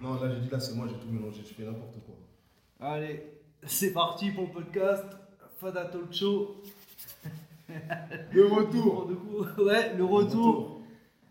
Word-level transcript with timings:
Non, 0.00 0.14
là 0.20 0.34
j'ai 0.34 0.40
dit 0.40 0.48
là 0.50 0.60
c'est 0.60 0.74
moi, 0.74 0.86
j'ai 0.88 0.96
tout 0.98 1.10
mélangé, 1.12 1.42
je 1.46 1.54
fais 1.54 1.64
n'importe 1.64 1.96
quoi. 2.04 2.14
Allez, 2.88 3.22
c'est 3.64 3.92
parti 3.92 4.30
pour 4.30 4.44
le 4.44 4.50
podcast. 4.52 5.04
Fada 5.58 5.84
Talk 5.86 6.12
Show. 6.12 6.56
Le 8.32 8.46
retour 8.46 9.10
ouais, 9.64 9.94
le 9.96 10.04
retour. 10.04 10.80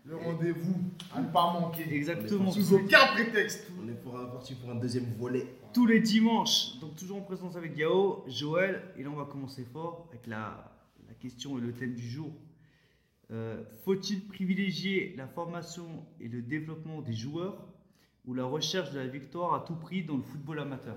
Le 0.06 0.16
rendez-vous 0.16 0.74
à 1.14 1.20
ne 1.22 1.28
pas 1.28 1.52
manquer. 1.52 1.86
Exactement. 1.94 2.50
Sous 2.50 2.74
aucun 2.74 3.06
prétexte. 3.14 3.68
On 3.82 3.88
est 3.88 3.94
pour- 3.94 4.12
parti 4.32 4.54
pour 4.54 4.70
un 4.70 4.74
deuxième 4.74 5.06
volet. 5.18 5.46
Tous 5.72 5.86
les 5.86 6.00
dimanches. 6.00 6.78
Donc 6.80 6.94
toujours 6.96 7.18
en 7.18 7.22
présence 7.22 7.56
avec 7.56 7.76
Yao, 7.78 8.22
Joël. 8.28 8.82
Et 8.98 9.02
là, 9.02 9.08
on 9.10 9.16
va 9.16 9.24
commencer 9.24 9.64
fort 9.72 10.06
avec 10.10 10.26
la, 10.26 10.72
la 11.08 11.14
question 11.14 11.56
et 11.56 11.60
le 11.62 11.72
thème 11.72 11.94
du 11.94 12.06
jour. 12.06 12.30
Euh, 13.30 13.62
Faut-il 13.84 14.26
privilégier 14.26 15.14
la 15.16 15.26
formation 15.26 16.04
et 16.20 16.28
le 16.28 16.42
développement 16.42 17.00
des 17.00 17.14
joueurs 17.14 17.56
ou 18.26 18.34
la 18.34 18.44
recherche 18.44 18.90
de 18.92 18.98
la 18.98 19.06
victoire 19.06 19.54
à 19.54 19.60
tout 19.60 19.76
prix 19.76 20.02
dans 20.04 20.16
le 20.16 20.22
football 20.22 20.58
amateur? 20.60 20.96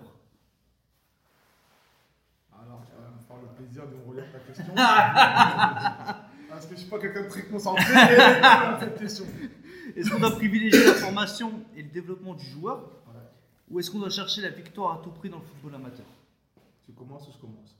Alors, 2.61 2.81
tu 2.85 2.91
vas 2.93 3.09
me 3.09 3.19
faire 3.19 3.37
le 3.49 3.55
plaisir 3.55 3.87
de 3.87 3.95
me 3.95 4.03
relire 4.09 4.25
ta 4.31 4.39
question. 4.39 4.73
Parce 6.49 6.65
que 6.65 6.75
je 6.75 6.79
suis 6.81 6.89
pas 6.89 6.99
quelqu'un 6.99 7.23
de 7.23 7.29
très 7.29 7.43
concentré 7.43 7.83
dans 7.93 8.79
cette 8.79 8.97
question. 8.97 9.25
Est-ce 9.95 10.09
qu'on 10.09 10.19
doit 10.19 10.31
privilégier 10.35 10.85
la 10.85 10.93
formation 10.93 11.51
et 11.75 11.83
le 11.83 11.89
développement 11.89 12.33
du 12.33 12.45
joueur 12.45 12.79
Ouais. 13.07 13.21
ou 13.69 13.79
est-ce 13.79 13.91
qu'on 13.91 13.99
doit 13.99 14.09
chercher 14.09 14.41
la 14.41 14.49
victoire 14.49 14.99
à 14.99 15.03
tout 15.03 15.11
prix 15.11 15.29
dans 15.29 15.37
le 15.39 15.43
football 15.43 15.75
amateur? 15.75 16.05
Tu 16.85 16.93
commences 16.93 17.27
ou 17.27 17.31
je 17.33 17.37
commence? 17.37 17.75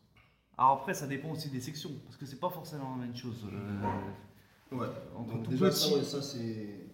Alors 0.57 0.73
après, 0.79 0.93
ça 0.93 1.07
dépend 1.07 1.29
aussi 1.29 1.49
des 1.49 1.61
sections 1.61 1.91
parce 2.05 2.17
que 2.17 2.25
c'est 2.25 2.39
pas 2.39 2.49
forcément 2.49 2.95
la 2.97 3.05
même 3.05 3.15
chose. 3.15 3.45
euh, 3.51 3.83
Ouais. 4.71 4.87
Tout 5.43 5.49
déjà, 5.49 5.69
petit. 5.69 5.89
ça, 5.89 5.95
ouais, 5.95 6.03
ça 6.03 6.21
c'est. 6.21 6.87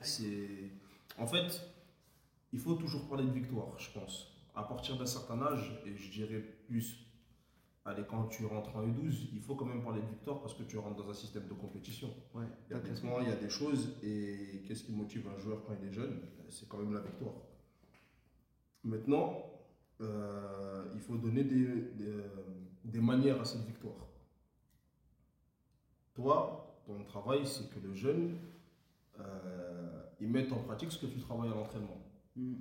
C'est. 0.00 0.70
En 1.18 1.26
fait, 1.26 1.60
il 2.52 2.58
faut 2.58 2.74
toujours 2.74 3.08
parler 3.08 3.24
de 3.24 3.30
victoire, 3.30 3.78
je 3.78 3.90
pense. 3.98 4.32
À 4.54 4.62
partir 4.62 4.96
d'un 4.96 5.06
certain 5.06 5.40
âge, 5.42 5.80
et 5.86 5.96
je 5.96 6.10
dirais 6.10 6.40
plus. 6.66 7.02
Allez, 7.84 8.02
quand 8.08 8.24
tu 8.26 8.44
rentres 8.46 8.74
en 8.76 8.82
U12, 8.82 9.28
il 9.32 9.40
faut 9.40 9.54
quand 9.54 9.64
même 9.64 9.82
parler 9.84 10.00
de 10.00 10.08
victoire 10.08 10.40
parce 10.40 10.54
que 10.54 10.64
tu 10.64 10.76
rentres 10.76 10.96
dans 10.96 11.08
un 11.08 11.14
système 11.14 11.46
de 11.46 11.52
compétition. 11.54 12.08
ouais, 12.34 12.44
Il 12.68 12.72
y 12.72 12.76
a 12.76 12.80
des 12.80 12.90
il 13.22 13.28
y 13.28 13.32
a 13.32 13.36
des 13.36 13.48
choses, 13.48 13.94
et 14.02 14.62
qu'est-ce 14.66 14.82
qui 14.84 14.92
motive 14.92 15.28
un 15.28 15.38
joueur 15.38 15.62
quand 15.64 15.74
il 15.80 15.88
est 15.88 15.92
jeune? 15.92 16.18
C'est 16.48 16.68
quand 16.68 16.78
même 16.78 16.92
la 16.94 17.00
victoire. 17.00 17.34
Maintenant, 18.82 19.52
euh, 20.00 20.84
il 20.94 21.00
faut 21.00 21.16
donner 21.16 21.44
des, 21.44 21.66
des, 21.96 22.14
des 22.84 23.00
manières 23.00 23.40
à 23.40 23.44
cette 23.44 23.64
victoire. 23.64 24.08
Toi, 26.16 26.82
ton 26.86 27.04
travail, 27.04 27.46
c'est 27.46 27.70
que 27.70 27.78
le 27.86 27.94
jeune, 27.94 28.36
euh, 29.20 30.02
il 30.20 30.28
mette 30.28 30.50
en 30.52 30.58
pratique 30.58 30.90
ce 30.90 30.98
que 30.98 31.06
tu 31.06 31.20
travailles 31.20 31.50
à 31.50 31.54
l'entraînement 31.54 32.02
Mm. 32.36 32.54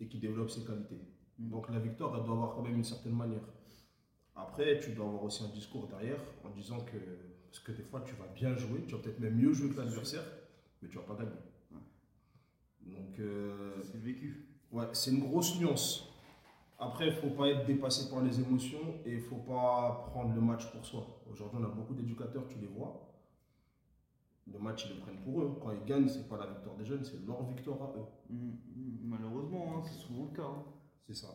et 0.00 0.08
qu'il 0.08 0.20
développe 0.20 0.50
ses 0.50 0.64
qualités. 0.64 1.00
Mm. 1.38 1.48
Donc 1.50 1.70
la 1.70 1.78
victoire, 1.78 2.14
elle 2.16 2.24
doit 2.24 2.34
avoir 2.34 2.54
quand 2.54 2.62
même 2.62 2.76
une 2.76 2.84
certaine 2.84 3.14
manière. 3.14 3.46
Après, 4.34 4.78
tu 4.80 4.92
dois 4.92 5.06
avoir 5.06 5.22
aussi 5.24 5.42
un 5.44 5.48
discours 5.48 5.86
derrière 5.88 6.20
en 6.44 6.50
disant 6.50 6.80
que, 6.80 6.96
parce 7.46 7.60
que 7.60 7.72
des 7.72 7.82
fois, 7.82 8.02
tu 8.02 8.14
vas 8.16 8.26
bien 8.34 8.54
jouer, 8.56 8.84
tu 8.86 8.94
vas 8.94 9.00
peut-être 9.00 9.20
même 9.20 9.36
mieux 9.36 9.52
jouer 9.54 9.70
que 9.70 9.78
l'adversaire, 9.78 10.24
mais 10.82 10.88
tu 10.88 10.96
vas 10.96 11.04
pas 11.04 11.14
gagner. 11.16 11.30
Donc, 12.82 13.18
euh, 13.18 13.72
C'est 13.82 13.94
le 13.94 14.00
vécu. 14.00 14.48
ouais, 14.72 14.84
c'est 14.92 15.10
une 15.12 15.20
grosse 15.20 15.58
nuance. 15.58 16.12
Après, 16.78 17.08
il 17.08 17.14
ne 17.14 17.20
faut 17.20 17.30
pas 17.30 17.48
être 17.48 17.64
dépassé 17.64 18.10
par 18.10 18.22
les 18.22 18.38
émotions 18.38 19.00
et 19.06 19.12
il 19.12 19.16
ne 19.16 19.22
faut 19.22 19.36
pas 19.36 20.04
prendre 20.10 20.34
le 20.34 20.40
match 20.40 20.70
pour 20.72 20.84
soi. 20.84 21.22
Aujourd'hui, 21.30 21.58
on 21.60 21.64
a 21.64 21.68
beaucoup 21.68 21.94
d'éducateurs, 21.94 22.46
tu 22.48 22.58
les 22.58 22.66
vois. 22.66 23.02
Le 24.52 24.58
match, 24.58 24.86
ils 24.88 24.94
le 24.96 25.00
prennent 25.00 25.20
pour 25.22 25.40
eux. 25.42 25.58
Quand 25.60 25.72
ils 25.72 25.84
gagnent, 25.84 26.08
ce 26.08 26.18
n'est 26.18 26.24
pas 26.24 26.36
la 26.36 26.46
victoire 26.46 26.76
des 26.76 26.84
jeunes, 26.84 27.04
c'est 27.04 27.24
leur 27.26 27.42
victoire 27.44 27.82
à 27.82 27.92
eux. 27.96 28.04
Mm, 28.30 28.48
mm, 28.50 28.98
Malheureusement, 29.04 29.74
hein, 29.78 29.82
c'est 29.84 29.98
souvent 29.98 30.28
le 30.30 30.36
cas. 30.36 30.44
hein. 30.46 30.64
C'est 31.06 31.14
ça. 31.14 31.28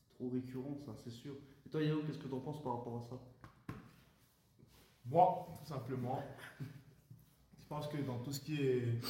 C'est 0.00 0.14
trop 0.14 0.30
récurrent, 0.30 0.76
ça, 0.84 0.92
c'est 1.04 1.10
sûr. 1.10 1.34
Et 1.66 1.68
toi, 1.70 1.82
Yao, 1.82 2.02
qu'est-ce 2.06 2.18
que 2.18 2.26
tu 2.28 2.34
en 2.34 2.40
penses 2.40 2.62
par 2.62 2.78
rapport 2.78 2.96
à 2.98 3.02
ça? 3.02 3.74
Moi, 5.04 5.46
tout 5.60 5.66
simplement, 5.66 6.20
je 6.60 7.64
pense 7.68 7.86
que 7.88 7.98
dans 7.98 8.18
tout 8.18 8.32
ce 8.32 8.40
qui 8.40 8.60
est 8.60 9.00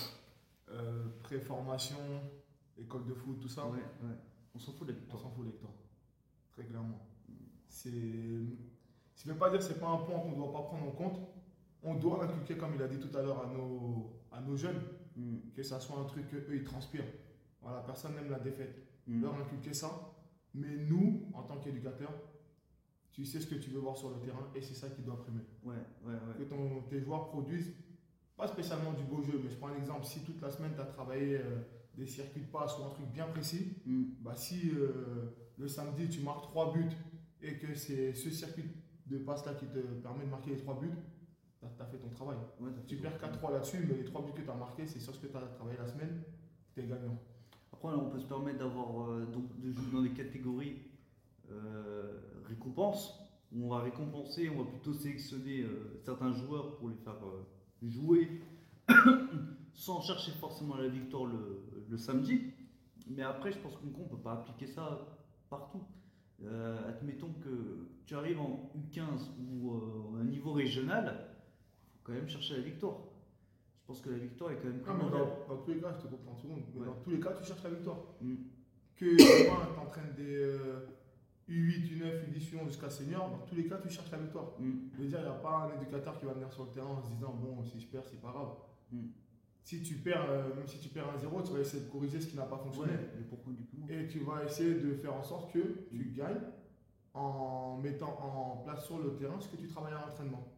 euh, 0.70 1.04
pré-formation, 1.22 1.96
école 2.78 3.06
de 3.06 3.14
foot, 3.14 3.40
tout 3.40 3.48
ça, 3.48 3.66
Ouais, 3.66 3.78
ouais. 3.78 4.16
On 4.56 4.58
s'en 4.58 4.72
fout 4.72 4.86
de 4.88 4.92
la 4.92 4.98
on 4.98 5.00
victoire. 5.00 5.22
s'en 5.22 5.30
fout 5.30 5.44
lecteur. 5.46 5.70
Très 6.52 6.64
clairement. 6.64 7.06
C'est. 7.68 7.90
Je 7.90 9.28
ne 9.28 9.32
veux 9.32 9.38
pas 9.38 9.50
dire 9.50 9.58
que 9.58 9.64
ce 9.64 9.72
n'est 9.72 9.78
pas 9.78 9.88
un 9.88 9.98
point 9.98 10.18
qu'on 10.20 10.30
ne 10.32 10.36
doit 10.36 10.52
pas 10.52 10.62
prendre 10.62 10.86
en 10.88 10.92
compte. 10.92 11.20
On 11.82 11.94
doit 11.94 12.18
l'inculquer, 12.24 12.56
comme 12.56 12.74
il 12.74 12.82
a 12.82 12.88
dit 12.88 12.98
tout 12.98 13.16
à 13.16 13.22
l'heure, 13.22 13.42
à 13.44 13.46
nos, 13.52 14.12
à 14.32 14.40
nos 14.40 14.56
jeunes, 14.56 14.80
Mm, 15.18 15.50
que 15.54 15.62
ça 15.62 15.80
soit 15.80 15.98
un 15.98 16.04
truc 16.04 16.28
qu'eux, 16.28 16.44
ils 16.54 16.62
transpirent. 16.64 17.10
Voilà, 17.62 17.80
personne 17.80 18.14
n'aime 18.16 18.28
la 18.30 18.38
défaite. 18.38 18.76
mm. 19.06 19.22
Leur 19.22 19.34
inculquer 19.36 19.72
ça. 19.72 19.90
Mais 20.52 20.76
nous, 20.76 21.30
en 21.32 21.42
tant 21.42 21.56
qu'éducateurs, 21.56 22.12
tu 23.12 23.24
sais 23.24 23.40
ce 23.40 23.46
que 23.46 23.54
tu 23.54 23.70
veux 23.70 23.78
voir 23.80 23.96
sur 23.96 24.10
le 24.10 24.18
terrain 24.18 24.46
et 24.54 24.60
c'est 24.60 24.74
ça 24.74 24.90
qui 24.90 25.00
doit 25.00 25.18
primer. 25.22 25.40
Ouais, 25.64 25.74
ouais, 26.04 26.12
ouais. 26.12 26.34
que 26.38 26.42
ton- 26.44 26.82
tes 26.82 27.00
joueurs 27.00 27.28
produisent, 27.28 27.72
pas 28.36 28.46
spécialement 28.46 28.92
du 28.92 29.04
beau 29.04 29.22
jeu, 29.22 29.40
mais 29.42 29.48
je 29.50 29.56
prends 29.56 29.68
un 29.68 29.76
exemple, 29.76 30.04
si 30.04 30.20
toute 30.22 30.42
la 30.42 30.50
semaine 30.50 30.72
tu 30.74 30.82
as 30.82 30.84
travaillé 30.86 31.36
euh, 31.38 31.62
des 31.96 32.06
circuits 32.06 32.42
de 32.42 32.46
passe 32.50 32.78
ou 32.78 32.84
un 32.84 32.90
truc 32.90 33.06
bien 33.12 33.26
précis, 33.26 33.72
Mm. 33.86 34.02
bah 34.20 34.34
si 34.36 34.70
euh, 34.74 35.32
le 35.58 35.66
samedi 35.68 36.08
tu 36.08 36.20
marques 36.20 36.42
3 36.42 36.72
buts 36.72 36.90
et 37.42 37.58
que 37.58 37.74
c'est 37.74 38.12
ce 38.12 38.30
circuit 38.30 38.64
de 39.06 39.18
passe 39.18 39.46
là 39.46 39.54
qui 39.54 39.66
te 39.66 39.78
permet 39.78 40.24
de 40.24 40.30
marquer 40.30 40.50
les 40.50 40.56
3 40.58 40.78
buts, 40.80 40.90
tu 41.60 41.82
as, 41.82 41.86
fait 41.86 41.98
ton 41.98 42.10
travail. 42.10 42.36
Ouais, 42.60 42.70
Tu 42.86 42.96
perds 42.96 43.18
ton- 43.18 43.26
4-3 43.28 43.52
là-dessus, 43.52 43.78
mais 43.88 43.94
les 43.96 44.04
3 44.04 44.22
buts 44.24 44.32
que 44.34 44.42
tu 44.42 44.50
as 44.50 44.54
marqués, 44.54 44.86
c'est 44.86 45.00
sur 45.00 45.14
ce 45.14 45.20
que 45.20 45.26
tu 45.26 45.36
as 45.36 45.40
travaillé 45.40 45.78
la 45.78 45.86
semaine, 45.86 46.22
tu 46.74 46.80
es 46.80 46.86
gagnant. 46.86 47.18
Après, 47.72 47.88
on 47.94 48.08
peut 48.10 48.18
se 48.20 48.26
permettre 48.26 48.58
d'avoir 48.58 49.10
euh, 49.10 49.26
de 49.58 49.72
jouer 49.72 49.90
dans 49.92 50.02
des 50.02 50.12
catégories 50.12 50.82
euh, 51.50 52.20
récompenses 52.48 53.20
où 53.52 53.64
on 53.64 53.68
va 53.68 53.80
récompenser, 53.80 54.50
on 54.50 54.64
va 54.64 54.70
plutôt 54.70 54.92
sélectionner 54.92 55.64
certains 56.04 56.32
joueurs 56.32 56.76
pour 56.76 56.88
les 56.88 56.96
faire 56.96 57.16
jouer 57.82 58.40
sans 59.72 60.00
chercher 60.00 60.32
forcément 60.32 60.76
la 60.76 60.88
victoire 60.88 61.26
le, 61.26 61.62
le 61.88 61.96
samedi. 61.96 62.52
Mais 63.08 63.22
après, 63.22 63.52
je 63.52 63.58
pense 63.58 63.76
qu'on 63.76 63.86
ne 63.86 64.08
peut 64.08 64.16
pas 64.16 64.32
appliquer 64.32 64.66
ça 64.66 65.06
partout. 65.48 65.82
Euh, 66.44 66.88
admettons 66.88 67.32
que 67.42 67.88
tu 68.04 68.14
arrives 68.14 68.40
en 68.40 68.70
U15 68.76 69.30
ou 69.38 69.72
euh, 69.72 70.16
à 70.18 70.20
un 70.20 70.24
niveau 70.24 70.52
régional, 70.52 71.28
il 71.84 71.92
faut 71.92 72.00
quand 72.04 72.12
même 72.12 72.28
chercher 72.28 72.56
la 72.56 72.62
victoire. 72.62 72.98
Je 73.80 73.86
pense 73.86 74.00
que 74.00 74.10
la 74.10 74.18
victoire 74.18 74.50
est 74.50 74.56
quand 74.56 74.64
même 74.64 74.76
mais 74.78 74.82
primordiale. 74.82 75.22
dans, 75.48 75.54
dans 75.54 75.62
tous 75.62 75.70
les 75.72 75.80
cas, 75.80 75.92
je 75.92 76.02
te 76.06 76.08
comprends 76.08 76.34
tout 76.34 76.48
le 76.48 76.54
monde, 76.54 76.64
mais 76.74 76.80
Ouais. 76.80 76.86
dans 76.86 76.94
tous 76.96 77.10
les 77.10 77.20
cas, 77.20 77.32
tu 77.34 77.44
cherches 77.44 77.62
la 77.62 77.70
victoire. 77.70 77.98
Mm. 78.20 78.34
Que 78.96 79.16
tu 79.16 79.78
entraînes 79.80 80.14
des 80.16 80.36
euh, 80.36 80.86
U8, 81.48 81.98
U9, 81.98 82.32
U10, 82.32 82.66
jusqu'à 82.66 82.90
senior, 82.90 83.30
dans 83.30 83.46
tous 83.46 83.54
les 83.54 83.66
cas, 83.66 83.78
tu 83.78 83.88
cherches 83.88 84.10
la 84.10 84.18
victoire. 84.18 84.52
Mm. 84.58 84.72
Je 84.94 85.02
veux 85.02 85.06
dire, 85.08 85.18
il 85.20 85.24
n'y 85.24 85.28
a 85.28 85.34
pas 85.34 85.70
un 85.72 85.80
éducateur 85.80 86.18
qui 86.18 86.24
va 86.26 86.32
venir 86.32 86.52
sur 86.52 86.64
le 86.64 86.70
terrain 86.70 86.88
en 86.88 87.02
se 87.02 87.10
disant 87.12 87.32
bon, 87.40 87.62
si 87.64 87.78
je 87.80 87.86
perds, 87.86 88.04
c'est 88.04 88.20
pas 88.20 88.32
grave. 88.32 88.56
Mm. 88.90 89.06
Si 89.66 89.82
tu 89.82 89.96
perds, 89.96 90.30
euh, 90.30 90.54
même 90.54 90.68
si 90.68 90.78
tu 90.78 90.90
perds 90.90 91.10
un 91.12 91.18
0, 91.18 91.42
tu 91.42 91.52
vas 91.52 91.58
essayer 91.58 91.82
de 91.82 91.90
corriger 91.90 92.20
ce 92.20 92.28
qui 92.28 92.36
n'a 92.36 92.44
pas 92.44 92.56
fonctionné. 92.56 92.92
Ouais, 92.92 93.10
mais 93.16 93.24
pourquoi 93.24 93.52
du 93.52 93.64
comment 93.64 93.88
Et 93.88 94.06
tu 94.06 94.20
vas 94.20 94.44
essayer 94.44 94.74
de 94.74 94.94
faire 94.94 95.12
en 95.12 95.24
sorte 95.24 95.52
que 95.52 95.58
tu 95.90 96.12
gagnes 96.16 96.40
en 97.12 97.76
mettant 97.78 98.16
en 98.22 98.58
place 98.58 98.86
sur 98.86 99.00
le 99.00 99.16
terrain 99.16 99.40
ce 99.40 99.48
que 99.48 99.56
tu 99.56 99.66
travailles 99.66 99.94
à 99.94 100.06
l'entraînement. 100.06 100.56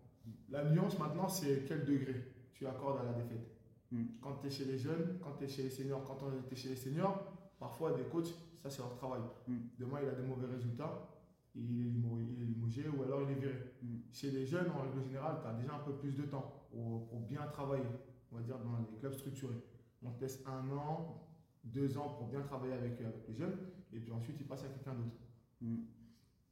La 0.50 0.62
nuance 0.70 0.98
maintenant, 0.98 1.26
c'est 1.26 1.64
quel 1.66 1.86
degré 1.86 2.22
tu 2.52 2.66
accordes 2.66 3.00
à 3.00 3.04
la 3.04 3.12
défaite. 3.14 3.48
Mm. 3.92 4.04
Quand 4.20 4.34
tu 4.42 4.48
es 4.48 4.50
chez 4.50 4.66
les 4.66 4.76
jeunes, 4.76 5.18
quand 5.22 5.32
tu 5.38 5.44
es 5.44 5.48
chez 5.48 5.62
les 5.62 5.70
seniors, 5.70 6.04
quand 6.04 6.18
tu 6.46 6.52
es 6.52 6.56
chez 6.56 6.68
les 6.68 6.76
seniors, 6.76 7.32
parfois 7.58 7.92
des 7.92 8.02
coachs, 8.02 8.34
ça 8.62 8.68
c'est 8.68 8.82
leur 8.82 8.94
travail. 8.94 9.22
Mm. 9.46 9.56
Demain, 9.78 10.00
il 10.02 10.08
a 10.10 10.12
des 10.12 10.22
mauvais 10.22 10.52
résultats, 10.52 11.08
il 11.54 11.62
est, 11.62 11.88
il 11.88 12.42
est 12.42 12.44
limogé 12.44 12.86
ou 12.90 13.02
alors 13.04 13.22
il 13.22 13.30
est 13.30 13.40
viré. 13.40 13.54
Mm. 13.80 13.96
Chez 14.12 14.30
les 14.32 14.44
jeunes, 14.44 14.70
en 14.70 14.82
règle 14.82 15.02
générale, 15.02 15.38
tu 15.40 15.48
as 15.48 15.54
déjà 15.54 15.76
un 15.76 15.78
peu 15.78 15.94
plus 15.94 16.14
de 16.14 16.24
temps 16.24 16.66
pour, 16.70 17.08
pour 17.08 17.20
bien 17.20 17.46
travailler, 17.46 17.86
on 18.32 18.36
va 18.36 18.42
dire 18.42 18.58
dans 18.58 18.76
les 18.78 18.98
clubs 18.98 19.14
structurés. 19.14 19.62
On 20.02 20.10
te 20.10 20.20
laisse 20.20 20.42
un 20.46 20.70
an, 20.70 21.28
deux 21.64 21.98
ans 21.98 22.10
pour 22.10 22.28
bien 22.28 22.42
travailler 22.42 22.74
avec, 22.74 23.00
avec 23.00 23.26
les 23.28 23.34
jeunes, 23.34 23.56
et 23.92 23.98
puis 23.98 24.12
ensuite 24.12 24.36
il 24.40 24.46
passe 24.46 24.64
à 24.64 24.68
quelqu'un 24.68 24.94
d'autre. 24.94 25.16
Mm. 25.60 25.76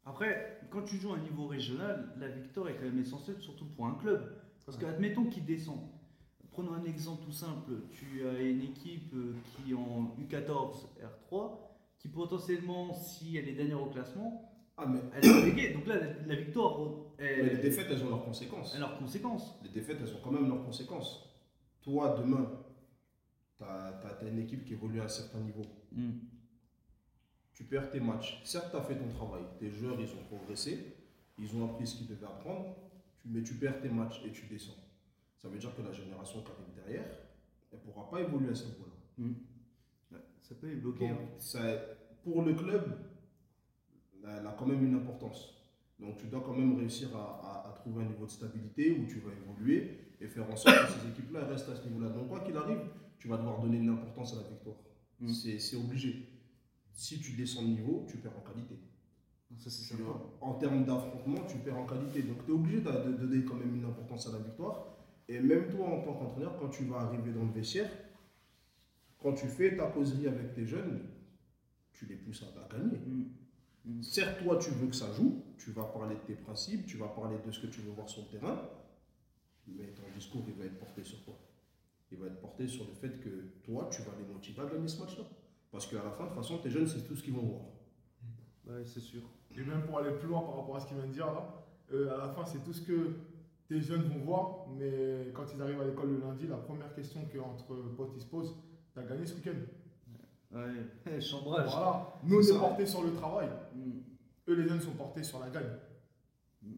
Après, 0.05 0.61
quand 0.71 0.83
tu 0.83 0.97
joues 0.97 1.12
à 1.12 1.17
un 1.17 1.23
niveau 1.23 1.47
régional, 1.47 2.12
la 2.19 2.29
victoire 2.29 2.69
est 2.69 2.77
quand 2.77 2.85
même 2.85 2.99
essentielle, 2.99 3.41
surtout 3.41 3.67
pour 3.67 3.87
un 3.87 3.95
club. 3.95 4.37
Parce 4.65 4.79
que, 4.79 4.87
admettons 4.87 5.27
qu'il 5.27 5.45
descend. 5.45 5.79
Prenons 6.50 6.73
un 6.73 6.85
exemple 6.85 7.25
tout 7.25 7.33
simple. 7.33 7.73
Tu 7.91 8.27
as 8.27 8.41
une 8.41 8.62
équipe 8.62 9.12
euh, 9.15 9.35
qui 9.56 9.73
est 9.73 9.75
en 9.75 10.17
U14 10.19 10.87
R3, 11.31 11.59
qui 11.99 12.09
potentiellement, 12.09 12.95
si 12.95 13.37
elle 13.37 13.49
est 13.49 13.53
dernière 13.53 13.83
au 13.83 13.91
classement, 13.91 14.53
Ah, 14.77 14.87
mais, 14.87 15.00
elle 15.15 15.27
est 15.27 15.41
reléguée. 15.41 15.75
Donc 15.75 15.87
là, 15.87 15.99
la, 15.99 16.23
la 16.27 16.35
victoire 16.37 16.79
mais 17.19 17.43
les 17.43 17.56
défaites, 17.56 17.87
elles 17.91 18.03
ont 18.05 18.11
leurs 18.11 18.25
conséquences. 18.25 18.75
a 18.75 18.79
leurs 18.79 18.99
conséquences. 18.99 19.59
Les 19.62 19.71
défaites, 19.71 19.99
elles 20.00 20.15
ont 20.15 20.21
quand 20.23 20.33
même 20.33 20.49
leurs 20.49 20.65
conséquences. 20.65 21.25
Toi, 21.87 22.17
demain, 22.19 22.50
tu 23.56 23.62
as, 23.62 24.29
une 24.29 24.41
équipe 24.41 24.65
qui 24.65 24.73
évolue 24.73 25.00
à 25.00 25.05
un 25.05 25.09
certain 25.09 25.38
niveau. 25.38 25.62
Mm. 25.93 26.15
Tu 27.55 27.62
perds 27.62 27.91
tes 27.91 28.00
matchs. 28.00 28.43
Certes, 28.44 28.73
tu 28.73 28.77
as 28.77 28.83
fait 28.83 28.97
ton 28.97 29.09
travail. 29.09 29.44
Tes 29.61 29.71
joueurs, 29.71 29.94
ils 30.00 30.11
ont 30.11 30.25
progressé. 30.27 30.97
Ils 31.38 31.55
ont 31.55 31.65
appris 31.65 31.87
ce 31.87 31.94
qu'ils 31.99 32.09
devaient 32.09 32.27
apprendre. 32.27 32.75
Mais 33.25 33.41
tu 33.44 33.55
perds 33.55 33.81
tes 33.81 33.88
matchs 33.88 34.21
et 34.27 34.33
tu 34.33 34.47
descends. 34.47 34.75
Ça 35.38 35.49
veut 35.49 35.59
dire 35.59 35.73
que 35.77 35.83
la 35.83 35.93
génération 35.93 36.43
qui 36.43 36.50
arrive 36.50 36.75
derrière, 36.75 37.19
elle 37.71 37.79
ne 37.79 37.85
pourra 37.85 38.11
pas 38.11 38.21
évoluer 38.21 38.50
à 38.50 38.55
ce 38.56 38.67
niveau-là. 38.67 38.93
Ouais, 40.11 40.19
Ça 40.43 40.56
peut 40.56 40.67
les 40.67 40.75
bloquer. 40.77 41.09
Donc, 41.09 41.21
hein. 41.21 41.29
ça, 41.38 41.61
pour 42.25 42.43
le 42.43 42.53
club, 42.55 42.99
elle 44.25 44.44
a 44.44 44.56
quand 44.59 44.67
même 44.67 44.85
une 44.85 44.94
importance. 44.97 45.55
Donc, 46.00 46.19
tu 46.19 46.27
dois 46.27 46.41
quand 46.44 46.53
même 46.53 46.77
réussir 46.77 47.17
à, 47.17 47.21
à- 47.23 47.69
à 47.69 47.73
trouver 47.75 48.03
un 48.03 48.09
niveau 48.09 48.27
de 48.27 48.31
stabilité 48.31 48.91
où 48.91 49.06
tu 49.06 49.21
vas 49.21 49.31
évoluer 49.31 50.06
et 50.21 50.29
faire 50.29 50.51
en 50.51 50.57
sorte 50.57 50.77
que 50.77 51.01
ces 51.01 51.09
équipes-là 51.09 51.45
restent 51.47 51.69
à 51.69 51.77
ce 51.77 51.87
niveau-là. 51.89 52.11
Donc, 52.11 52.29
quoi 52.29 52.41
qu'il 52.41 52.57
arrive, 52.57 52.81
tu 53.19 53.29
vas 53.29 53.37
devoir 53.37 53.61
donner 53.61 53.79
une 53.79 53.91
importance 53.91 54.35
à 54.35 54.43
la 54.43 54.49
victoire. 54.49 54.77
Mm. 55.21 55.29
C'est 55.29 55.59
c'est 55.59 55.77
obligé. 55.77 56.29
Si 56.93 57.21
tu 57.21 57.33
descends 57.33 57.63
de 57.63 57.69
niveau, 57.69 58.07
tu 58.09 58.17
perds 58.19 58.37
en 58.37 58.53
qualité. 58.53 58.77
Ça, 59.59 59.71
c'est 59.71 59.95
en 60.41 60.55
termes 60.55 60.85
d'affrontement, 60.85 61.39
tu 61.47 61.59
perds 61.59 61.79
en 61.79 61.87
qualité. 61.87 62.23
Donc, 62.23 62.45
tu 62.45 62.51
es 62.51 62.55
obligé 62.55 62.81
de, 62.81 62.91
de 62.91 63.27
donner 63.27 63.45
quand 63.45 63.55
même 63.55 63.77
une 63.77 63.85
importance 63.85 64.27
à 64.29 64.33
la 64.33 64.39
victoire. 64.39 64.97
Et 65.29 65.41
même 65.41 65.69
toi, 65.71 65.87
en 65.87 66.01
tant 66.03 66.15
qu'entraîneur, 66.15 66.57
quand 66.59 66.69
tu 66.69 66.85
vas 66.85 66.99
arriver 66.99 67.33
dans 67.33 67.45
le 67.45 67.53
vestiaire, 67.53 67.91
quand 69.19 69.35
tu 69.35 69.47
fais 69.47 69.77
ta 69.77 69.87
causerie 69.87 70.27
avec 70.29 70.55
tes 70.55 70.67
jeunes, 70.67 71.01
tu 71.93 72.07
les 72.07 72.17
pousses 72.17 72.43
à, 72.43 72.47
à 72.65 72.69
gagner. 72.69 72.99
Mm. 72.99 73.25
Mm. 73.87 74.03
Certes, 74.03 74.43
toi, 74.43 74.59
tu 74.59 74.71
veux 74.71 74.89
que 74.89 74.97
ça 74.97 75.12
joue, 75.12 75.43
tu 75.59 75.71
vas 75.73 75.85
parler 75.85 76.17
de 76.17 76.21
tes 76.21 76.35
principes, 76.35 76.87
tu 76.87 76.97
vas 76.97 77.09
parler 77.09 77.37
de 77.45 77.51
ce 77.51 77.61
que 77.61 77.67
tu 77.69 77.81
veux 77.81 77.93
voir 77.93 78.09
sur 78.09 78.23
le 78.23 78.39
terrain, 78.39 78.61
mais 79.67 79.87
ton 79.95 80.03
discours, 80.15 80.43
il 80.49 80.55
va 80.55 80.65
être 80.65 80.79
porté 80.79 81.03
sur 81.05 81.25
quoi 81.25 81.35
Il 82.11 82.19
va 82.19 82.27
être 82.27 82.41
porté 82.41 82.67
sur 82.69 82.85
le 82.87 82.93
fait 82.95 83.21
que 83.21 83.45
toi, 83.65 83.89
tu 83.91 84.03
vas 84.03 84.13
les 84.19 84.33
motiver 84.33 84.63
à 84.63 84.67
gagner 84.67 84.89
ce 84.89 85.01
match-là. 85.01 85.25
Parce 85.71 85.87
qu'à 85.87 86.03
la 86.03 86.11
fin, 86.11 86.25
de 86.25 86.29
toute 86.29 86.37
façon, 86.39 86.59
tes 86.59 86.71
jeunes, 86.71 86.87
c'est 86.87 87.07
tout 87.07 87.17
ce 87.17 87.23
qu'ils 87.23 87.35
vont 87.35 87.43
voir. 87.47 87.63
Ouais, 88.67 88.85
c'est 88.85 89.01
sûr. 89.01 89.23
Et 89.57 89.63
même 89.63 89.85
pour 89.85 89.99
aller 89.99 90.13
plus 90.13 90.29
loin 90.29 90.41
par 90.41 90.57
rapport 90.59 90.77
à 90.77 90.81
ce 90.81 90.87
qu'il 90.87 90.97
vient 90.97 91.07
de 91.07 91.13
dire 91.13 91.27
là, 91.27 91.65
euh, 91.93 92.15
à 92.15 92.27
la 92.27 92.29
fin, 92.33 92.45
c'est 92.45 92.63
tout 92.65 92.73
ce 92.73 92.83
que 92.83 93.17
tes 93.69 93.81
jeunes 93.81 94.03
vont 94.03 94.19
voir, 94.21 94.67
mais 94.77 95.31
quand 95.35 95.45
ils 95.55 95.61
arrivent 95.61 95.81
à 95.81 95.85
l'école 95.85 96.11
le 96.11 96.21
lundi, 96.21 96.47
la 96.47 96.57
première 96.57 96.93
question 96.95 97.27
qu'entre 97.33 97.67
potes 97.97 98.12
ils 98.17 98.21
se 98.23 98.27
posent, 98.27 98.57
t'as 98.95 99.03
gagné 99.03 99.27
ce 99.27 99.35
week-end? 99.35 99.59
Ouais, 100.53 101.21
chambrage. 101.21 101.69
Voilà, 101.71 102.15
nous 102.23 102.39
on 102.39 102.43
C'est 102.43 102.55
est 102.55 102.59
portés 102.59 102.87
sur 102.87 103.03
le 103.03 103.12
travail, 103.12 103.49
Mm. 103.75 103.91
eux 104.49 104.55
les 104.55 104.69
jeunes 104.69 104.81
sont 104.81 104.93
portés 104.93 105.23
sur 105.25 105.41
la 105.41 105.51
gagne. 105.51 105.71
Mm. 106.62 106.73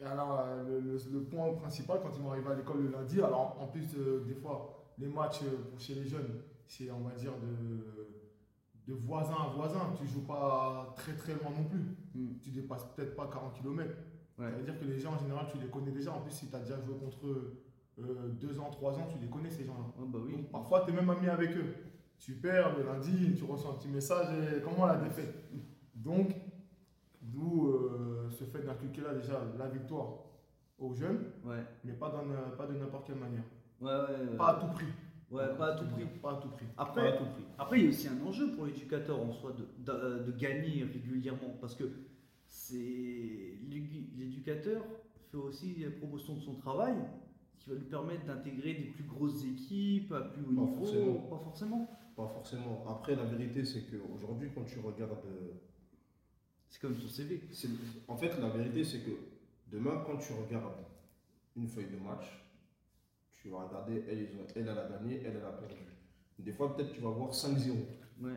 Et 0.00 0.04
alors, 0.04 0.40
euh, 0.40 0.62
le, 0.64 0.80
le- 0.80 0.98
le 1.12 1.24
point 1.24 1.52
principal 1.54 2.00
quand 2.02 2.10
ils 2.14 2.22
vont 2.22 2.30
arriver 2.32 2.50
à 2.50 2.54
l'école 2.54 2.82
le 2.82 2.90
lundi, 2.90 3.20
alors 3.20 3.56
en 3.60 3.66
plus 3.68 3.86
euh, 3.96 4.24
des 4.26 4.34
fois, 4.34 4.92
les 4.98 5.08
matchs 5.08 5.42
euh, 5.42 5.68
pour 5.70 5.78
chez 5.80 5.94
les 5.94 6.06
jeunes, 6.06 6.42
c'est 6.66 6.90
on 6.90 7.00
va 7.00 7.12
dire 7.14 7.32
de, 7.38 8.92
de 8.92 8.94
voisin 8.98 9.34
à 9.34 9.48
voisin, 9.54 9.94
tu 9.98 10.06
joues 10.06 10.26
pas 10.26 10.92
très 10.96 11.14
très 11.16 11.32
loin 11.34 11.50
non 11.56 11.64
plus. 11.64 11.80
Mm. 12.14 12.38
Tu 12.42 12.50
dépasses 12.50 12.84
peut-être 12.94 13.16
pas 13.16 13.26
40 13.28 13.54
km. 13.54 13.90
Ouais. 14.38 14.50
Ça 14.50 14.56
veut 14.56 14.64
dire 14.64 14.78
que 14.78 14.84
les 14.84 14.98
gens 14.98 15.14
en 15.14 15.18
général, 15.18 15.46
tu 15.50 15.58
les 15.58 15.68
connais 15.70 15.92
déjà. 15.92 16.12
En 16.12 16.20
plus, 16.20 16.32
si 16.32 16.48
tu 16.48 16.56
as 16.56 16.60
déjà 16.60 16.78
joué 16.80 16.94
contre 16.98 17.26
eux 17.26 17.62
2 17.98 18.60
ans, 18.60 18.68
3 18.70 18.98
ans, 18.98 19.08
tu 19.10 19.18
les 19.18 19.28
connais 19.30 19.50
ces 19.50 19.64
gens-là. 19.64 19.86
Ah 19.98 20.02
bah 20.06 20.18
oui. 20.22 20.32
Donc, 20.32 20.50
parfois, 20.50 20.82
tu 20.84 20.90
es 20.90 20.94
même 20.94 21.08
ami 21.08 21.26
avec 21.28 21.56
eux. 21.56 21.74
Tu 22.18 22.34
perds 22.34 22.76
le 22.76 22.84
lundi, 22.84 23.34
tu 23.34 23.44
reçois 23.44 23.70
un 23.70 23.74
petit 23.74 23.88
message 23.88 24.28
et 24.54 24.60
comment 24.60 24.84
la 24.84 24.96
défaite? 24.96 25.34
Donc, 25.94 26.34
d'où 27.36 27.66
euh, 27.68 28.30
ce 28.30 28.44
fait 28.44 28.62
d'inculquer 28.64 29.02
là 29.02 29.14
déjà 29.14 29.40
la 29.58 29.68
victoire 29.68 30.08
aux 30.78 30.92
jeunes, 30.94 31.24
Ouais. 31.44 31.62
mais 31.84 31.92
pas, 31.92 32.10
dans, 32.10 32.24
pas 32.56 32.66
de 32.66 32.74
n'importe 32.78 33.06
quelle 33.06 33.16
manière. 33.18 33.44
Ouais, 33.80 33.90
ouais. 33.90 34.30
ouais. 34.30 34.36
Pas 34.36 34.48
à 34.56 34.60
tout 34.60 34.72
prix. 34.74 34.86
Ouais, 35.30 35.54
pas 35.58 35.72
à 35.74 35.76
tout 35.76 35.86
prix. 35.86 36.04
Pas 36.22 36.32
à 36.32 36.36
tout 36.36 36.48
prix. 36.48 36.66
Pas 36.76 36.82
à 36.82 36.86
Après, 36.86 37.16
tout 37.18 37.24
prix. 37.24 37.44
après, 37.58 37.78
il 37.80 37.84
y 37.84 37.86
a 37.86 37.90
aussi 37.90 38.08
un 38.08 38.20
enjeu 38.26 38.52
pour 38.54 38.64
l'éducateur 38.66 39.20
en 39.20 39.32
soi 39.32 39.52
de, 39.52 39.64
de, 39.84 40.24
de 40.24 40.32
gagner 40.38 40.84
régulièrement 40.84 41.54
parce 41.60 41.74
que 41.74 41.84
c'est 42.48 43.58
l'éducateur 43.68 44.82
fait 45.30 45.36
aussi 45.36 45.74
la 45.80 45.90
promotion 45.90 46.34
de 46.36 46.40
son 46.40 46.54
travail 46.54 46.94
qui 47.58 47.70
va 47.70 47.76
lui 47.76 47.84
permettre 47.84 48.24
d'intégrer 48.26 48.74
des 48.74 48.84
plus 48.84 49.04
grosses 49.04 49.44
équipes 49.44 50.12
à 50.12 50.20
plus 50.22 50.42
haut 50.42 50.46
Pas 50.54 50.62
niveau. 50.62 50.66
forcément. 50.84 51.14
Pas 51.28 51.38
forcément. 51.38 51.88
Pas 52.16 52.28
forcément. 52.28 52.84
Après, 52.88 53.14
la 53.16 53.24
vérité, 53.24 53.64
c'est 53.64 53.82
qu'aujourd'hui, 53.90 54.50
quand 54.54 54.64
tu 54.64 54.78
regardes. 54.78 55.18
C'est 56.68 56.80
comme 56.80 56.96
ton 56.96 57.08
CV. 57.08 57.42
En 58.08 58.16
fait, 58.16 58.38
la 58.40 58.48
vérité, 58.48 58.84
c'est 58.84 59.00
que 59.00 59.12
demain, 59.70 60.02
quand 60.06 60.18
tu 60.18 60.32
regardes 60.32 60.84
une 61.56 61.68
feuille 61.68 61.90
de 61.90 61.98
match, 61.98 62.26
tu 63.36 63.48
vas 63.48 63.64
regarder, 63.64 64.02
elle, 64.08 64.28
elle, 64.54 64.62
elle 64.62 64.68
a 64.68 64.88
gagné, 64.88 65.22
elle, 65.24 65.36
elle 65.36 65.44
a 65.44 65.52
perdu. 65.52 65.82
Des 66.38 66.52
fois, 66.52 66.76
peut-être 66.76 66.92
tu 66.92 67.00
vas 67.00 67.10
voir 67.10 67.32
5-0. 67.32 67.70
Ouais. 68.20 68.32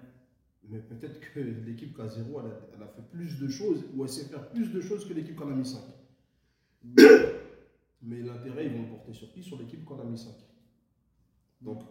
Mais 0.70 0.80
peut-être 0.80 1.20
que 1.34 1.40
l'équipe 1.40 1.96
qui 1.96 2.02
a 2.02 2.08
0, 2.08 2.40
elle 2.40 2.52
a, 2.52 2.60
elle 2.76 2.84
a 2.84 2.88
fait 2.88 3.02
plus 3.10 3.40
de 3.40 3.48
choses, 3.48 3.84
ou 3.94 4.04
elle 4.04 4.10
sait 4.10 4.26
faire 4.26 4.50
plus 4.50 4.72
de 4.72 4.81
choses 4.81 5.08
que 5.08 5.14
l'équipe 5.14 5.36
qui 5.36 5.44
en 5.44 5.52
a 5.52 5.56
mis 5.56 5.66
5. 5.66 5.80
Mais 8.02 8.22
l'intérêt, 8.22 8.68
ils 8.68 8.74
vont 8.74 8.84
le 8.84 8.90
porter 8.90 9.14
sur 9.14 9.31
qui? 9.31 9.44
Sur 9.44 9.58
l'équipe 9.58 9.84
qu'on 9.84 10.00
a 10.00 10.04
mis 10.04 10.18
5. 10.18 10.31
Donc, 11.62 11.81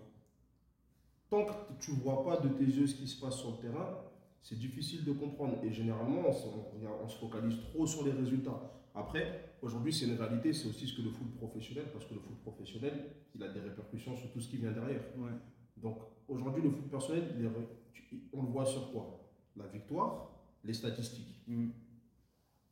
tant 1.28 1.44
que 1.44 1.52
tu 1.80 1.92
ne 1.92 1.96
vois 1.96 2.24
pas 2.24 2.38
de 2.38 2.48
tes 2.48 2.64
yeux 2.64 2.86
ce 2.86 2.94
qui 2.94 3.06
se 3.06 3.20
passe 3.20 3.36
sur 3.36 3.50
le 3.50 3.58
terrain, 3.58 3.98
c'est 4.42 4.58
difficile 4.58 5.04
de 5.04 5.12
comprendre. 5.12 5.62
Et 5.64 5.72
généralement, 5.72 6.28
on, 6.28 6.32
se- 6.32 6.46
on 6.48 7.08
focalise 7.08 7.60
trop 7.62 7.86
sur 7.86 8.04
les 8.04 8.12
résultats. 8.12 8.60
Après, 8.94 9.54
aujourd'hui, 9.62 9.92
c'est 9.92 10.06
une 10.06 10.16
réalité, 10.16 10.52
c'est 10.52 10.68
aussi 10.68 10.86
ce 10.86 10.96
que 10.96 11.02
le 11.02 11.10
foot 11.10 11.34
professionnel, 11.36 11.86
parce 11.92 12.04
que 12.06 12.14
le 12.14 12.20
foot 12.20 12.38
professionnel, 12.42 13.10
il 13.34 13.42
a 13.42 13.48
des 13.48 13.60
répercussions 13.60 14.16
sur 14.16 14.32
tout 14.32 14.40
ce 14.40 14.48
qui 14.48 14.56
vient 14.56 14.72
derrière. 14.72 15.02
Ouais. 15.18 15.30
Donc, 15.76 15.98
aujourd'hui, 16.26 16.62
le 16.62 16.70
foot 16.70 16.88
personnel, 16.90 17.24
est 17.40 18.18
on 18.32 18.42
le 18.42 18.48
voit 18.48 18.64
sur 18.64 18.90
quoi? 18.92 19.30
La 19.56 19.66
victoire, 19.66 20.30
les 20.64 20.72
statistiques. 20.72 21.42
Mm. 21.46 21.68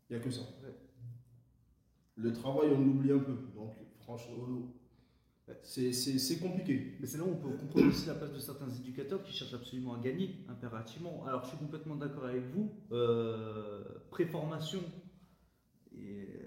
Il 0.08 0.16
n'y 0.16 0.16
a 0.16 0.24
que 0.24 0.30
ça. 0.30 0.42
Ouais. 0.62 0.74
Le 2.16 2.32
travail, 2.32 2.70
on 2.74 2.80
l'oublie 2.80 3.12
un 3.12 3.18
peu. 3.18 3.36
Donc, 3.54 3.74
franchement, 4.00 4.72
c'est 5.62 6.40
compliqué. 6.40 6.96
Mais 7.00 7.06
c'est 7.06 7.18
là 7.18 7.24
où 7.24 7.30
on 7.30 7.36
peut 7.36 7.56
comprendre 7.56 7.88
aussi 7.88 8.06
la 8.06 8.14
place 8.14 8.32
de 8.32 8.38
certains 8.38 8.68
éducateurs 8.70 9.22
qui 9.22 9.32
cherchent 9.32 9.54
absolument 9.54 9.94
à 9.94 9.98
gagner, 9.98 10.44
impérativement. 10.48 11.24
Alors 11.26 11.42
je 11.44 11.48
suis 11.50 11.58
complètement 11.58 11.96
d'accord 11.96 12.24
avec 12.24 12.44
vous. 12.54 12.70
Euh, 12.92 13.82
Préformation, 14.10 14.80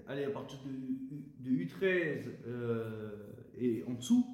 allez, 0.06 0.24
à 0.24 0.30
partir 0.30 0.58
de, 0.64 0.70
U- 0.70 1.32
de 1.38 1.50
U13 1.50 2.28
euh, 2.46 3.32
et 3.56 3.84
en 3.88 3.94
dessous, 3.94 4.24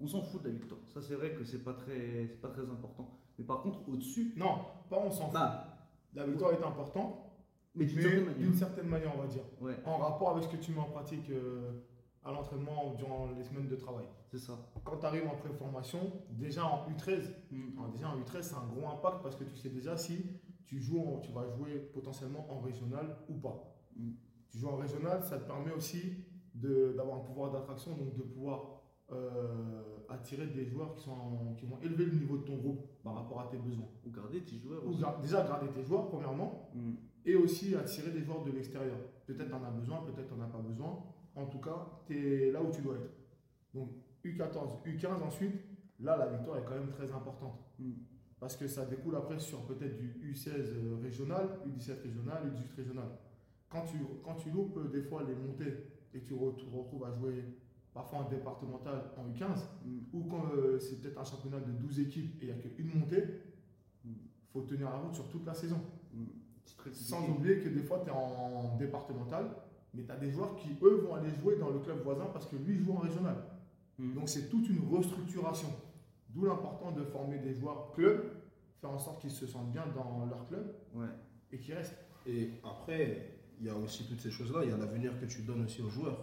on 0.00 0.06
s'en 0.06 0.22
fout 0.22 0.42
de 0.42 0.48
la 0.48 0.54
victoire. 0.54 0.80
Ça 0.92 1.00
c'est 1.00 1.14
vrai 1.14 1.32
que 1.34 1.44
c'est 1.44 1.62
pas 1.62 1.74
très, 1.74 2.36
pas 2.42 2.48
très 2.48 2.62
important. 2.62 3.18
Mais 3.38 3.44
par 3.44 3.62
contre, 3.62 3.86
au-dessus, 3.88 4.32
Non, 4.36 4.58
pas 4.90 4.98
on 4.98 5.10
s'en 5.10 5.26
fout. 5.26 5.34
bah, 5.34 5.88
La 6.14 6.26
victoire 6.26 6.52
est 6.52 6.64
importante, 6.64 7.16
mais 7.74 7.84
d'une 7.84 8.00
certaine 8.00 8.24
manière. 8.24 8.38
d'une 8.38 8.54
certaine 8.54 8.88
manière, 8.88 9.12
on 9.16 9.20
va 9.20 9.26
dire. 9.28 9.44
Ouais, 9.60 9.76
En 9.84 9.98
rapport 9.98 10.30
avec 10.30 10.44
ce 10.44 10.48
que 10.48 10.56
tu 10.56 10.72
mets 10.72 10.80
en 10.80 10.90
pratique 10.90 11.28
euh, 11.30 11.72
à 12.24 12.32
l'entraînement 12.32 12.92
ou 12.92 12.96
durant 12.96 13.30
les 13.36 13.44
semaines 13.44 13.68
de 13.68 13.76
travail. 13.76 14.06
C'est 14.28 14.38
ça. 14.38 14.58
Quand 14.84 14.96
tu 14.98 15.06
arrives 15.06 15.26
en 15.26 15.36
préformation, 15.36 16.00
déjà 16.30 16.64
en 16.64 16.88
U13, 16.90 17.32
Mm. 17.50 17.90
déjà 17.92 18.08
en 18.10 18.18
U13, 18.20 18.42
c'est 18.42 18.54
un 18.54 18.66
gros 18.66 18.88
impact 18.88 19.22
parce 19.22 19.36
que 19.36 19.44
tu 19.44 19.56
sais 19.56 19.70
déjà 19.70 19.96
si 19.96 20.24
tu 20.66 20.80
joues, 20.80 21.00
en- 21.00 21.18
tu 21.20 21.32
vas 21.32 21.46
jouer 21.48 21.78
potentiellement 21.94 22.46
en 22.50 22.60
régional 22.60 23.16
ou 23.28 23.34
pas. 23.34 23.76
Mm. 23.96 24.10
Tu 24.50 24.58
joues 24.58 24.68
en 24.68 24.76
régional, 24.76 25.22
ça 25.22 25.38
te 25.38 25.46
permet 25.46 25.72
aussi 25.72 26.24
d'avoir 26.54 27.18
un 27.18 27.24
pouvoir 27.24 27.50
d'attraction, 27.52 27.94
donc 27.96 28.14
de 28.16 28.22
pouvoir 28.22 28.72
euh, 29.12 29.82
attirer 30.08 30.48
des 30.48 30.64
joueurs 30.66 30.92
qui, 30.96 31.04
sont, 31.04 31.54
qui 31.56 31.64
vont 31.66 31.78
élever 31.80 32.06
le 32.06 32.14
niveau 32.16 32.38
de 32.38 32.42
ton 32.42 32.56
groupe 32.56 32.86
par 33.04 33.14
rapport 33.14 33.40
à 33.40 33.46
tes 33.46 33.56
besoins. 33.56 33.86
Ou 34.04 34.10
garder 34.10 34.40
tes 34.44 34.58
joueurs 34.58 34.84
Ou 34.84 34.88
aussi. 34.90 35.00
gar- 35.00 35.20
déjà 35.20 35.44
garder 35.46 35.68
tes 35.68 35.84
joueurs, 35.84 36.08
premièrement, 36.08 36.70
Mm. 36.74 36.94
et 37.24 37.36
aussi 37.36 37.76
attirer 37.76 38.10
des 38.10 38.22
joueurs 38.24 38.42
de 38.42 38.50
l'extérieur. 38.50 38.96
Peut-être 39.26 39.46
tu 39.48 39.54
en 39.54 39.62
as 39.62 39.70
besoin, 39.70 40.02
peut-être 40.02 40.26
tu 40.26 40.34
n'en 40.34 40.44
as 40.44 40.48
pas 40.48 40.58
besoin. 40.58 41.04
En 41.36 41.46
tout 41.46 41.60
cas, 41.60 41.86
tu 42.06 42.16
es 42.48 42.50
là 42.50 42.60
où 42.60 42.70
tu 42.72 42.82
dois 42.82 42.96
être. 42.96 43.10
Donc 43.74 43.90
U14, 44.34 44.82
U15 44.86 45.22
ensuite, 45.22 45.54
là 46.00 46.16
la 46.16 46.26
victoire 46.26 46.58
est 46.58 46.64
quand 46.64 46.74
même 46.74 46.90
très 46.90 47.10
importante. 47.12 47.58
Mm. 47.78 47.92
Parce 48.38 48.56
que 48.56 48.66
ça 48.68 48.84
découle 48.84 49.16
après 49.16 49.38
sur 49.38 49.64
peut-être 49.66 49.96
du 49.96 50.32
U16 50.32 50.50
euh, 50.50 50.96
régional, 51.02 51.48
U17 51.66 52.02
régional, 52.02 52.52
U18 52.52 52.76
régional. 52.76 53.08
Quand 53.70 53.82
tu, 53.84 53.96
quand 54.22 54.34
tu 54.34 54.50
loupes 54.50 54.76
euh, 54.76 54.88
des 54.88 55.02
fois 55.02 55.22
les 55.26 55.34
montées 55.34 55.74
et 56.14 56.20
que 56.20 56.26
tu 56.26 56.34
re- 56.34 56.54
te 56.56 56.64
retrouves 56.74 57.04
à 57.04 57.12
jouer 57.12 57.44
parfois 57.94 58.18
en 58.20 58.28
départemental 58.28 59.04
en 59.16 59.28
U15, 59.30 59.64
Mm. 59.84 59.98
ou 60.12 60.24
quand 60.24 60.44
euh, 60.54 60.78
c'est 60.78 61.00
peut-être 61.00 61.18
un 61.18 61.24
championnat 61.24 61.60
de 61.60 61.72
12 61.72 62.00
équipes 62.00 62.42
et 62.42 62.46
il 62.48 62.52
n'y 62.54 62.60
a 62.60 62.68
qu'une 62.68 62.88
montée, 62.98 63.24
il 64.04 64.10
Mm. 64.10 64.14
faut 64.52 64.62
tenir 64.62 64.90
la 64.90 64.96
route 64.98 65.14
sur 65.14 65.28
toute 65.30 65.46
la 65.46 65.54
saison. 65.54 65.80
Sans 66.92 67.28
oublier 67.30 67.58
que 67.60 67.68
des 67.68 67.82
fois, 67.82 68.00
tu 68.04 68.10
es 68.10 68.12
en 68.12 68.76
départemental, 68.76 69.46
mais 69.94 70.04
tu 70.04 70.10
as 70.12 70.16
des 70.16 70.30
joueurs 70.30 70.54
qui, 70.56 70.76
eux, 70.82 70.96
vont 71.06 71.14
aller 71.14 71.30
jouer 71.30 71.56
dans 71.56 71.70
le 71.70 71.78
club 71.80 72.02
voisin 72.02 72.26
parce 72.32 72.46
que 72.46 72.56
lui 72.56 72.76
joue 72.76 72.92
en 72.92 72.98
régional. 72.98 73.36
Mm. 73.98 74.14
Donc, 74.14 74.28
c'est 74.28 74.48
toute 74.48 74.68
une 74.68 74.86
restructuration. 74.94 75.68
D'où 76.30 76.44
l'important 76.44 76.92
de 76.92 77.02
former 77.04 77.38
des 77.38 77.54
joueurs 77.54 77.92
club, 77.92 78.30
faire 78.80 78.90
en 78.90 78.98
sorte 78.98 79.20
qu'ils 79.22 79.30
se 79.30 79.46
sentent 79.46 79.72
bien 79.72 79.84
dans 79.94 80.26
leur 80.26 80.44
club 80.46 80.74
Ouais. 80.94 81.06
et 81.52 81.58
qu'ils 81.58 81.74
restent. 81.74 81.96
Et 82.26 82.50
après, 82.64 83.38
il 83.58 83.66
y 83.66 83.70
a 83.70 83.74
aussi 83.76 84.06
toutes 84.06 84.20
ces 84.20 84.30
choses-là. 84.30 84.60
Il 84.64 84.70
y 84.70 84.72
a 84.72 84.76
l'avenir 84.76 85.18
que 85.18 85.24
tu 85.26 85.42
donnes 85.42 85.64
aussi 85.64 85.80
aux 85.80 85.88
joueurs. 85.88 86.18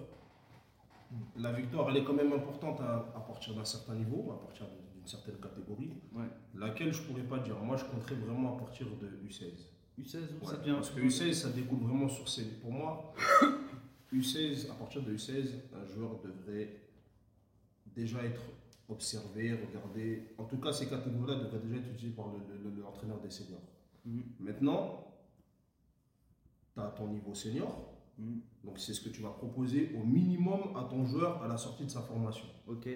La 1.37 1.51
victoire, 1.51 1.89
elle 1.89 1.97
est 1.97 2.03
quand 2.03 2.13
même 2.13 2.33
importante 2.33 2.79
à, 2.81 3.11
à 3.15 3.19
partir 3.21 3.53
d'un 3.55 3.65
certain 3.65 3.95
niveau, 3.95 4.31
à 4.31 4.39
partir 4.39 4.65
d'une 4.95 5.05
certaine 5.07 5.35
catégorie, 5.37 5.93
Ouais. 6.13 6.25
laquelle 6.55 6.91
je 6.93 7.01
pourrais 7.03 7.23
pas 7.23 7.39
dire. 7.39 7.57
Moi, 7.59 7.77
je 7.77 7.85
compterais 7.85 8.15
vraiment 8.15 8.55
à 8.55 8.59
partir 8.59 8.87
de 9.01 9.07
U16. 9.27 9.69
U16, 9.99 10.17
où 10.41 10.45
Ouais, 10.45 10.51
ça 10.51 10.57
devient. 10.57 10.73
parce 10.73 10.89
que 10.91 10.99
U16, 11.01 11.33
ça 11.33 11.49
découle 11.49 11.79
vraiment 11.79 12.09
sur 12.09 12.27
ces. 12.27 12.45
Pour 12.59 12.71
moi, 12.71 13.13
U16, 14.13 14.69
à 14.71 14.73
partir 14.75 15.01
de 15.03 15.13
U16, 15.15 15.49
un 15.75 15.85
joueur 15.85 16.19
devrait 16.23 16.69
déjà 17.95 18.23
être 18.23 18.41
observer, 18.89 19.53
regarder. 19.53 20.33
En 20.37 20.43
tout 20.45 20.57
cas, 20.57 20.71
ces 20.73 20.87
catégories-là 20.89 21.35
devraient 21.43 21.59
déjà 21.59 21.77
être 21.77 21.93
utilisées 21.93 22.15
par 22.15 22.27
le- 22.33 22.39
le- 22.63 22.69
le- 22.75 22.81
l'entraîneur 22.81 23.19
des 23.21 23.29
seniors. 23.29 23.61
Mhm. 24.05 24.23
Maintenant, 24.39 25.07
tu 26.73 26.79
as 26.81 26.87
ton 26.89 27.07
niveau 27.07 27.33
senior. 27.33 27.93
Mhm. 28.17 28.41
Donc, 28.63 28.79
c'est 28.79 28.93
ce 28.93 29.01
que 29.01 29.09
tu 29.09 29.21
vas 29.21 29.29
proposer 29.31 29.91
au 29.95 30.03
minimum 30.03 30.75
à 30.75 30.83
ton 30.89 31.05
joueur 31.05 31.41
à 31.43 31.47
la 31.47 31.57
sortie 31.57 31.85
de 31.85 31.89
sa 31.89 32.01
formation. 32.01 32.45
Ok. 32.67 32.87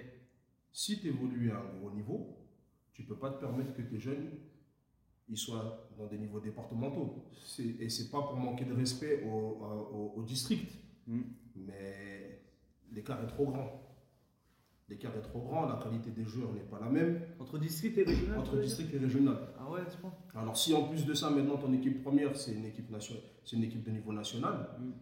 Si 0.72 1.00
tu 1.00 1.08
évolues 1.08 1.50
à 1.50 1.58
un 1.60 1.78
gros 1.78 1.90
niveau, 1.90 2.36
tu 2.92 3.02
ne 3.02 3.08
peux 3.08 3.16
pas 3.16 3.30
te 3.30 3.40
permettre 3.40 3.74
que 3.74 3.82
tes 3.82 3.98
jeunes 3.98 4.30
ils 5.30 5.36
soient 5.36 5.90
dans 5.98 6.06
des 6.06 6.16
niveaux 6.18 6.40
départementaux. 6.40 7.26
Et 7.58 7.90
c'est 7.90 8.10
pas 8.10 8.22
pour 8.22 8.36
manquer 8.36 8.64
de 8.64 8.72
respect 8.72 9.24
au, 9.24 9.28
au- 9.30 10.12
au 10.16 10.22
district, 10.22 10.72
Mhm. 11.06 11.24
mais 11.56 12.40
l'écart 12.92 13.22
est 13.22 13.26
trop 13.26 13.46
grand. 13.46 13.87
L'écart 14.88 15.14
est 15.16 15.20
trop 15.22 15.40
grand, 15.42 15.66
la 15.66 15.76
qualité 15.76 16.10
des 16.10 16.24
joueurs 16.24 16.50
n'est 16.52 16.60
pas 16.62 16.80
la 16.80 16.88
même 16.88 17.20
Entre 17.38 17.58
district 17.58 17.98
et 17.98 18.04
régional 18.04 18.38
entre 18.38 18.56
district 18.58 18.94
et 18.94 18.98
régional. 18.98 19.36
Ah 19.58 19.70
ouais, 19.70 19.80
à 19.82 19.90
ce 19.90 19.98
point 19.98 20.14
Alors 20.34 20.56
si 20.56 20.72
en 20.72 20.88
plus 20.88 21.04
de 21.04 21.12
ça, 21.12 21.28
maintenant 21.30 21.58
ton 21.58 21.72
équipe 21.74 22.02
première, 22.02 22.34
c'est 22.36 22.54
une 22.54 22.64
équipe 22.64 22.90
nationale, 22.90 23.22
c'est 23.44 23.56
une 23.56 23.64
équipe 23.64 23.82
de 23.84 23.90
niveau 23.90 24.12
national, 24.14 24.70
Mhm. 24.80 24.94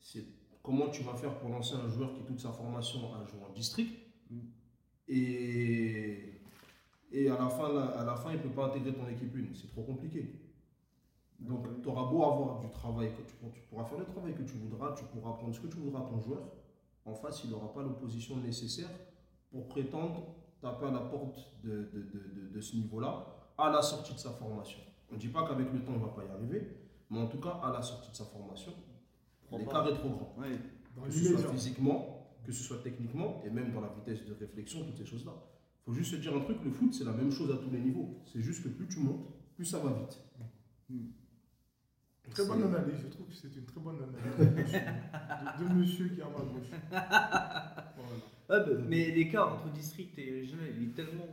c'est 0.00 0.24
comment 0.62 0.88
tu 0.90 1.02
vas 1.02 1.14
faire 1.14 1.36
pour 1.38 1.48
lancer 1.50 1.74
un 1.74 1.88
joueur 1.88 2.14
qui 2.14 2.22
toute 2.22 2.38
sa 2.40 2.52
formation 2.52 3.00
a 3.14 3.24
joué 3.26 3.40
en 3.48 3.52
district 3.52 3.92
Mhm. 4.30 4.40
et, 5.08 6.40
et 7.10 7.28
à 7.28 7.36
la 7.38 7.48
fin, 7.48 7.76
à 7.76 8.04
la 8.04 8.14
fin, 8.16 8.30
il 8.30 8.36
ne 8.38 8.42
peut 8.42 8.50
pas 8.50 8.66
intégrer 8.66 8.92
ton 8.94 9.08
équipe 9.08 9.34
une. 9.36 9.54
C'est 9.54 9.68
trop 9.68 9.82
compliqué. 9.82 10.40
Donc 11.40 11.66
tu 11.82 11.88
auras 11.88 12.10
beau 12.10 12.22
avoir 12.24 12.60
du 12.60 12.70
travail, 12.70 13.10
que 13.10 13.22
tu, 13.22 13.34
tu 13.52 13.60
pourras 13.68 13.84
faire 13.84 13.98
le 13.98 14.04
travail 14.06 14.34
que 14.34 14.42
tu 14.42 14.54
voudras, 14.56 14.94
tu 14.94 15.04
pourras 15.04 15.32
prendre 15.34 15.54
ce 15.54 15.60
que 15.60 15.66
tu 15.66 15.78
voudras 15.78 16.00
à 16.00 16.08
ton 16.08 16.20
joueur. 16.20 16.52
En 17.04 17.14
face, 17.14 17.42
il 17.44 17.50
n'aura 17.50 17.72
pas 17.72 17.82
l'opposition 17.82 18.36
nécessaire 18.38 18.88
pour 19.56 19.68
prétendre 19.68 20.34
taper 20.60 20.86
à 20.86 20.90
la 20.90 21.00
porte 21.00 21.38
de, 21.64 21.70
de- 21.70 22.02
de- 22.12 22.40
de- 22.48 22.54
de 22.54 22.60
ce 22.60 22.76
niveau-là 22.76 23.26
à 23.58 23.70
la 23.70 23.80
sortie 23.80 24.12
de 24.12 24.18
sa 24.18 24.30
formation. 24.30 24.80
On 25.10 25.14
ne 25.14 25.18
dit 25.20 25.28
pas 25.28 25.46
qu'avec 25.46 25.72
le 25.72 25.82
temps, 25.82 25.92
il 25.94 25.98
ne 26.00 26.04
va 26.04 26.10
pas 26.12 26.24
y 26.24 26.28
arriver, 26.28 26.76
mais 27.10 27.20
en 27.20 27.26
tout 27.26 27.38
cas, 27.40 27.60
à 27.62 27.72
la 27.72 27.80
sortie 27.80 28.10
de 28.10 28.16
sa 28.16 28.24
formation, 28.24 28.72
l'écart 29.58 29.84
pas. 29.84 29.90
est 29.90 29.94
trop 29.94 30.10
grand. 30.10 30.34
Ouais. 30.38 30.58
Dans 30.94 31.02
Que 31.02 31.10
ce 31.10 31.24
soit 31.24 31.52
physiquement, 31.52 32.26
que 32.44 32.52
ce 32.52 32.62
soit 32.62 32.78
techniquement, 32.82 33.42
et 33.46 33.50
même 33.50 33.72
dans 33.72 33.80
la 33.80 33.88
vitesse 33.88 34.24
de 34.26 34.34
réflexion, 34.34 34.84
toutes 34.84 34.96
ces 34.98 35.06
choses-là. 35.06 35.32
Il 35.32 35.84
faut 35.86 35.92
juste 35.92 36.10
se 36.12 36.16
dire 36.16 36.34
un 36.36 36.40
truc, 36.40 36.58
le 36.64 36.70
foot, 36.70 36.92
c'est 36.92 37.04
la 37.04 37.12
même 37.12 37.30
chose 37.30 37.50
à 37.50 37.56
tous 37.56 37.70
les 37.70 37.78
niveaux. 37.80 38.18
C'est 38.26 38.42
juste 38.42 38.62
que 38.64 38.68
plus 38.68 38.88
tu 38.88 38.98
montes, 39.00 39.26
plus 39.54 39.64
ça 39.64 39.78
va 39.78 39.90
vite. 39.92 40.20
Très 42.30 42.46
bonne 42.46 42.62
analyse, 42.64 43.00
je 43.02 43.08
trouve 43.08 43.26
que 43.28 43.34
c'est 43.34 43.54
une 43.56 43.64
très 43.64 43.80
bonne 43.80 43.96
analyse 44.02 44.38
de 44.38 44.60
monsieur, 44.60 44.80
de, 44.80 45.68
de 45.68 45.74
monsieur 45.74 46.08
qui 46.08 46.20
est 46.20 46.22
à 46.22 46.26
ma 46.28 46.38
gauche. 46.38 46.70
Voilà. 46.90 48.20
Bah, 48.48 48.64
mais 48.88 49.10
l'écart 49.12 49.54
entre 49.54 49.70
district 49.72 50.18
et 50.18 50.30
régional, 50.30 50.68
il 50.76 50.88
est 50.90 50.92
tellement 50.94 51.26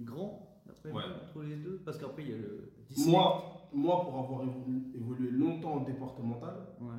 grand, 0.00 0.52
Ouais. 0.84 0.92
moi, 0.92 1.02
entre 1.24 1.42
les 1.42 1.56
deux. 1.56 1.80
Parce 1.84 1.98
qu'après, 1.98 2.22
il 2.24 2.30
y 2.30 2.34
a 2.34 2.36
le 2.38 2.72
district. 2.88 3.10
Moi, 3.10 3.68
moi, 3.72 4.02
pour 4.04 4.18
avoir 4.18 4.42
évolu- 4.44 4.94
évolué 4.94 5.30
longtemps 5.30 5.74
en 5.74 5.80
départemental, 5.80 6.54
Ouais. 6.80 6.96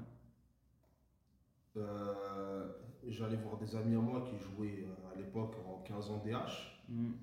euh, 1.78 2.68
j'allais 3.08 3.38
voir 3.38 3.58
des 3.58 3.76
amis 3.76 3.96
à 3.96 4.00
moi 4.00 4.22
qui 4.30 4.38
jouaient 4.38 4.86
euh, 4.86 5.14
à 5.14 5.18
l'époque 5.18 5.56
en 5.68 5.82
15 5.84 6.10
ans 6.12 6.22
DH. 6.26 6.82
Mhm. 6.90 7.14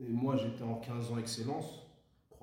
Et 0.00 0.08
moi, 0.08 0.36
j'étais 0.36 0.62
en 0.64 0.76
15 0.76 1.12
ans 1.12 1.18
excellence. 1.18 1.83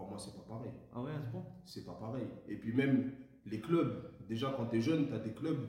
Crois-moi, 0.01 0.17
c'est 0.17 0.35
pas 0.35 0.45
pareil. 0.47 0.71
Ah 0.93 1.01
ouais, 1.01 1.11
à 1.11 1.21
ce 1.21 1.29
point? 1.29 1.45
C'est 1.63 1.85
pas 1.85 1.93
pareil. 1.93 2.27
Et 2.47 2.55
puis 2.55 2.73
même 2.73 3.11
les 3.45 3.61
clubs, 3.61 4.11
déjà 4.27 4.51
quand 4.57 4.65
tu 4.65 4.77
es 4.77 4.81
jeune, 4.81 5.07
tu 5.07 5.13
as 5.13 5.19
des 5.19 5.33
clubs. 5.33 5.67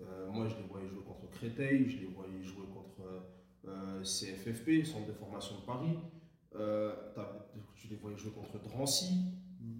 Euh, 0.00 0.28
moi, 0.30 0.48
je 0.48 0.56
les 0.56 0.68
voyais 0.68 0.88
jouer 0.88 1.02
contre 1.02 1.30
Créteil, 1.30 1.88
je 1.88 1.98
les 1.98 2.06
voyais 2.06 2.42
jouer 2.42 2.66
contre 2.66 3.28
euh, 3.66 4.02
CFFP, 4.02 4.84
Centre 4.84 5.06
de 5.06 5.12
formation 5.12 5.56
de 5.60 5.60
Paris. 5.64 5.96
Euh, 6.56 6.92
je 7.76 7.88
les 7.88 7.96
voyais 7.96 8.16
jouer 8.16 8.32
contre 8.32 8.58
Drancy. 8.60 9.14
Mm. 9.60 9.78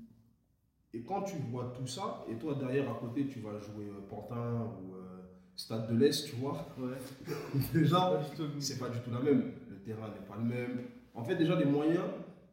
Et 0.95 1.03
quand 1.03 1.23
tu 1.23 1.37
vois 1.51 1.73
tout 1.77 1.87
ça, 1.89 2.25
et 2.31 2.37
toi 2.37 2.55
derrière 2.55 2.89
à 2.89 2.95
côté, 2.95 3.27
tu 3.27 3.41
vas 3.41 3.59
jouer 3.59 3.87
euh, 3.87 4.07
Pantin 4.09 4.77
ou 4.81 4.95
euh, 4.95 5.23
Stade 5.57 5.91
de 5.91 5.97
l'Est, 5.97 6.25
tu 6.25 6.37
vois, 6.37 6.69
Ouais. 6.79 6.99
déjà, 7.75 8.21
c'est 8.61 8.79
pas 8.79 8.91
du 8.91 9.01
tout 9.01 9.11
la 9.11 9.21
même. 9.21 9.55
Le 9.69 9.83
terrain 9.83 10.09
n'est 10.09 10.27
pas 10.27 10.37
le 10.37 10.45
même. 10.45 10.85
En 11.15 11.25
fait, 11.25 11.35
déjà, 11.35 11.59
les 11.59 11.65
moyens 11.65 12.05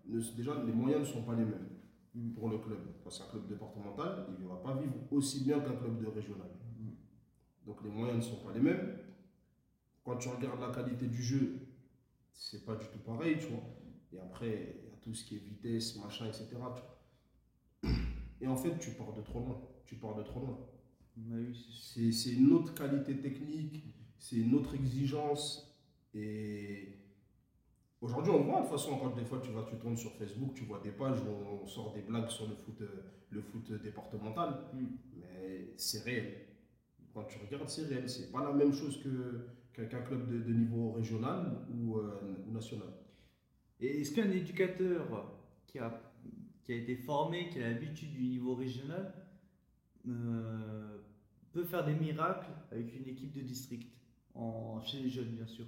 ne, 0.08 0.20
déjà, 0.36 0.64
les 0.64 0.74
moyens 0.74 1.02
ne 1.02 1.14
sont 1.14 1.24
pas 1.24 1.36
les 1.36 1.46
mêmes 1.46 1.70
pour 2.34 2.50
le 2.50 2.58
club. 2.58 2.80
Parce 3.04 3.20
qu'un 3.20 3.30
club 3.30 3.48
départemental, 3.48 4.28
il 4.38 4.44
ne 4.44 4.50
va 4.50 4.56
pas 4.56 4.76
vivre 4.76 4.96
aussi 5.12 5.44
bien 5.44 5.60
qu'un 5.60 5.76
club 5.76 6.02
de 6.02 6.08
régional. 6.08 6.50
Mm. 6.80 6.90
Donc 7.66 7.84
les 7.84 7.90
moyens 7.90 8.18
ne 8.18 8.22
sont 8.22 8.44
pas 8.44 8.54
les 8.54 8.62
mêmes. 8.62 8.98
Quand 10.04 10.18
tu 10.18 10.30
regardes 10.30 10.62
la 10.62 10.72
qualité 10.72 11.08
du 11.08 11.22
jeu, 11.22 11.68
c'est 12.32 12.66
pas 12.66 12.76
du 12.76 12.86
tout 12.88 13.00
pareil, 13.00 13.38
tu 13.40 13.48
vois. 13.48 13.64
Et 14.14 14.20
après, 14.20 14.78
il 14.84 14.90
y 14.90 14.94
a 14.94 14.98
tout 15.02 15.14
ce 15.14 15.26
qui 15.26 15.36
est 15.36 15.40
vitesse, 15.40 15.98
machin, 15.98 16.28
etc. 16.28 16.48
tu 16.50 16.56
vois. 16.56 17.96
Et 18.42 18.48
en 18.48 18.56
fait, 18.56 18.78
tu 18.80 18.92
pars 18.92 19.14
de 19.14 19.22
trop 19.22 19.40
loin. 19.40 19.62
Tu 19.86 19.96
pars 19.96 20.16
de 20.16 20.24
trop 20.24 20.40
loin. 20.40 20.60
C'est 21.94 22.34
une 22.34 22.52
autre 22.52 22.74
qualité 22.74 23.18
technique, 23.18 23.84
c'est 24.18 24.36
une 24.36 24.54
autre 24.54 24.76
exigence. 24.76 25.74
Et 26.14 27.05
aujourd'hui, 28.02 28.32
on 28.32 28.44
voit 28.44 28.58
de 28.58 28.68
toute 28.68 28.72
façon, 28.72 28.98
quand 28.98 29.16
des 29.16 29.26
fois 29.26 29.40
tu 29.44 29.52
vas, 29.52 29.64
tu 29.64 29.76
tournes 29.78 29.98
sur 29.98 30.12
Facebook, 30.14 30.54
tu 30.54 30.66
vois 30.66 30.80
des 30.82 30.92
pages 30.92 31.20
où 31.22 31.30
on 31.64 31.66
sort 31.66 31.94
des 31.94 32.02
blagues 32.02 32.30
sur 32.30 32.48
le 32.48 32.56
foot, 32.56 32.82
euh, 32.82 32.88
le 33.30 33.42
foot 33.42 33.72
départemental, 33.82 34.66
Mm. 34.74 34.86
mais 35.18 35.74
c'est 35.78 36.04
réel. 36.04 36.48
Quand 37.14 37.24
tu 37.26 37.38
regardes, 37.40 37.70
c'est 37.70 37.86
réel. 37.86 38.10
C'est 38.10 38.32
pas 38.32 38.44
la 38.44 38.54
même 38.54 38.74
chose 38.74 39.02
que 39.04 39.48
qu'un 39.74 40.02
club 40.04 40.30
de, 40.32 40.40
de 40.40 40.54
niveau 40.54 40.94
régional 40.94 41.66
ou, 41.70 41.98
euh, 41.98 42.46
ou 42.48 42.52
national. 42.54 42.88
Et 43.82 44.00
est-ce 44.02 44.16
qu'un 44.16 44.32
éducateur 44.32 45.36
qui 45.68 45.80
a, 45.80 46.02
qui 46.64 46.72
a 46.72 46.76
été 46.78 46.96
formé, 46.96 47.50
qui 47.50 47.62
a 47.62 47.70
l'habitude 47.70 48.12
du 48.14 48.24
niveau 48.24 48.56
régional, 48.56 49.14
euh, 50.08 50.98
peut 51.52 51.66
faire 51.66 51.84
des 51.86 51.94
miracles 51.94 52.52
avec 52.72 52.96
une 52.96 53.08
équipe 53.10 53.34
de 53.34 53.42
district, 53.42 53.92
en, 54.34 54.80
chez 54.82 55.00
les 55.02 55.10
jeunes 55.10 55.36
bien 55.36 55.46
sûr? 55.48 55.66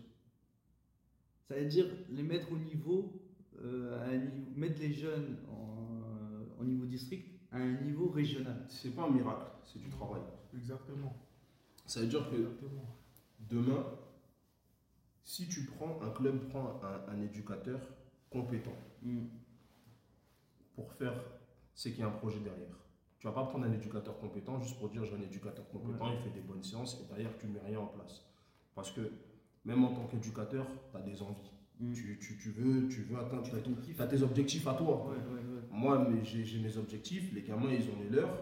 Ça 1.48 1.56
veut 1.56 1.66
dire 1.66 1.86
les 2.10 2.24
mettre 2.24 2.52
au 2.52 2.58
niveau, 2.58 3.14
euh, 3.62 4.00
à 4.02 4.10
un 4.10 4.18
niveau- 4.18 4.52
mettre 4.56 4.80
les 4.82 4.92
jeunes 4.92 5.38
en, 5.50 6.62
en 6.62 6.64
niveau 6.66 6.86
district 6.86 7.26
à 7.52 7.58
un 7.58 7.82
niveau 7.82 8.10
régional. 8.10 8.66
C'est 8.68 8.94
pas 8.96 9.04
un 9.04 9.12
miracle, 9.12 9.46
c'est 9.64 9.80
du 9.80 9.90
travail. 9.90 10.22
Exactement. 10.54 11.16
Ça 11.86 12.02
veut 12.02 12.08
dire 12.08 12.30
que 12.30 12.36
Exactement. 12.36 12.86
Demain, 13.50 13.86
si 15.24 15.48
tu 15.48 15.66
prends, 15.66 16.02
un 16.02 16.10
club 16.10 16.50
prend 16.50 16.82
un, 16.84 17.14
un 17.14 17.22
éducateur 17.22 17.80
compétent 18.30 18.76
Mm. 19.04 19.28
pour 20.76 20.92
faire, 20.94 21.14
c'est 21.76 21.92
qu'il 21.92 22.00
y 22.00 22.04
a 22.04 22.08
un 22.08 22.12
projet 22.12 22.40
derrière. 22.40 22.76
Tu 23.20 23.28
vas 23.28 23.34
pas 23.34 23.46
prendre 23.46 23.66
un 23.66 23.72
éducateur 23.72 24.18
compétent 24.20 24.60
juste 24.60 24.78
pour 24.80 24.90
dire 24.90 25.06
j'ai 25.06 25.16
un 25.16 25.22
éducateur 25.22 25.68
compétent, 25.70 26.12
il 26.12 26.18
fait 26.20 26.32
des 26.32 26.42
bonnes 26.42 26.64
séances 26.64 27.00
et 27.02 27.08
derrière 27.08 27.36
tu 27.38 27.48
mets 27.48 27.60
rien 27.62 27.80
en 27.80 27.88
place. 27.88 28.26
Parce 28.76 28.92
que 28.92 29.02
même 29.68 29.84
en 29.84 29.94
tant 29.94 30.08
qu'éducateur, 30.08 30.66
tu 30.92 30.98
as 30.98 31.02
des 31.02 31.22
envies. 31.22 31.52
Mm. 31.80 31.94
Tu, 31.94 32.18
tu- 32.20 32.38
tu 32.38 32.50
veux, 32.52 32.88
tu 32.88 33.02
veux 33.02 33.18
atteindre, 33.20 33.44
Tu 33.44 34.02
as 34.02 34.08
tes 34.08 34.22
objectifs 34.24 34.66
à 34.68 34.74
toi. 34.74 35.06
Ouais, 35.10 35.18
ouais, 35.18 35.40
ouais. 35.56 35.62
Moi, 35.70 36.08
j'ai 36.24 36.44
j'ai 36.44 36.60
mes 36.60 36.76
objectifs, 36.78 37.32
les 37.34 37.44
gamins, 37.44 37.72
ils 37.72 37.88
ont 37.90 38.02
les 38.02 38.10
leurs, 38.10 38.36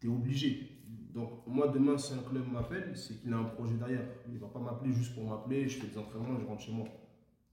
tu 0.00 0.06
es 0.08 0.10
obligé. 0.10 0.68
Donc, 1.14 1.46
moi, 1.46 1.68
demain, 1.68 1.98
si 1.98 2.14
un 2.14 2.22
club 2.22 2.50
m'appelle, 2.50 2.96
c'est 2.96 3.20
qu'il 3.20 3.32
a 3.32 3.36
un 3.36 3.44
projet 3.44 3.74
derrière. 3.74 4.06
Il 4.26 4.34
ne 4.34 4.38
va 4.38 4.48
pas 4.48 4.58
m'appeler 4.58 4.92
juste 4.92 5.14
pour 5.14 5.24
m'appeler, 5.28 5.68
je 5.68 5.78
fais 5.78 5.86
des 5.86 5.98
entraînements, 5.98 6.38
je 6.40 6.46
rentre 6.46 6.62
chez 6.62 6.72
moi. 6.72 6.88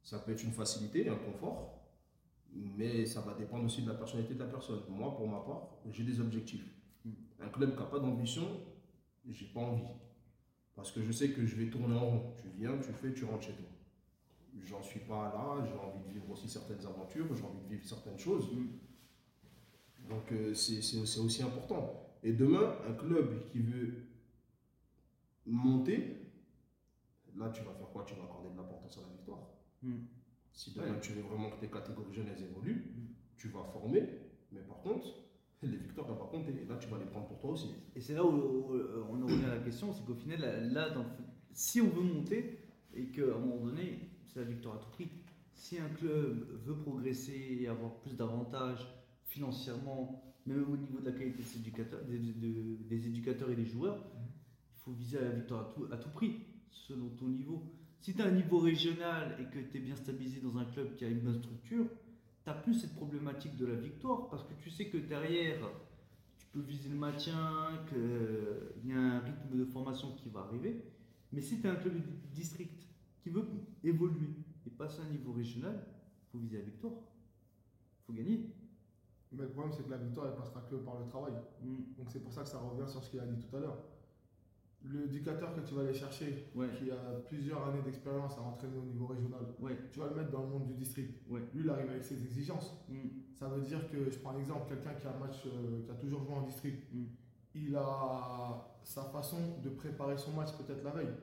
Ça 0.01 0.17
peut 0.19 0.31
être 0.31 0.43
une 0.43 0.53
facilité, 0.53 1.09
un 1.09 1.17
confort, 1.17 1.59
mais 2.53 3.05
ça 3.05 3.19
va 3.21 3.33
dépendre 3.33 3.65
aussi 3.65 3.81
de 3.83 3.89
la 3.89 3.95
personnalité 3.95 4.33
de 4.33 4.39
la 4.39 4.45
personne. 4.47 4.79
Moi, 4.89 5.13
pour 5.15 5.27
ma 5.27 5.39
part, 5.41 5.77
j'ai 5.91 6.03
des 6.03 6.19
objectifs. 6.21 6.65
Un 7.41 7.49
club 7.49 7.73
qui 7.75 7.79
n'a 7.79 7.85
pas 7.85 7.99
d'ambition, 7.99 8.43
j'ai 9.27 9.45
pas 9.53 9.59
envie. 9.59 9.83
Parce 10.79 10.93
que 10.93 11.01
je 11.03 11.11
sais 11.11 11.31
que 11.31 11.45
je 11.45 11.55
vais 11.57 11.69
tourner 11.69 11.93
en 11.97 12.05
rond. 12.09 12.33
Tu 12.41 12.47
viens, 12.57 12.77
tu 12.77 12.93
fais, 12.93 13.13
tu 13.13 13.25
rentres 13.25 13.43
chez 13.43 13.51
toi. 13.53 13.67
J'en 14.63 14.81
suis 14.81 15.01
pas 15.01 15.23
là, 15.33 15.65
j'ai 15.65 15.73
envie 15.77 15.99
de 16.07 16.13
vivre 16.13 16.29
aussi 16.31 16.47
certaines 16.47 16.85
aventures, 16.85 17.25
j'ai 17.35 17.43
envie 17.43 17.59
de 17.63 17.67
vivre 17.67 17.85
certaines 17.85 18.17
choses. 18.17 18.49
Mm. 18.53 18.67
Donc 20.09 20.31
euh, 20.31 20.53
c'est 20.53 21.19
aussi 21.19 21.43
important. 21.43 22.05
Et 22.23 22.31
demain, 22.31 22.75
un 22.87 22.93
club 22.93 23.49
qui 23.51 23.59
veut 23.59 24.05
monter, 25.45 26.31
là 27.35 27.49
tu 27.49 27.61
vas 27.63 27.73
faire 27.73 27.89
quoi? 27.91 28.05
Tu 28.07 28.15
vas 28.15 28.23
accorder 28.23 28.49
de 28.51 28.55
l'importance 28.57 28.97
à 28.99 29.01
la 29.01 29.07
victoire. 29.09 29.49
Mm. 29.83 29.95
Si 30.53 30.73
demain 30.73 30.93
Ouais. 30.93 30.99
tu 31.01 31.11
veux 31.13 31.21
vraiment 31.23 31.49
que 31.51 31.59
tes 31.59 31.69
catégories 31.69 32.13
jeunes 32.13 32.29
évoluent, 32.37 32.85
Mm. 32.95 33.07
tu 33.37 33.49
vas 33.49 33.63
former, 33.65 34.07
mais 34.53 34.61
par 34.61 34.79
contre, 34.81 35.07
les 35.67 35.77
victoires 35.77 36.07
elles 36.09 36.17
vont 36.17 36.27
compter. 36.27 36.51
Et 36.61 36.65
là 36.65 36.77
tu 36.77 36.87
vas 36.89 36.97
les 36.97 37.05
prendre 37.05 37.27
pour 37.27 37.39
toi 37.39 37.51
aussi. 37.51 37.69
Et 37.95 38.01
c'est 38.01 38.13
là 38.13 38.23
où, 38.25 38.29
où, 38.29 38.73
euh, 38.73 39.03
on 39.09 39.21
en 39.21 39.25
revient 39.27 39.45
à 39.45 39.55
la 39.55 39.61
question, 39.61 39.91
c'est 39.93 40.05
qu'au 40.05 40.15
final, 40.15 40.39
là, 40.71 40.89
dans 40.89 41.05
si 41.53 41.81
on 41.81 41.89
veut 41.89 42.01
monter 42.03 42.59
et 42.93 43.07
qu'à 43.07 43.23
un 43.35 43.39
moment 43.39 43.57
donné, 43.65 44.09
c'est 44.27 44.39
la 44.39 44.45
victoire 44.45 44.75
à 44.75 44.77
tout 44.79 44.89
prix. 44.91 45.09
Si 45.53 45.77
un 45.77 45.89
club 45.89 46.47
veut 46.65 46.75
progresser 46.77 47.57
et 47.59 47.67
avoir 47.67 47.95
plus 47.99 48.15
d'avantages 48.15 48.87
financièrement, 49.23 50.23
même 50.45 50.65
au 50.71 50.77
niveau 50.77 50.99
de 50.99 51.05
la 51.05 51.11
qualité 51.11 51.39
de 51.43 51.47
ses 51.47 51.59
éducateurs, 51.59 52.01
des, 52.05 52.17
de- 52.17 52.77
des 52.87 53.07
éducateurs 53.07 53.49
et 53.51 53.55
des 53.55 53.65
joueurs, 53.65 54.03
il 54.73 54.79
faut 54.79 54.91
viser 54.93 55.17
à 55.17 55.23
la 55.23 55.31
victoire 55.31 55.61
à 55.61 55.73
tout, 55.73 55.87
à 55.91 55.97
tout 55.97 56.09
prix, 56.09 56.37
selon 56.71 57.09
ton 57.09 57.27
niveau. 57.27 57.63
Si 57.99 58.13
tu 58.15 58.21
as 58.21 58.25
un 58.27 58.31
niveau 58.31 58.59
régional 58.59 59.37
et 59.39 59.43
que 59.53 59.59
tu 59.59 59.77
es 59.77 59.81
bien 59.81 59.95
stabilisé 59.95 60.39
dans 60.39 60.57
un 60.57 60.65
club 60.65 60.95
qui 60.95 61.03
a 61.05 61.09
une 61.09 61.19
bonne 61.19 61.39
structure, 61.39 61.85
tu 62.53 62.63
plus 62.63 62.73
cette 62.73 62.95
problématique 62.95 63.55
de 63.57 63.65
la 63.65 63.75
victoire 63.75 64.29
parce 64.29 64.43
que 64.43 64.53
tu 64.53 64.69
sais 64.69 64.89
que 64.89 64.97
derrière, 64.97 65.59
tu 66.37 66.45
peux 66.47 66.61
viser 66.61 66.89
le 66.89 66.95
maintien, 66.95 67.85
qu'il 67.87 68.89
y 68.89 68.93
a 68.93 68.99
un 68.99 69.19
rythme 69.19 69.57
de 69.57 69.65
formation 69.65 70.15
qui 70.15 70.29
va 70.29 70.41
arriver. 70.41 70.83
Mais 71.31 71.41
si 71.41 71.61
tu 71.61 71.67
es 71.67 71.69
un 71.69 71.75
club 71.75 72.01
district 72.33 72.87
qui 73.21 73.29
veut 73.29 73.45
évoluer 73.83 74.35
et 74.65 74.69
passer 74.69 75.01
à 75.01 75.05
un 75.05 75.09
niveau 75.09 75.33
régional, 75.33 75.85
il 75.85 76.31
faut 76.31 76.37
viser 76.39 76.57
la 76.57 76.63
victoire. 76.63 76.93
Il 76.93 78.05
faut 78.05 78.13
gagner. 78.13 78.53
Mais 79.31 79.43
le 79.43 79.49
problème, 79.49 79.71
c'est 79.75 79.83
que 79.83 79.91
la 79.91 79.97
victoire, 79.97 80.27
elle 80.27 80.35
passera 80.35 80.61
que 80.61 80.75
par 80.75 80.99
le 80.99 81.05
travail. 81.07 81.33
Mm. 81.61 81.97
Donc 81.97 82.07
c'est 82.09 82.23
pour 82.23 82.33
ça 82.33 82.41
que 82.41 82.49
ça 82.49 82.57
revient 82.57 82.89
sur 82.89 83.03
ce 83.03 83.11
qu'il 83.11 83.19
a 83.19 83.25
dit 83.25 83.39
tout 83.39 83.55
à 83.55 83.59
l'heure. 83.59 83.77
L'éducateur 84.85 85.53
que 85.53 85.59
tu 85.61 85.73
vas 85.73 85.81
aller 85.81 85.93
chercher, 85.93 86.49
Ouais. 86.55 86.67
qui 86.77 86.89
a 86.89 86.95
plusieurs 87.27 87.67
années 87.67 87.81
d'expérience 87.81 88.37
à 88.37 88.41
entraîner 88.41 88.77
au 88.77 88.85
niveau 88.85 89.07
régional, 89.07 89.41
Ouais. 89.59 89.77
tu 89.91 89.99
vas 89.99 90.07
le 90.07 90.15
mettre 90.15 90.31
dans 90.31 90.43
le 90.43 90.47
monde 90.47 90.67
du 90.67 90.73
district. 90.73 91.19
Ouais. 91.29 91.41
Lui, 91.53 91.63
il 91.65 91.69
arrive 91.69 91.89
avec 91.89 92.03
ses 92.03 92.23
exigences. 92.23 92.85
Mm. 92.87 92.95
Ça 93.33 93.47
veut 93.49 93.61
dire 93.61 93.89
que, 93.91 94.09
je 94.09 94.17
prends 94.19 94.31
l'exemple, 94.33 94.69
quelqu'un 94.69 94.93
qui 94.93 95.05
a 95.07 95.11
un 95.15 95.19
match, 95.19 95.45
euh, 95.47 95.83
qui 95.83 95.91
a 95.91 95.95
toujours 95.95 96.23
joué 96.23 96.33
en 96.33 96.41
district, 96.43 96.87
Mm. 96.93 97.03
il 97.55 97.75
a 97.75 98.65
sa 98.81 99.03
façon 99.03 99.59
de 99.61 99.69
préparer 99.69 100.17
son 100.17 100.31
match 100.31 100.53
peut-être 100.53 100.83
la 100.83 100.91
veille. 100.91 101.13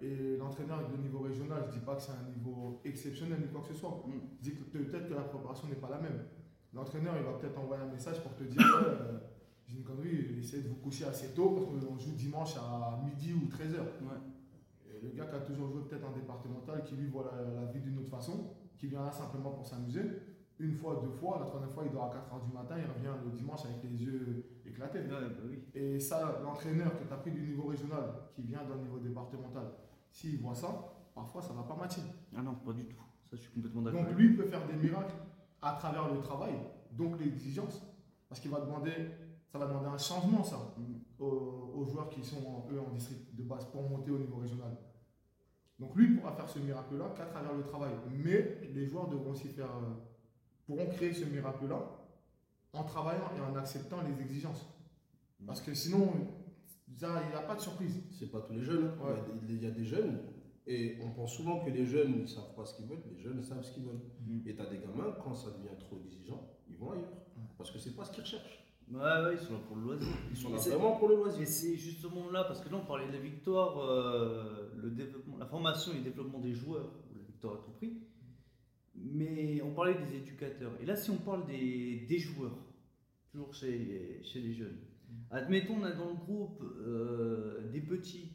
Et 0.00 0.36
l'entraîneur 0.38 0.88
de 0.90 0.96
niveau 0.96 1.20
régional, 1.20 1.64
je 1.66 1.72
dis 1.78 1.84
pas 1.84 1.96
que 1.96 2.02
c'est 2.02 2.12
un 2.12 2.28
niveau 2.34 2.80
exceptionnel 2.84 3.40
ni 3.42 3.48
quoi 3.48 3.60
que 3.60 3.68
ce 3.68 3.74
soit. 3.74 4.02
Mm. 4.06 4.12
Je 4.40 4.50
dis 4.50 4.56
que 4.56 4.62
peut-être 4.64 5.08
que 5.08 5.14
la 5.14 5.22
préparation 5.22 5.68
n'est 5.68 5.74
pas 5.76 5.90
la 5.90 5.98
même. 6.00 6.24
L'entraîneur, 6.72 7.14
il 7.18 7.22
va 7.24 7.34
peut-être 7.34 7.58
envoyer 7.58 7.82
un 7.82 7.92
message 7.92 8.20
pour 8.22 8.34
te 8.34 8.44
dire 8.44 8.60
euh, 8.82 9.18
j'ai 9.74 9.80
une 9.80 9.84
connerie, 9.84 10.38
essayez 10.38 10.62
de 10.62 10.68
vous 10.68 10.76
coucher 10.76 11.04
assez 11.04 11.34
tôt 11.34 11.50
parce 11.50 11.66
qu'on 11.66 11.98
joue 11.98 12.12
dimanche 12.12 12.56
à 12.56 13.00
midi 13.04 13.32
ou 13.32 13.46
13h. 13.48 13.78
Ouais. 13.78 14.20
Et 14.86 15.00
le 15.02 15.10
gars 15.10 15.26
qui 15.26 15.34
a 15.34 15.40
toujours 15.40 15.68
joué 15.68 15.82
peut-être 15.88 16.06
en 16.06 16.12
départemental, 16.12 16.84
qui 16.84 16.94
lui 16.94 17.08
voit 17.08 17.32
la, 17.34 17.62
la 17.62 17.72
vie 17.72 17.80
d'une 17.80 17.98
autre 17.98 18.10
façon, 18.10 18.54
qui 18.78 18.86
vient 18.86 19.04
là 19.04 19.10
simplement 19.10 19.50
pour 19.50 19.66
s'amuser, 19.66 20.02
une 20.60 20.74
fois, 20.74 21.00
deux 21.02 21.10
fois, 21.10 21.38
la 21.40 21.46
troisième 21.46 21.70
fois, 21.70 21.82
il 21.84 21.90
dort 21.90 22.04
à 22.04 22.10
4h 22.10 22.46
du 22.46 22.52
matin, 22.52 22.76
il 22.78 22.86
revient 22.86 23.18
le 23.24 23.32
dimanche 23.32 23.64
avec 23.64 23.82
les 23.82 24.04
yeux 24.04 24.44
éclatés. 24.64 25.00
Ouais, 25.00 25.08
bah 25.08 25.42
oui. 25.48 25.64
Et 25.74 25.98
ça, 25.98 26.40
l'entraîneur 26.44 26.96
que 26.96 27.04
tu 27.04 27.12
as 27.12 27.16
pris 27.16 27.32
du 27.32 27.42
niveau 27.42 27.64
régional, 27.64 28.14
qui 28.34 28.42
vient 28.42 28.62
d'un 28.64 28.76
niveau 28.76 28.98
départemental, 28.98 29.64
s'il 30.12 30.38
voit 30.38 30.54
ça, 30.54 30.94
parfois 31.12 31.42
ça 31.42 31.52
ne 31.52 31.58
va 31.58 31.64
pas 31.64 31.74
matcher. 31.74 32.02
Ah 32.36 32.42
non, 32.42 32.54
pas 32.54 32.72
du 32.72 32.84
tout. 32.84 33.02
Ça, 33.28 33.36
je 33.36 33.42
suis 33.42 33.50
complètement 33.50 33.82
d'accord. 33.82 34.04
Donc 34.04 34.16
lui 34.16 34.26
il 34.26 34.36
peut 34.36 34.44
faire 34.44 34.64
des 34.68 34.74
miracles 34.74 35.16
à 35.60 35.72
travers 35.72 36.12
le 36.12 36.20
travail, 36.20 36.54
donc 36.92 37.18
l'exigence, 37.18 37.82
parce 38.28 38.40
qu'il 38.40 38.50
va 38.50 38.60
demander, 38.60 38.92
ça 39.54 39.60
va 39.60 39.68
demander 39.68 39.86
un 39.86 39.98
changement 39.98 40.42
ça 40.42 40.74
aux, 41.20 41.24
aux 41.76 41.84
joueurs 41.86 42.08
qui 42.10 42.24
sont 42.24 42.44
en- 42.44 42.66
eux 42.72 42.80
en 42.80 42.90
district 42.92 43.36
de 43.36 43.44
base 43.44 43.64
pour 43.66 43.88
monter 43.88 44.10
au 44.10 44.18
niveau 44.18 44.38
régional. 44.38 44.76
Donc 45.78 45.94
lui 45.94 46.16
pourra 46.16 46.32
faire 46.32 46.48
ce 46.48 46.58
miracle-là 46.58 47.14
qu'à 47.16 47.26
travers 47.26 47.52
le 47.52 47.62
travail, 47.62 47.92
mais 48.10 48.58
les 48.74 48.84
joueurs 48.88 49.06
devront 49.08 49.30
aussi 49.30 49.46
faire, 49.46 49.70
euh, 49.76 49.94
pourront 50.66 50.86
créer 50.90 51.12
ce 51.12 51.24
miracle-là 51.26 51.80
en 52.72 52.82
travaillant 52.82 53.30
et 53.36 53.40
en 53.40 53.54
acceptant 53.54 53.98
les 54.02 54.20
exigences. 54.20 54.66
Parce 55.46 55.60
que 55.60 55.72
sinon, 55.72 56.10
il 56.88 56.94
n'y 56.96 57.04
a 57.36 57.42
pas 57.46 57.54
de 57.54 57.60
surprise. 57.60 58.02
C'est 58.18 58.32
pas 58.32 58.40
tous 58.40 58.54
les 58.54 58.62
jeunes. 58.64 58.86
hein. 59.00 59.06
Ouais. 59.06 59.14
Il, 59.28 59.36
y 59.36 59.38
a 59.38 59.46
des, 59.46 59.54
il 59.54 59.62
y 59.62 59.66
a 59.66 59.70
des 59.70 59.84
jeunes, 59.84 60.18
et 60.66 60.98
on 61.00 61.10
pense 61.10 61.32
souvent 61.34 61.60
que 61.64 61.70
les 61.70 61.86
jeunes 61.86 62.22
ne 62.22 62.26
savent 62.26 62.54
pas 62.56 62.64
ce 62.66 62.74
qu'ils 62.74 62.86
veulent. 62.86 63.04
Les 63.08 63.20
jeunes 63.20 63.40
savent 63.40 63.62
ce 63.62 63.70
qu'ils 63.72 63.84
veulent. 63.84 64.02
Mm. 64.26 64.48
Et 64.48 64.56
tu 64.56 64.60
as 64.62 64.66
des 64.66 64.78
gamins, 64.78 65.12
quand 65.22 65.34
ça 65.36 65.50
devient 65.52 65.76
trop 65.78 66.00
exigeant, 66.04 66.42
ils 66.68 66.76
vont 66.76 66.90
ailleurs. 66.90 67.12
Parce 67.56 67.70
que 67.70 67.78
c'est 67.78 67.94
pas 67.94 68.04
ce 68.04 68.10
qu'ils 68.10 68.22
recherchent. 68.24 68.63
Ouais, 68.90 69.00
ouais, 69.00 69.34
ils 69.34 69.38
sont 69.46 69.54
là 69.54 69.58
pour 69.66 69.76
le 69.76 69.82
loisir. 69.82 70.08
Ils 70.30 70.36
sont 70.36 70.50
là 70.50 70.58
c'est- 70.58 70.70
vraiment 70.70 70.96
pour 70.96 71.08
le 71.08 71.16
loisir. 71.16 71.40
Et 71.42 71.46
c'est 71.46 71.76
justement 71.76 72.30
là, 72.30 72.44
parce 72.44 72.60
que 72.60 72.68
là 72.68 72.76
on 72.82 72.86
parlait 72.86 73.06
de 73.08 73.12
la 73.12 73.18
victoire, 73.18 73.78
euh, 73.78 74.70
le 74.76 74.90
développement, 74.90 75.38
la 75.38 75.46
formation 75.46 75.92
et 75.92 75.96
le 75.96 76.02
développement 76.04 76.38
des 76.38 76.52
joueurs, 76.52 76.90
la 77.16 77.22
victoire 77.22 77.54
à 77.54 77.56
tout 77.64 77.70
prix, 77.72 77.98
mais 78.94 79.60
on 79.62 79.72
parlait 79.72 79.94
des 79.94 80.16
éducateurs. 80.16 80.72
Et 80.80 80.86
là, 80.86 80.96
si 80.96 81.10
on 81.10 81.16
parle 81.16 81.46
des, 81.46 82.00
des 82.08 82.18
joueurs, 82.18 82.56
toujours 83.32 83.52
chez, 83.54 84.20
chez 84.22 84.40
les 84.40 84.52
jeunes, 84.52 84.76
admettons, 85.30 85.76
on 85.80 85.84
a 85.84 85.90
dans 85.92 86.08
le 86.10 86.14
groupe 86.16 86.62
euh, 86.62 87.70
des 87.72 87.80
petits 87.80 88.32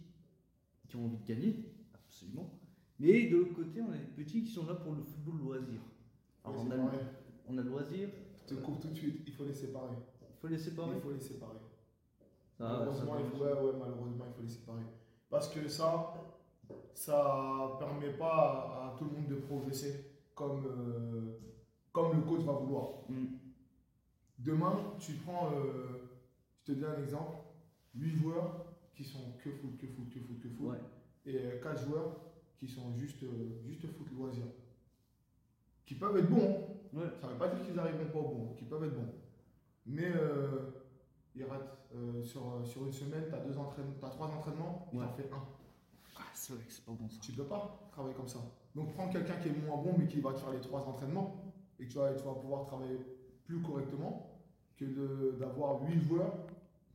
qui 0.87 0.95
ont 0.95 1.05
envie 1.05 1.17
de 1.19 1.25
gagner, 1.27 1.55
absolument, 1.93 2.59
mais 2.99 3.27
de 3.29 3.37
l'autre 3.37 3.53
côté, 3.53 3.81
on 3.81 3.91
a 3.93 3.97
des 3.97 4.23
petits 4.23 4.43
qui 4.43 4.51
sont 4.51 4.65
là 4.65 4.73
pour 4.73 4.93
le 4.95 5.03
football 5.03 5.37
loisir. 5.39 5.79
Alors, 6.43 6.65
on, 6.65 6.71
a, 6.71 6.75
on 7.47 7.57
a 7.57 7.61
le 7.61 7.69
loisir, 7.69 8.09
Je 8.49 8.55
te 8.55 8.59
coupe 8.61 8.79
tout 8.81 8.87
de 8.89 8.95
suite, 8.95 9.21
il 9.27 9.33
faut 9.33 9.45
les 9.45 9.53
séparer. 9.53 9.95
Il 10.39 10.41
faut 10.41 10.47
les 10.47 10.57
séparer. 10.57 10.95
Il 10.95 11.01
faut 11.01 11.11
les 11.11 11.19
séparer. 11.19 11.57
Ça, 12.57 12.63
malheureusement, 12.79 13.15
il 13.19 13.25
faut, 13.25 13.43
ouais, 13.43 13.51
ouais, 13.53 13.73
malheureusement, 13.77 14.25
il 14.27 14.33
faut 14.35 14.41
les 14.41 14.47
séparer. 14.49 14.83
Parce 15.29 15.49
que 15.49 15.67
ça, 15.67 16.13
ça 16.93 17.75
permet 17.77 18.13
pas 18.13 18.27
à, 18.31 18.93
à 18.93 18.95
tout 18.97 19.05
le 19.05 19.11
monde 19.11 19.27
de 19.27 19.35
progresser 19.35 20.05
comme, 20.33 20.65
euh, 20.65 21.37
comme 21.91 22.15
le 22.15 22.21
coach 22.21 22.41
va 22.43 22.53
vouloir. 22.53 22.89
Mm. 23.09 23.25
Demain, 24.39 24.93
tu 24.99 25.13
prends, 25.15 25.51
euh, 25.53 26.09
je 26.65 26.71
te 26.73 26.79
donne 26.79 26.91
un 26.97 27.01
exemple, 27.03 27.37
8 27.95 28.11
joueurs 28.15 28.65
qui 28.95 29.03
sont 29.03 29.33
que 29.43 29.51
foot, 29.51 29.77
que 29.77 29.87
foot, 29.87 30.09
que 30.09 30.19
foot, 30.21 30.39
que 30.41 30.49
foot, 30.49 30.67
Ouais. 30.67 30.77
et 31.25 31.59
4 31.61 31.85
joueurs 31.85 32.15
qui 32.57 32.67
sont 32.67 32.93
juste, 32.95 33.23
euh, 33.23 33.61
juste 33.65 33.85
foot 33.87 34.07
loisir. 34.17 34.45
Qui 35.85 35.95
peuvent 35.95 36.15
être 36.17 36.29
bons. 36.29 36.67
Ouais. 36.93 37.09
ça 37.19 37.27
ne 37.27 37.33
veut 37.33 37.37
pas 37.37 37.49
dire 37.49 37.65
qu'ils 37.65 37.75
n'arriveront 37.75 38.09
pas 38.11 38.19
au 38.19 38.35
bon, 38.35 38.53
qu'ils 38.55 38.67
peuvent 38.67 38.83
être 38.83 38.95
bons. 38.95 39.13
Mais 39.89 40.11
euh, 40.15 40.71
ils 41.35 41.43
ratent. 41.43 41.75
Euh, 41.95 42.21
sur, 42.21 42.41
euh, 42.53 42.63
sur 42.63 42.85
une 42.85 42.93
semaine, 42.93 43.23
tu 43.29 43.33
as, 43.33 43.39
deux 43.39 43.49
as 43.57 44.09
trois 44.11 44.27
entraînements, 44.27 44.85
tu 44.91 44.97
Ouais. 44.97 45.05
en 45.05 45.09
fais 45.09 45.27
un. 45.33 45.41
Ah, 46.15 46.21
c'est 46.35 46.53
vrai 46.53 46.63
que 46.63 46.71
c'est 46.71 46.85
pas 46.85 46.91
bon 46.91 47.09
ça. 47.09 47.17
Tu 47.19 47.31
ne 47.31 47.37
peux 47.37 47.45
pas 47.45 47.89
travailler 47.91 48.13
comme 48.13 48.27
ça. 48.27 48.37
Donc 48.75 48.93
prends 48.93 49.09
quelqu'un 49.09 49.37
qui 49.37 49.47
est 49.49 49.65
moins 49.65 49.81
bon 49.81 49.95
mais 49.97 50.05
qui 50.05 50.19
va 50.21 50.31
te 50.33 50.37
faire 50.39 50.51
les 50.51 50.59
trois 50.61 50.81
entraînements 50.87 51.51
et 51.79 51.85
que 51.87 51.91
tu 51.91 51.97
vas, 51.97 52.13
tu 52.13 52.23
vas 52.23 52.35
pouvoir 52.35 52.65
travailler 52.67 52.99
plus 53.43 53.59
correctement 53.63 54.39
que 54.77 55.35
d'avoir 55.39 55.81
huit 55.81 55.99
joueurs 55.99 56.31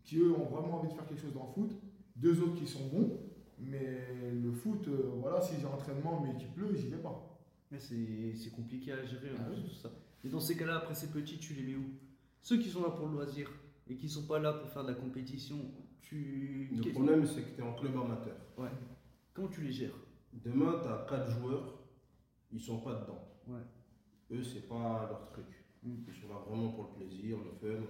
qui 0.04 0.18
eux 0.18 0.33
ont 0.33 0.44
vraiment 0.44 0.78
envie 0.78 0.88
de 0.90 0.94
faire 0.94 1.07
quelque 1.09 1.20
chose 1.22 1.35
dans 1.35 1.46
le 1.48 1.52
foot, 1.54 1.76
deux 2.14 2.40
autres 2.40 2.54
qui 2.54 2.66
sont 2.68 2.87
bons, 2.87 3.18
mais 3.59 3.98
le 4.33 4.52
foot, 4.52 4.87
euh, 4.87 5.11
voilà, 5.16 5.40
si 5.40 5.57
j'ai 5.61 5.66
entraînement 5.66 6.20
mais 6.20 6.37
qu'il 6.38 6.52
pleut, 6.52 6.72
j'y 6.76 6.87
vais 6.88 6.98
pas. 6.98 7.37
Mais 7.72 7.80
c'est 7.80 8.50
compliqué 8.54 8.92
à 8.92 9.04
gérer 9.04 9.30
en 9.33 9.40
Ah 9.40 9.44
plus, 9.46 9.57
oui. 9.57 9.64
tout 9.70 9.74
ça. 9.74 9.90
Et 10.22 10.28
dans 10.28 10.38
ces 10.40 10.57
cas-là, 10.57 10.76
après 10.76 10.94
ces 10.94 11.09
petits, 11.11 11.38
tu 11.38 11.54
les 11.54 11.64
mets 11.64 11.74
où? 11.74 11.85
Ceux 12.44 12.59
qui 12.59 12.68
sont 12.68 12.83
là 12.83 12.90
pour 12.90 13.07
le 13.09 13.14
loisir 13.14 13.50
et 13.88 13.96
qui 13.96 14.07
sont 14.07 14.26
pas 14.26 14.38
là 14.38 14.52
pour 14.52 14.68
faire 14.68 14.85
de 14.85 14.88
la 14.90 14.94
compétition, 14.94 15.57
tu. 16.02 16.68
Le 16.76 16.92
problème, 16.92 17.26
c'est 17.26 17.42
que 17.42 17.54
tu 17.57 17.61
es 17.61 17.64
en 17.64 17.72
club 17.72 17.96
amateur. 17.96 18.37
Ouais. 18.59 18.68
Comment 19.33 19.48
tu 19.48 19.62
les 19.62 19.72
gères? 19.72 19.96
Demain, 20.35 20.78
tu 20.83 20.88
as 20.88 21.07
4 21.09 21.30
joueurs, 21.40 21.78
ils 22.52 22.61
sont 22.61 22.80
pas 22.80 22.94
dedans. 23.00 23.26
Ouais. 23.46 23.62
Eux, 24.30 24.42
c'est 24.42 24.68
pas 24.68 25.07
leur 25.09 25.26
truc. 25.30 25.46
Mm. 25.83 25.94
Ils 26.07 26.14
sont 26.14 26.28
là 26.28 26.37
vraiment 26.46 26.68
pour 26.72 26.90
le 26.92 27.07
plaisir, 27.07 27.38
le 27.38 27.52
fun. 27.52 27.83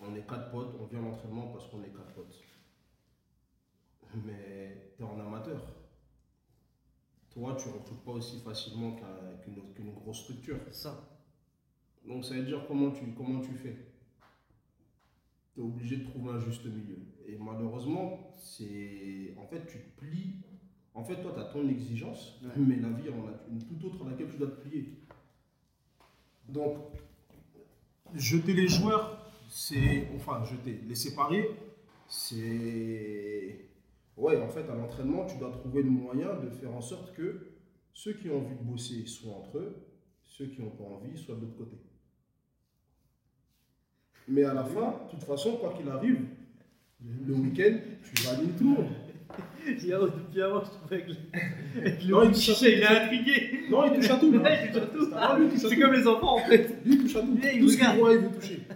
On 0.00 0.14
est 0.14 0.26
quatre 0.26 0.50
potes, 0.52 0.74
on 0.80 0.86
vient 0.86 1.00
à 1.00 1.02
l'entraînement 1.02 1.48
parce 1.52 1.66
qu'on 1.68 1.82
est 1.82 1.90
quatre 1.92 2.14
potes. 2.14 2.34
Mais 4.24 4.92
tu 4.96 5.02
es 5.02 5.04
en 5.06 5.20
amateur. 5.20 5.60
Toi, 7.30 7.56
tu 7.60 7.68
ne 7.68 7.74
recrutes 7.74 8.02
pas 8.04 8.12
aussi 8.12 8.40
facilement 8.40 8.92
qu'un- 8.96 9.36
qu'une 9.42 9.74
qu'une 9.74 9.92
grosse 9.92 10.22
structure. 10.22 10.56
Ça. 10.70 11.20
Donc 12.06 12.24
ça 12.24 12.34
veut 12.34 12.44
dire 12.44 12.64
comment 12.66 12.90
tu, 12.90 13.12
comment 13.12 13.40
tu 13.40 13.52
fais? 13.52 13.87
Tu 15.58 15.64
es 15.64 15.66
obligé 15.66 15.96
de 15.96 16.04
trouver 16.04 16.30
un 16.30 16.38
juste 16.38 16.64
milieu. 16.66 16.98
Et 17.26 17.36
malheureusement, 17.36 18.32
c'est 18.36 19.34
en 19.36 19.44
fait 19.48 19.66
tu 19.66 19.78
te 19.78 20.00
plies. 20.00 20.34
En 20.94 21.02
fait, 21.02 21.20
toi, 21.20 21.32
tu 21.34 21.40
as 21.40 21.44
ton 21.46 21.68
exigence, 21.68 22.40
Ouais. 22.44 22.50
mais 22.56 22.76
la 22.76 22.90
vie 22.90 23.08
en 23.10 23.26
a 23.26 23.32
une 23.50 23.58
toute 23.64 23.82
autre 23.84 24.06
à 24.06 24.10
laquelle 24.10 24.28
tu 24.30 24.36
dois 24.36 24.46
te 24.48 24.60
plier. 24.68 24.98
Donc, 26.48 26.76
jeter 28.14 28.52
les 28.52 28.68
joueurs, 28.68 29.30
c'est. 29.48 30.08
Enfin, 30.14 30.44
jeter, 30.44 30.80
les 30.86 30.94
séparer, 30.94 31.48
c'est. 32.08 33.68
Ouais, 34.16 34.40
en 34.40 34.48
fait, 34.48 34.68
à 34.70 34.74
l'entraînement, 34.76 35.26
tu 35.26 35.38
dois 35.38 35.50
trouver 35.50 35.82
le 35.82 35.90
moyen 35.90 36.36
de 36.40 36.50
faire 36.50 36.72
en 36.74 36.80
sorte 36.80 37.14
que 37.14 37.48
ceux 37.92 38.12
qui 38.14 38.30
ont 38.30 38.44
envie 38.44 38.56
de 38.56 38.62
bosser 38.64 39.06
soient 39.06 39.34
entre 39.34 39.58
eux, 39.58 39.76
ceux 40.24 40.46
qui 40.46 40.62
n'ont 40.62 40.70
pas 40.70 40.84
envie 40.84 41.16
soient 41.18 41.34
de 41.36 41.40
l'autre 41.42 41.56
côté. 41.58 41.76
Mais 44.28 44.44
à 44.44 44.54
la 44.54 44.64
fin, 44.64 44.94
de 45.06 45.10
toute 45.10 45.24
façon, 45.24 45.52
quoi 45.56 45.74
qu'il 45.76 45.88
arrive, 45.90 46.20
le 47.26 47.34
week-end, 47.34 47.76
tu 48.02 48.22
valides 48.24 48.56
tout 48.56 48.64
le 48.64 48.70
monde. 48.70 48.86
Yao, 49.84 50.06
depuis 50.06 50.40
avant, 50.42 50.62
je 50.64 50.70
trouvais 50.70 51.02
que 51.02 51.08
le, 51.10 52.10
Non, 52.10 52.22
il 52.24 52.32
touche 52.32 52.48
à 52.48 52.54
tout. 52.54 52.64
il 52.64 52.80
est 52.80 52.86
intrigué. 52.86 53.60
Non, 53.70 53.84
il 53.84 53.92
touche 54.00 54.10
à 54.10 54.16
tout. 54.16 54.32
Ouais, 54.34 54.58
il 54.66 54.72
touche 54.72 54.82
à 54.82 54.86
tout. 54.86 55.08
Ah, 55.14 55.36
lui, 55.38 55.44
il 55.46 55.50
touche 55.52 55.64
à 55.64 55.68
C'est 55.68 55.74
tout. 55.74 55.80
comme 55.82 55.92
les 55.92 56.06
enfants 56.06 56.34
en 56.36 56.38
fait. 56.38 56.76
Lui, 56.84 56.94
il 56.94 57.02
touche 57.02 57.16
à 57.16 57.20
tout. 57.20 57.38
Il 57.42 57.60
Tout 57.60 57.68
ce 57.68 57.76
qu'il 57.76 57.98
voit, 57.98 58.12
il 58.14 58.18
veut 58.20 58.30
toucher. 58.30 58.62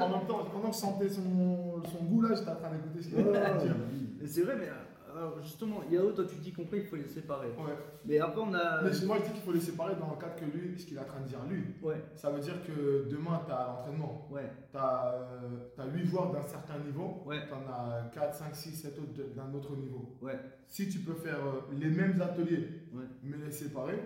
En 0.00 0.08
même 0.08 0.26
temps, 0.26 0.48
pendant 0.50 0.70
que 0.70 0.74
je 0.74 0.80
sentais 0.80 1.08
son, 1.10 1.82
son 1.84 2.04
goût 2.04 2.22
là, 2.22 2.34
j'étais 2.34 2.50
en 2.50 2.54
train 2.56 2.70
d'écouter 2.70 3.02
ce 3.02 3.08
qu'il 3.08 3.18
avait 3.18 3.36
à 3.38 3.56
dire. 3.58 3.76
Mais 4.20 4.26
C'est 4.26 4.42
vrai, 4.42 4.54
mais 4.58 4.66
euh, 4.66 4.87
alors, 5.18 5.42
justement, 5.42 5.80
Yao, 5.90 6.12
toi 6.12 6.24
tu 6.28 6.36
dis 6.36 6.52
qu'on 6.52 6.64
il 6.72 6.84
faut 6.84 6.96
les 6.96 7.08
séparer. 7.08 7.48
Ouais. 7.48 7.74
Mais 8.06 8.18
après, 8.20 8.40
on 8.40 8.54
a. 8.54 8.82
Mais 8.82 8.90
moi, 9.06 9.16
je 9.18 9.24
dis 9.26 9.32
qu'il 9.32 9.42
faut 9.42 9.52
les 9.52 9.60
séparer 9.60 9.94
dans 9.96 10.10
le 10.10 10.16
cadre 10.20 10.36
que 10.36 10.44
lui, 10.44 10.78
ce 10.78 10.86
qu'il 10.86 10.96
est 10.96 11.00
en 11.00 11.04
train 11.04 11.20
de 11.20 11.26
dire 11.28 11.40
lui. 11.48 11.64
Ouais, 11.82 11.96
Ça 12.14 12.30
veut 12.30 12.40
dire 12.40 12.54
que 12.64 13.08
demain, 13.10 13.40
tu 13.46 13.52
as 13.52 13.66
l'entraînement. 13.66 14.28
ouais, 14.30 14.50
Tu 14.70 14.76
as, 14.78 15.86
8 15.92 16.06
joueurs 16.06 16.30
d'un 16.32 16.42
certain 16.42 16.78
niveau. 16.78 17.22
ouais, 17.26 17.40
Tu 17.48 17.52
en 17.54 17.70
as 17.72 18.10
4, 18.14 18.34
5, 18.34 18.54
6, 18.54 18.70
7 18.70 18.98
autres 18.98 19.34
d'un 19.34 19.52
autre 19.54 19.74
niveau. 19.76 20.16
ouais. 20.22 20.38
Si 20.66 20.88
tu 20.88 21.00
peux 21.00 21.14
faire 21.14 21.38
euh, 21.44 21.60
les 21.72 21.88
mêmes 21.90 22.20
ateliers, 22.20 22.68
Ouais. 22.94 23.04
mais 23.22 23.36
les 23.44 23.50
séparer, 23.52 23.98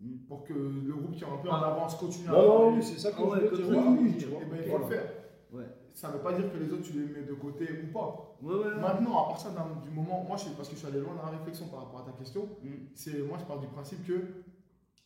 Mm. 0.00 0.26
pour 0.26 0.42
que 0.42 0.52
le 0.52 0.94
groupe 0.94 1.12
qui 1.14 1.22
est 1.22 1.26
un 1.28 1.36
peu 1.36 1.48
en 1.48 1.62
avance 1.62 1.94
continue 1.94 2.28
à 2.28 2.32
Non, 2.32 2.74
oui, 2.74 2.82
c'est 2.82 2.98
ça 2.98 3.10
que 3.12 3.16
Ah 3.18 3.38
comme 3.48 4.08
dire. 4.08 4.28
vois. 4.30 4.40
eh 4.42 4.44
ben, 4.50 4.58
il 4.64 4.68
faut 4.70 4.78
le 4.78 4.84
faire. 4.86 5.04
Ouais. 5.52 5.64
Ça 5.94 6.08
ne 6.08 6.14
veut 6.14 6.18
pas 6.18 6.32
dire 6.32 6.50
que 6.52 6.58
les 6.58 6.72
autres, 6.72 6.82
tu 6.82 6.92
les 6.94 7.06
mets 7.06 7.22
de 7.26 7.34
côté 7.34 7.68
ou 7.84 7.92
pas. 7.92 8.31
Ouais, 8.42 8.54
ouais, 8.54 8.64
ouais. 8.74 8.80
Maintenant, 8.80 9.24
à 9.24 9.28
partir 9.28 9.50
du 9.84 9.90
moment, 9.90 10.24
moi, 10.26 10.36
je, 10.36 10.48
parce 10.56 10.68
que 10.68 10.74
je 10.74 10.80
suis 10.80 10.88
allé 10.88 11.00
loin 11.00 11.14
dans 11.14 11.22
la 11.30 11.38
réflexion 11.38 11.68
par 11.68 11.80
rapport 11.84 12.00
à 12.00 12.04
ta 12.04 12.12
question, 12.12 12.48
Mm. 12.62 12.68
c'est 12.94 13.18
moi, 13.22 13.38
je 13.40 13.44
parle 13.44 13.60
du 13.60 13.68
principe 13.68 14.04
que 14.06 14.12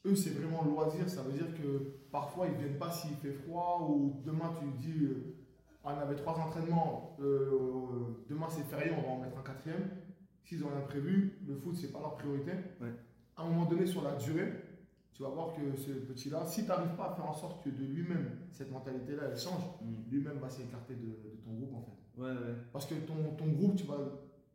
eux, 0.07 0.15
c'est 0.17 0.31
vraiment 0.31 0.65
loisir. 0.65 1.09
Ça 1.09 1.23
veut 1.23 1.33
dire 1.33 1.53
que 1.55 1.93
parfois, 2.11 2.47
ils 2.47 2.55
viennent 2.55 2.79
pas 2.79 2.91
s'il 2.91 3.15
fait 3.17 3.33
froid 3.33 3.87
ou 3.91 4.23
demain, 4.25 4.53
tu 4.59 4.67
dis, 4.79 5.05
euh, 5.05 5.35
on 5.85 5.91
avait 5.91 6.17
trois 6.17 6.35
entraînements, 6.35 7.17
euh, 7.21 8.25
demain 8.29 8.47
c'est 8.49 8.65
férié, 8.65 8.91
on 8.97 9.03
va 9.03 9.09
en 9.09 9.21
mettre 9.21 9.39
un 9.39 9.43
quatrième. 9.43 9.89
S'ils 10.45 10.65
ont 10.65 10.69
rien 10.69 10.81
prévu, 10.81 11.39
le 11.47 11.57
foot, 11.57 11.75
c'est 11.77 11.93
pas 11.93 12.01
leur 12.01 12.15
priorité. 12.17 12.53
À 13.37 13.43
un 13.43 13.49
moment 13.51 13.67
donné, 13.67 13.85
sur 13.85 14.03
la 14.03 14.15
durée, 14.15 14.53
tu 15.13 15.23
vas 15.23 15.29
voir 15.29 15.53
que 15.55 15.77
ce 15.77 15.91
petit-là, 15.91 16.45
si 16.47 16.63
tu 16.63 16.69
n'arrives 16.69 16.95
pas 16.97 17.11
à 17.11 17.15
faire 17.15 17.27
en 17.29 17.35
sorte 17.35 17.65
que 17.65 17.71
de 17.71 17.85
lui-même, 17.85 18.31
cette 18.53 18.71
mentalité-là, 18.71 19.25
elle 19.31 19.37
change, 19.39 19.63
Mm. 19.83 20.11
lui-même 20.11 20.39
va 20.39 20.49
s'écarter 20.49 20.95
de, 20.95 21.07
de 21.07 21.37
ton 21.45 21.53
groupe 21.53 21.75
en 21.75 21.83
fait. 21.83 21.93
Ouais, 22.17 22.31
ouais. 22.31 22.55
Parce 22.73 22.87
que 22.87 22.95
ton, 22.95 23.35
ton 23.37 23.49
groupe, 23.49 23.77
tu 23.77 23.85
vas 23.85 23.99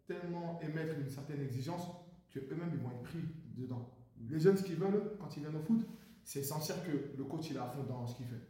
tellement 0.08 0.60
émettre 0.62 1.00
une 1.00 1.10
certaine 1.10 1.42
exigence 1.42 1.84
que 2.30 2.40
eux-mêmes, 2.40 2.72
ils 2.74 2.80
vont 2.80 2.92
être 2.92 3.04
pris 3.04 3.20
dedans. 3.56 3.90
Les 4.30 4.40
jeunes, 4.40 4.58
ce 4.58 4.64
qu'ils 4.64 4.76
veulent, 4.76 5.18
quand 5.20 5.36
ils 5.36 5.42
viennent 5.42 5.56
au 5.56 5.62
foot, 5.62 5.86
c'est 6.24 6.44
sentir 6.44 6.76
que 6.84 7.18
le 7.18 7.24
coach, 7.24 7.50
il 7.50 7.56
est 7.56 7.60
à 7.60 7.68
fond 7.68 7.84
dans 7.84 8.06
ce 8.08 8.16
qu'il 8.16 8.26
fait. 8.28 8.42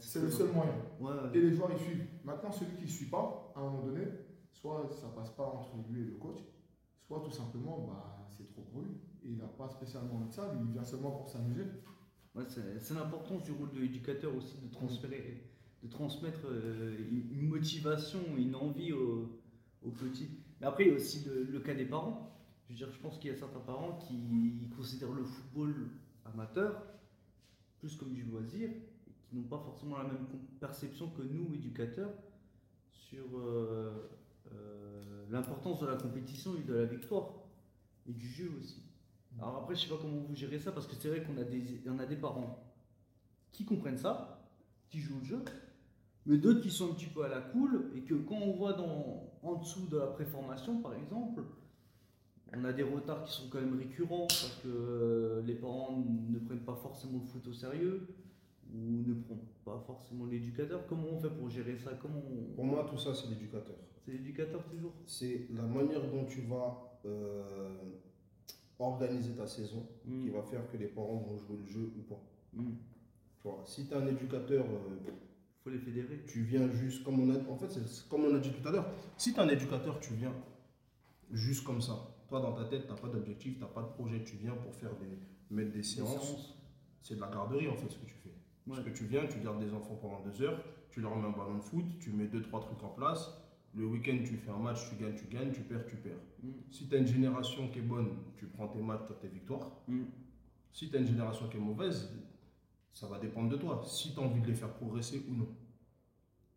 C'est 0.00 0.22
le 0.22 0.30
seul 0.30 0.48
moyen. 0.52 0.74
Ouais, 1.00 1.12
Et 1.34 1.40
les 1.40 1.52
joueurs, 1.52 1.70
ils 1.72 1.82
suivent. 1.82 2.06
Maintenant, 2.24 2.52
celui 2.52 2.76
qui 2.76 2.84
ne 2.84 2.88
suit 2.88 3.06
pas, 3.06 3.52
à 3.56 3.60
un 3.60 3.64
moment 3.64 3.82
donné, 3.82 4.04
soit 4.52 4.88
ça 4.92 5.08
passe 5.08 5.30
pas 5.30 5.44
entre 5.44 5.74
lui 5.90 6.02
et 6.02 6.04
le 6.04 6.14
coach, 6.14 6.38
soit 7.00 7.20
tout 7.24 7.32
simplement, 7.32 7.80
bah, 7.80 8.24
c'est 8.28 8.46
trop 8.46 8.62
pour 8.62 8.82
lui. 8.82 8.92
Et 9.24 9.30
il 9.30 9.38
n'a 9.38 9.48
pas 9.48 9.68
spécialement 9.68 10.16
envie 10.16 10.28
de 10.28 10.32
ça, 10.32 10.52
lui, 10.54 10.60
il 10.66 10.72
vient 10.72 10.84
seulement 10.84 11.10
pour 11.10 11.28
s'amuser. 11.28 11.64
Ouais, 12.34 12.44
c'est 12.46 12.94
l'importance 12.94 13.42
du 13.42 13.52
rôle 13.52 13.72
de 13.72 13.80
l'éducateur 13.80 14.34
aussi 14.34 14.56
de 14.58 14.70
transférer, 14.70 15.51
de 15.82 15.88
transmettre 15.88 16.40
euh, 16.44 16.96
une 17.10 17.48
motivation, 17.48 18.20
une 18.36 18.54
envie 18.54 18.92
aux, 18.92 19.28
petits. 19.98 20.28
Mais 20.60 20.66
après, 20.66 20.84
il 20.84 20.90
y 20.90 20.92
a 20.92 20.94
aussi 20.94 21.24
le, 21.26 21.58
cas 21.60 21.74
des 21.74 21.84
parents. 21.84 22.30
Je 22.70 22.76
je 22.76 22.98
pense 23.02 23.18
qu'il 23.18 23.30
y 23.30 23.34
a 23.34 23.36
certains 23.36 23.60
parents 23.60 23.98
qui 23.98 24.70
considèrent 24.76 25.12
le 25.12 25.24
football 25.24 25.90
amateur 26.24 26.82
plus 27.82 27.96
comme 27.96 28.14
du 28.14 28.22
loisir 28.22 28.70
et 28.70 29.12
qui 29.22 29.34
n'ont 29.34 29.42
pas 29.42 29.58
forcément 29.58 29.98
la 29.98 30.04
même 30.04 30.26
perception 30.60 31.10
que 31.10 31.22
nous, 31.22 31.52
éducateurs, 31.52 32.12
sur 32.92 33.24
euh, 33.34 34.08
euh, 34.52 35.24
l'importance 35.30 35.80
de 35.80 35.86
la 35.86 35.96
compétition 35.96 36.54
et 36.56 36.62
de 36.62 36.74
la 36.74 36.84
victoire 36.84 37.34
et 38.08 38.12
du 38.12 38.28
jeu 38.28 38.52
aussi. 38.60 38.82
Alors 39.38 39.56
après, 39.56 39.74
je 39.74 39.80
sais 39.80 39.88
pas 39.88 39.98
comment 40.00 40.18
vous 40.18 40.34
gérez 40.36 40.60
ça 40.60 40.70
parce 40.70 40.86
que 40.86 40.94
c'est 40.94 41.08
vrai 41.08 41.24
qu'on 41.24 41.36
a 41.38 41.44
des, 41.44 41.82
a 41.88 42.06
des 42.06 42.16
parents 42.16 42.72
qui 43.50 43.64
comprennent 43.64 43.98
ça, 43.98 44.48
qui 44.88 45.00
jouent 45.00 45.18
au 45.20 45.24
jeu, 45.24 45.42
mais 46.26 46.36
d'autres 46.38 46.60
qui 46.60 46.70
sont 46.70 46.90
un 46.90 46.94
petit 46.94 47.06
peu 47.06 47.24
à 47.24 47.28
la 47.28 47.40
cool 47.40 47.90
et 47.96 48.00
que 48.00 48.14
quand 48.14 48.36
on 48.36 48.52
voit 48.52 48.72
dans, 48.74 49.30
en 49.42 49.54
dessous 49.56 49.86
de 49.88 49.98
la 49.98 50.06
préformation 50.08 50.80
par 50.80 50.94
exemple, 50.94 51.42
on 52.54 52.64
a 52.64 52.72
des 52.72 52.82
retards 52.82 53.24
qui 53.24 53.32
sont 53.32 53.48
quand 53.50 53.60
même 53.60 53.78
récurrents 53.78 54.26
parce 54.28 54.60
que 54.62 54.68
euh, 54.68 55.42
les 55.46 55.54
parents 55.54 56.04
ne 56.30 56.38
prennent 56.38 56.60
pas 56.64 56.74
forcément 56.76 57.18
le 57.20 57.24
foot 57.24 57.46
au 57.48 57.52
sérieux 57.52 58.06
ou 58.74 59.02
ne 59.08 59.14
prennent 59.14 59.38
pas 59.64 59.82
forcément 59.86 60.26
l'éducateur. 60.26 60.86
Comment 60.86 61.08
on 61.12 61.18
fait 61.18 61.30
pour 61.30 61.48
gérer 61.48 61.76
ça? 61.78 61.92
Comment 62.00 62.18
on- 62.30 62.54
Pour 62.54 62.64
moi, 62.64 62.86
tout 62.90 62.98
ça, 62.98 63.14
c'est 63.14 63.28
l'éducateur. 63.28 63.76
C'est 64.04 64.12
l'éducateur 64.12 64.62
toujours? 64.64 64.92
C'est 65.06 65.46
la 65.54 65.62
manière 65.62 66.02
dont 66.10 66.24
tu 66.26 66.42
vas 66.42 66.98
euh, 67.06 67.74
organiser 68.78 69.32
ta 69.34 69.46
saison 69.46 69.86
qui 70.02 70.10
Mm. 70.10 70.30
va 70.32 70.42
faire 70.42 70.70
que 70.70 70.76
les 70.76 70.86
parents 70.88 71.16
vont 71.26 71.38
jouer 71.38 71.56
le 71.56 71.66
jeu 71.66 71.90
ou 71.98 72.02
pas. 72.02 72.20
Mm. 72.54 72.70
Tu 73.40 73.48
vois, 73.48 73.62
si 73.64 73.86
tu 73.86 73.92
es 73.92 73.96
un 73.96 74.06
éducateur, 74.06 74.64
euh, 74.64 75.10
Faut 75.62 75.70
les 75.70 75.78
fédérer. 75.78 76.24
tu 76.26 76.42
viens 76.42 76.68
juste 76.72 77.04
comme 77.04 77.20
on 77.20 77.32
a 77.32 77.38
en 77.48 77.56
fait 77.56 77.70
c'est 77.70 78.08
comme 78.08 78.24
on 78.24 78.34
a 78.34 78.38
dit 78.40 78.50
tout 78.50 78.66
à 78.68 78.72
l'heure. 78.72 78.90
Si 79.16 79.32
tu 79.32 79.38
es 79.38 79.42
un 79.42 79.48
éducateur 79.48 80.00
tu 80.00 80.14
viens 80.14 80.34
juste 81.30 81.62
comme 81.64 81.80
ça. 81.80 82.16
Toi 82.28 82.40
dans 82.40 82.52
ta 82.52 82.64
tête 82.64 82.82
tu 82.86 82.88
n'as 82.88 82.98
pas 82.98 83.08
d'objectif 83.08 83.54
tu 83.54 83.60
n'as 83.60 83.68
pas 83.68 83.82
de 83.82 83.88
projet. 83.88 84.24
Tu 84.24 84.36
viens 84.36 84.54
pour 84.54 84.74
faire 84.74 84.90
des 84.96 85.54
mettre 85.54 85.70
des 85.72 85.82
séances. 85.84 86.58
c'est 87.02 87.14
de 87.14 87.20
la 87.20 87.28
garderie 87.28 87.68
en 87.68 87.76
fait 87.76 87.88
ce 87.88 87.96
que 87.96 88.06
tu 88.06 88.14
fais. 88.24 88.32
Parce 88.66 88.80
que 88.80 88.90
tu 88.90 89.04
viens 89.04 89.26
tu 89.26 89.38
gardes 89.38 89.62
des 89.64 89.72
enfants 89.72 89.94
pendant 89.94 90.20
deux 90.20 90.42
heures 90.42 90.60
tu 90.90 91.00
leur 91.00 91.16
mets 91.16 91.26
un 91.26 91.30
ballon 91.30 91.58
de 91.58 91.62
foot 91.62 91.84
tu 92.00 92.10
mets 92.10 92.26
deux 92.26 92.42
trois 92.42 92.60
trucs 92.60 92.82
en 92.82 92.88
place. 92.88 93.30
Le 93.74 93.86
week-end 93.86 94.18
tu 94.24 94.36
fais 94.36 94.50
un 94.50 94.58
match 94.58 94.90
tu 94.90 94.96
gagnes 94.96 95.14
tu 95.14 95.26
gagnes 95.26 95.52
tu 95.52 95.60
perds 95.60 95.86
tu 95.86 95.96
perds. 95.96 96.12
Mm. 96.42 96.50
si 96.72 96.88
tu 96.88 96.94
as 96.96 96.98
une 96.98 97.06
génération 97.06 97.68
qui 97.68 97.78
est 97.78 97.82
bonne 97.82 98.10
tu 98.36 98.46
prends 98.46 98.66
tes 98.66 98.80
matchs 98.80 99.02
tu 99.06 99.12
as 99.12 99.16
tes 99.16 99.28
victoires. 99.28 99.70
Mm. 99.86 100.02
si 100.72 100.90
tu 100.90 100.96
as 100.96 100.98
une 100.98 101.06
génération 101.06 101.48
qui 101.48 101.56
est 101.56 101.60
mauvaise, 101.60 102.10
ça 102.92 103.06
va 103.06 103.18
dépendre 103.18 103.48
de 103.48 103.56
toi. 103.56 103.82
Si 103.86 104.14
tu 104.14 104.20
as 104.20 104.22
envie 104.22 104.40
de 104.40 104.46
les 104.46 104.54
faire 104.54 104.72
progresser 104.74 105.24
ou 105.28 105.34
non. 105.34 105.48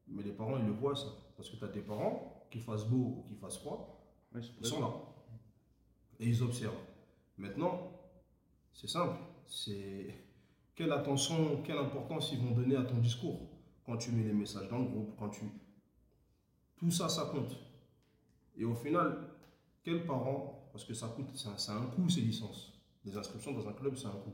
Mais 0.07 0.23
les 0.23 0.31
parents, 0.31 0.57
ils 0.57 0.65
le 0.65 0.71
voient 0.71 0.95
ça. 0.95 1.07
Parce 1.35 1.49
que 1.49 1.55
tu 1.55 1.63
as 1.63 1.69
des 1.69 1.81
parents, 1.81 2.45
qu'il 2.49 2.61
fasse 2.61 2.85
beau 2.85 3.17
ou 3.17 3.23
qu'il 3.27 3.37
fasse 3.37 3.57
froid, 3.57 3.91
Ouais, 4.33 4.41
ils 4.59 4.65
sont 4.65 4.81
là. 4.81 4.93
Et 6.19 6.27
ils 6.27 6.43
observent. 6.43 6.73
Maintenant, 7.37 7.91
c'est 8.73 8.87
simple. 8.87 9.17
C'est 9.47 10.13
quelle 10.75 10.91
attention, 10.91 11.61
quelle 11.63 11.77
importance 11.77 12.31
ils 12.33 12.39
vont 12.39 12.51
donner 12.51 12.75
à 12.75 12.83
ton 12.83 12.97
discours. 12.97 13.49
Quand 13.85 13.97
tu 13.97 14.11
mets 14.11 14.23
les 14.23 14.33
messages 14.33 14.67
dans 14.67 14.79
le 14.79 14.85
groupe, 14.85 15.15
quand 15.17 15.29
tu... 15.29 15.45
Tout 16.77 16.91
ça, 16.91 17.07
ça 17.07 17.25
compte. 17.25 17.55
Et 18.57 18.65
au 18.65 18.75
final, 18.75 19.29
quel 19.83 20.05
parent, 20.05 20.69
parce 20.71 20.83
que 20.83 20.93
ça 20.93 21.07
coûte, 21.07 21.29
c'est 21.33 21.47
un, 21.47 21.57
c'est 21.57 21.71
un 21.71 21.85
coût 21.85 22.09
ces 22.09 22.21
licences. 22.21 22.73
Les 23.05 23.15
inscriptions 23.15 23.53
dans 23.53 23.67
un 23.67 23.73
club, 23.73 23.95
c'est 23.95 24.07
un 24.07 24.11
coût. 24.11 24.33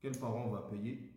Quel 0.00 0.18
parent 0.18 0.48
va 0.48 0.62
payer 0.62 1.12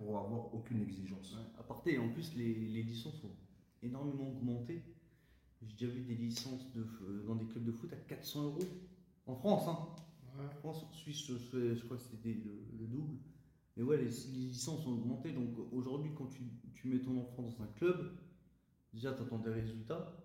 pour 0.00 0.18
avoir 0.18 0.54
aucune 0.54 0.80
exigence 0.80 1.34
Ouais. 1.34 1.42
À 1.58 1.62
part, 1.62 1.82
en 2.00 2.08
plus, 2.08 2.34
les, 2.34 2.54
les 2.54 2.82
licences 2.82 3.22
ont 3.22 3.36
énormément 3.82 4.28
augmenté. 4.30 4.82
J'ai 5.62 5.72
déjà 5.74 5.92
vu 5.92 6.00
des 6.04 6.14
licences 6.14 6.72
de, 6.72 6.82
f- 6.82 7.26
dans 7.26 7.34
des 7.34 7.44
clubs 7.44 7.64
de 7.64 7.72
foot 7.72 7.92
à 7.92 7.96
400 7.96 8.44
euros. 8.44 8.58
En 9.26 9.34
France, 9.34 9.68
hein. 9.68 9.78
En 10.42 10.48
France, 10.60 10.84
en 10.84 10.92
Suisse, 10.94 11.26
je, 11.26 11.34
je- 11.36 11.74
je 11.74 11.84
crois 11.84 11.98
que 11.98 12.02
c'était 12.02 12.32
le, 12.32 12.64
le 12.78 12.86
double. 12.86 13.18
Mais 13.76 13.82
ouais, 13.82 13.98
les, 13.98 14.08
les 14.32 14.46
licences 14.48 14.86
ont 14.86 14.92
augmenté. 14.94 15.32
Donc 15.32 15.50
aujourd'hui, 15.70 16.12
quand 16.16 16.26
tu, 16.28 16.44
tu 16.74 16.88
mets 16.88 17.00
ton 17.00 17.18
enfant 17.20 17.42
dans 17.42 17.62
un 17.62 17.66
club, 17.66 18.16
déjà, 18.94 19.12
tu 19.12 19.20
attends 19.22 19.38
des 19.38 19.50
résultats, 19.50 20.16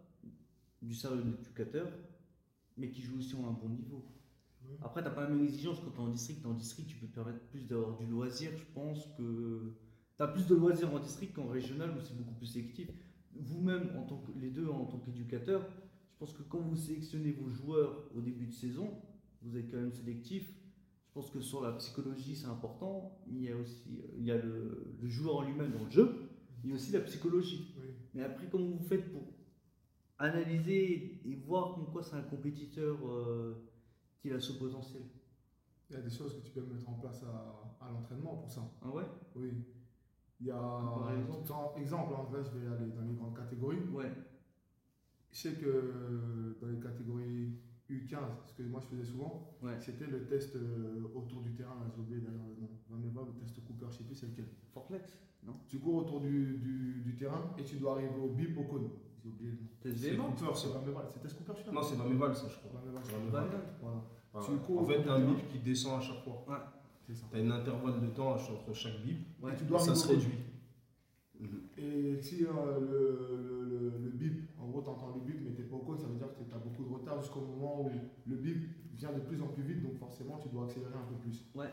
du 0.81 0.93
sérieux 0.95 1.21
de 1.21 1.31
l'éducateur, 1.31 1.91
mais 2.77 2.89
qui 2.89 3.01
joue 3.01 3.17
aussi 3.17 3.35
à 3.35 3.39
un 3.39 3.51
bon 3.51 3.69
niveau. 3.69 4.05
Après, 4.81 5.01
tu 5.01 5.07
n'as 5.07 5.13
pas 5.13 5.23
la 5.23 5.29
même 5.29 5.43
exigence 5.43 5.79
quand 5.79 5.91
tu 5.91 5.97
es 5.97 6.01
en 6.01 6.09
district. 6.09 6.45
En 6.45 6.53
district, 6.53 6.89
tu 6.89 6.97
peux 6.97 7.07
te 7.07 7.13
permettre 7.13 7.39
plus 7.47 7.67
d'avoir 7.67 7.97
du 7.97 8.05
loisir. 8.05 8.51
Je 8.55 8.63
pense 8.73 9.07
que 9.17 9.73
tu 10.17 10.23
as 10.23 10.27
plus 10.27 10.47
de 10.47 10.55
loisirs 10.55 10.93
en 10.93 10.99
district 10.99 11.33
qu'en 11.33 11.47
régional 11.47 11.91
où 11.91 12.01
c'est 12.01 12.15
beaucoup 12.15 12.33
plus 12.35 12.47
sélectif. 12.47 12.89
Vous-même, 13.33 13.89
en 13.97 14.03
tant 14.03 14.17
que, 14.17 14.31
les 14.39 14.49
deux 14.49 14.67
en 14.67 14.85
tant 14.85 14.99
qu'éducateur, 14.99 15.67
je 16.13 16.17
pense 16.17 16.33
que 16.33 16.43
quand 16.43 16.59
vous 16.59 16.75
sélectionnez 16.75 17.31
vos 17.31 17.49
joueurs 17.49 18.09
au 18.15 18.21
début 18.21 18.47
de 18.47 18.53
saison, 18.53 18.89
vous 19.41 19.57
êtes 19.57 19.69
quand 19.69 19.77
même 19.77 19.91
sélectif. 19.91 20.49
Je 21.07 21.13
pense 21.13 21.29
que 21.29 21.39
sur 21.39 21.61
la 21.61 21.71
psychologie, 21.73 22.35
c'est 22.35 22.47
important. 22.47 23.19
Il 23.27 23.41
y 23.41 23.51
a 23.51 23.55
aussi 23.55 23.99
euh, 23.99 24.15
il 24.17 24.25
y 24.25 24.31
a 24.31 24.37
le, 24.37 24.95
le 25.01 25.07
joueur 25.07 25.37
en 25.37 25.41
lui-même 25.43 25.71
dans 25.71 25.83
le 25.83 25.91
jeu. 25.91 26.29
Il 26.63 26.69
y 26.69 26.73
a 26.73 26.75
aussi 26.75 26.91
la 26.91 27.01
psychologie. 27.01 27.73
Oui. 27.79 27.87
Mais 28.13 28.23
après, 28.23 28.47
comment 28.49 28.69
vous 28.69 28.83
faites 28.83 29.11
pour 29.11 29.23
analyser 30.17 31.21
et 31.25 31.35
voir 31.35 31.75
comme 31.75 31.91
quoi 31.91 32.01
c'est 32.03 32.15
un 32.15 32.21
compétiteur 32.21 32.97
euh, 33.07 33.53
qui 34.21 34.31
a 34.31 34.39
ce 34.39 34.53
potentiel 34.53 35.03
Il 35.89 35.95
y 35.95 35.99
a 35.99 36.01
des 36.01 36.09
choses 36.09 36.35
que 36.35 36.41
tu 36.45 36.51
peux 36.51 36.61
mettre 36.61 36.89
en 36.89 36.93
place 36.93 37.23
à, 37.23 37.85
à 37.85 37.91
l'entraînement 37.91 38.35
pour 38.37 38.49
ça. 38.49 38.61
Ah 38.81 38.89
ouais? 38.89 39.03
Oui. 39.35 39.51
Il 40.41 40.47
y 40.47 40.51
a, 40.51 40.55
Par 40.55 41.11
exemple? 41.13 42.13
hein, 42.13 42.27
là 42.33 42.43
je 42.43 42.57
vais 42.57 42.67
aller 42.75 42.91
dans 42.91 43.01
les 43.03 43.13
grandes 43.13 43.35
catégories. 43.37 43.79
Ouais. 43.93 44.11
Je 45.31 45.37
sais 45.37 45.53
que 45.53 46.57
dans 46.61 46.67
les 46.67 46.79
catégories 46.79 47.53
U15, 47.89 48.17
ce 48.47 48.53
que 48.53 48.63
moi 48.63 48.79
je 48.81 48.87
faisais 48.87 49.05
souvent, 49.11 49.55
Ouais. 49.61 49.79
c'était 49.79 50.07
le 50.07 50.25
test 50.25 50.55
euh, 50.55 51.03
autour 51.13 51.41
du 51.41 51.53
terrain. 51.53 51.75
J'ai 51.93 52.01
oublié 52.01 52.21
d'ailleurs 52.21 52.45
le 52.47 52.61
nom. 52.61 53.25
Le 53.25 53.39
test 53.39 53.63
Cooper, 53.65 53.85
je 53.91 53.97
sais 53.97 54.03
plus 54.03 54.15
c'est 54.15 54.27
lequel. 54.27 54.47
Fortlex 54.73 55.17
Non? 55.43 55.53
Tu 55.67 55.79
cours 55.79 55.95
autour 55.95 56.21
du, 56.21 56.57
du, 56.57 57.01
du 57.05 57.15
terrain 57.15 57.53
et 57.57 57.63
tu 57.63 57.77
dois 57.77 57.93
arriver 57.93 58.17
au 58.19 58.29
bip 58.29 58.57
au 58.57 58.63
cône. 58.63 58.89
J'ai 59.25 59.31
oublié 59.31 59.51
le 59.51 59.57
nom. 59.57 59.63
Test 59.81 59.97
C'est 59.97 60.15
Cooper, 60.15 60.51
C'est 60.55 60.85
Meva, 60.87 61.05
c'est 61.11 61.19
test 61.19 61.37
Cooper, 61.37 61.59
je 61.65 61.71
Non, 61.71 61.81
c'est 61.81 61.97
Maméval, 61.97 62.35
ça, 62.35 62.47
je 62.47 62.57
crois. 62.57 62.81
Voilà, 63.31 63.47
Ouais. 63.47 63.89
En 64.33 64.41
fait, 64.41 64.51
autour 64.51 64.85
tu 65.03 65.09
as 65.09 65.13
un 65.13 65.21
bip 65.21 65.47
qui 65.47 65.59
descend 65.59 65.97
à 65.99 66.01
chaque 66.01 66.23
fois. 66.23 66.45
c'est 67.07 67.15
ça. 67.15 67.25
Tu 67.31 67.37
as 67.37 67.41
un 67.41 67.51
intervalle 67.51 68.01
de 68.01 68.07
temps 68.07 68.33
entre 68.33 68.73
chaque 68.73 69.01
bip. 69.01 69.25
Ouais. 69.41 69.53
Et 69.53 69.55
tu 69.55 69.63
Et 69.63 69.67
dois 69.67 69.79
ça 69.79 69.95
se 69.95 70.07
réduit. 70.09 70.37
Et 71.77 72.21
si 72.21 72.45
euh, 72.45 72.49
le, 72.79 72.87
le, 72.87 73.89
le, 73.89 73.97
le 74.05 74.09
bip, 74.11 74.43
en 74.59 74.67
gros, 74.67 74.81
tu 74.81 74.89
entends 74.89 75.13
le 75.15 75.21
bip, 75.21 75.41
mais 75.43 75.53
tu 75.53 75.61
n'es 75.61 75.67
pas 75.67 75.75
au 75.75 75.79
cône, 75.79 75.97
ça 75.97 76.07
veut 76.07 76.15
dire 76.15 76.27
que 76.33 76.43
tu 76.43 76.53
as 76.55 76.57
beaucoup 76.59 76.83
de 76.83 76.93
retard 76.93 77.19
jusqu'au 77.21 77.41
moment 77.41 77.81
où 77.85 77.91
le 78.25 78.35
bip 78.35 78.63
vient 78.93 79.11
de 79.11 79.19
plus 79.19 79.41
en 79.41 79.47
plus 79.47 79.63
vite, 79.63 79.81
donc 79.83 79.97
forcément 79.97 80.37
tu 80.37 80.47
dois 80.49 80.65
accélérer 80.65 80.93
un 80.93 81.07
peu 81.09 81.15
plus. 81.15 81.43
Ouais. 81.55 81.69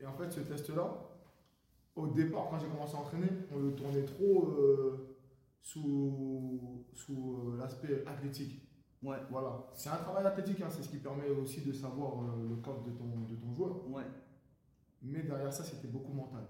Et 0.00 0.06
en 0.06 0.12
fait, 0.14 0.30
ce 0.30 0.40
test-là, 0.40 1.08
au 1.96 2.06
départ, 2.08 2.48
quand 2.50 2.58
j'ai 2.58 2.66
commencé 2.66 2.94
à 2.94 3.00
entraîner, 3.00 3.28
on 3.54 3.58
le 3.60 3.74
tournait 3.74 4.04
trop 4.04 4.48
euh, 4.58 5.15
sous, 5.66 6.86
sous 6.94 7.50
euh, 7.50 7.56
l'aspect 7.58 8.04
athlétique. 8.06 8.62
Ouais. 9.02 9.16
Voilà. 9.30 9.68
C'est 9.74 9.88
un 9.88 9.96
travail 9.96 10.24
athlétique, 10.24 10.60
hein, 10.62 10.68
c'est 10.70 10.82
ce 10.84 10.88
qui 10.88 10.98
permet 10.98 11.28
aussi 11.28 11.62
de 11.62 11.72
savoir 11.72 12.22
euh, 12.22 12.48
le 12.50 12.56
corps 12.56 12.84
de 12.84 12.92
ton, 12.92 13.22
de 13.28 13.34
ton 13.34 13.52
joueur. 13.52 13.88
Ouais. 13.90 14.04
Mais 15.02 15.22
derrière 15.24 15.52
ça, 15.52 15.64
c'était 15.64 15.88
beaucoup 15.88 16.12
mental. 16.12 16.46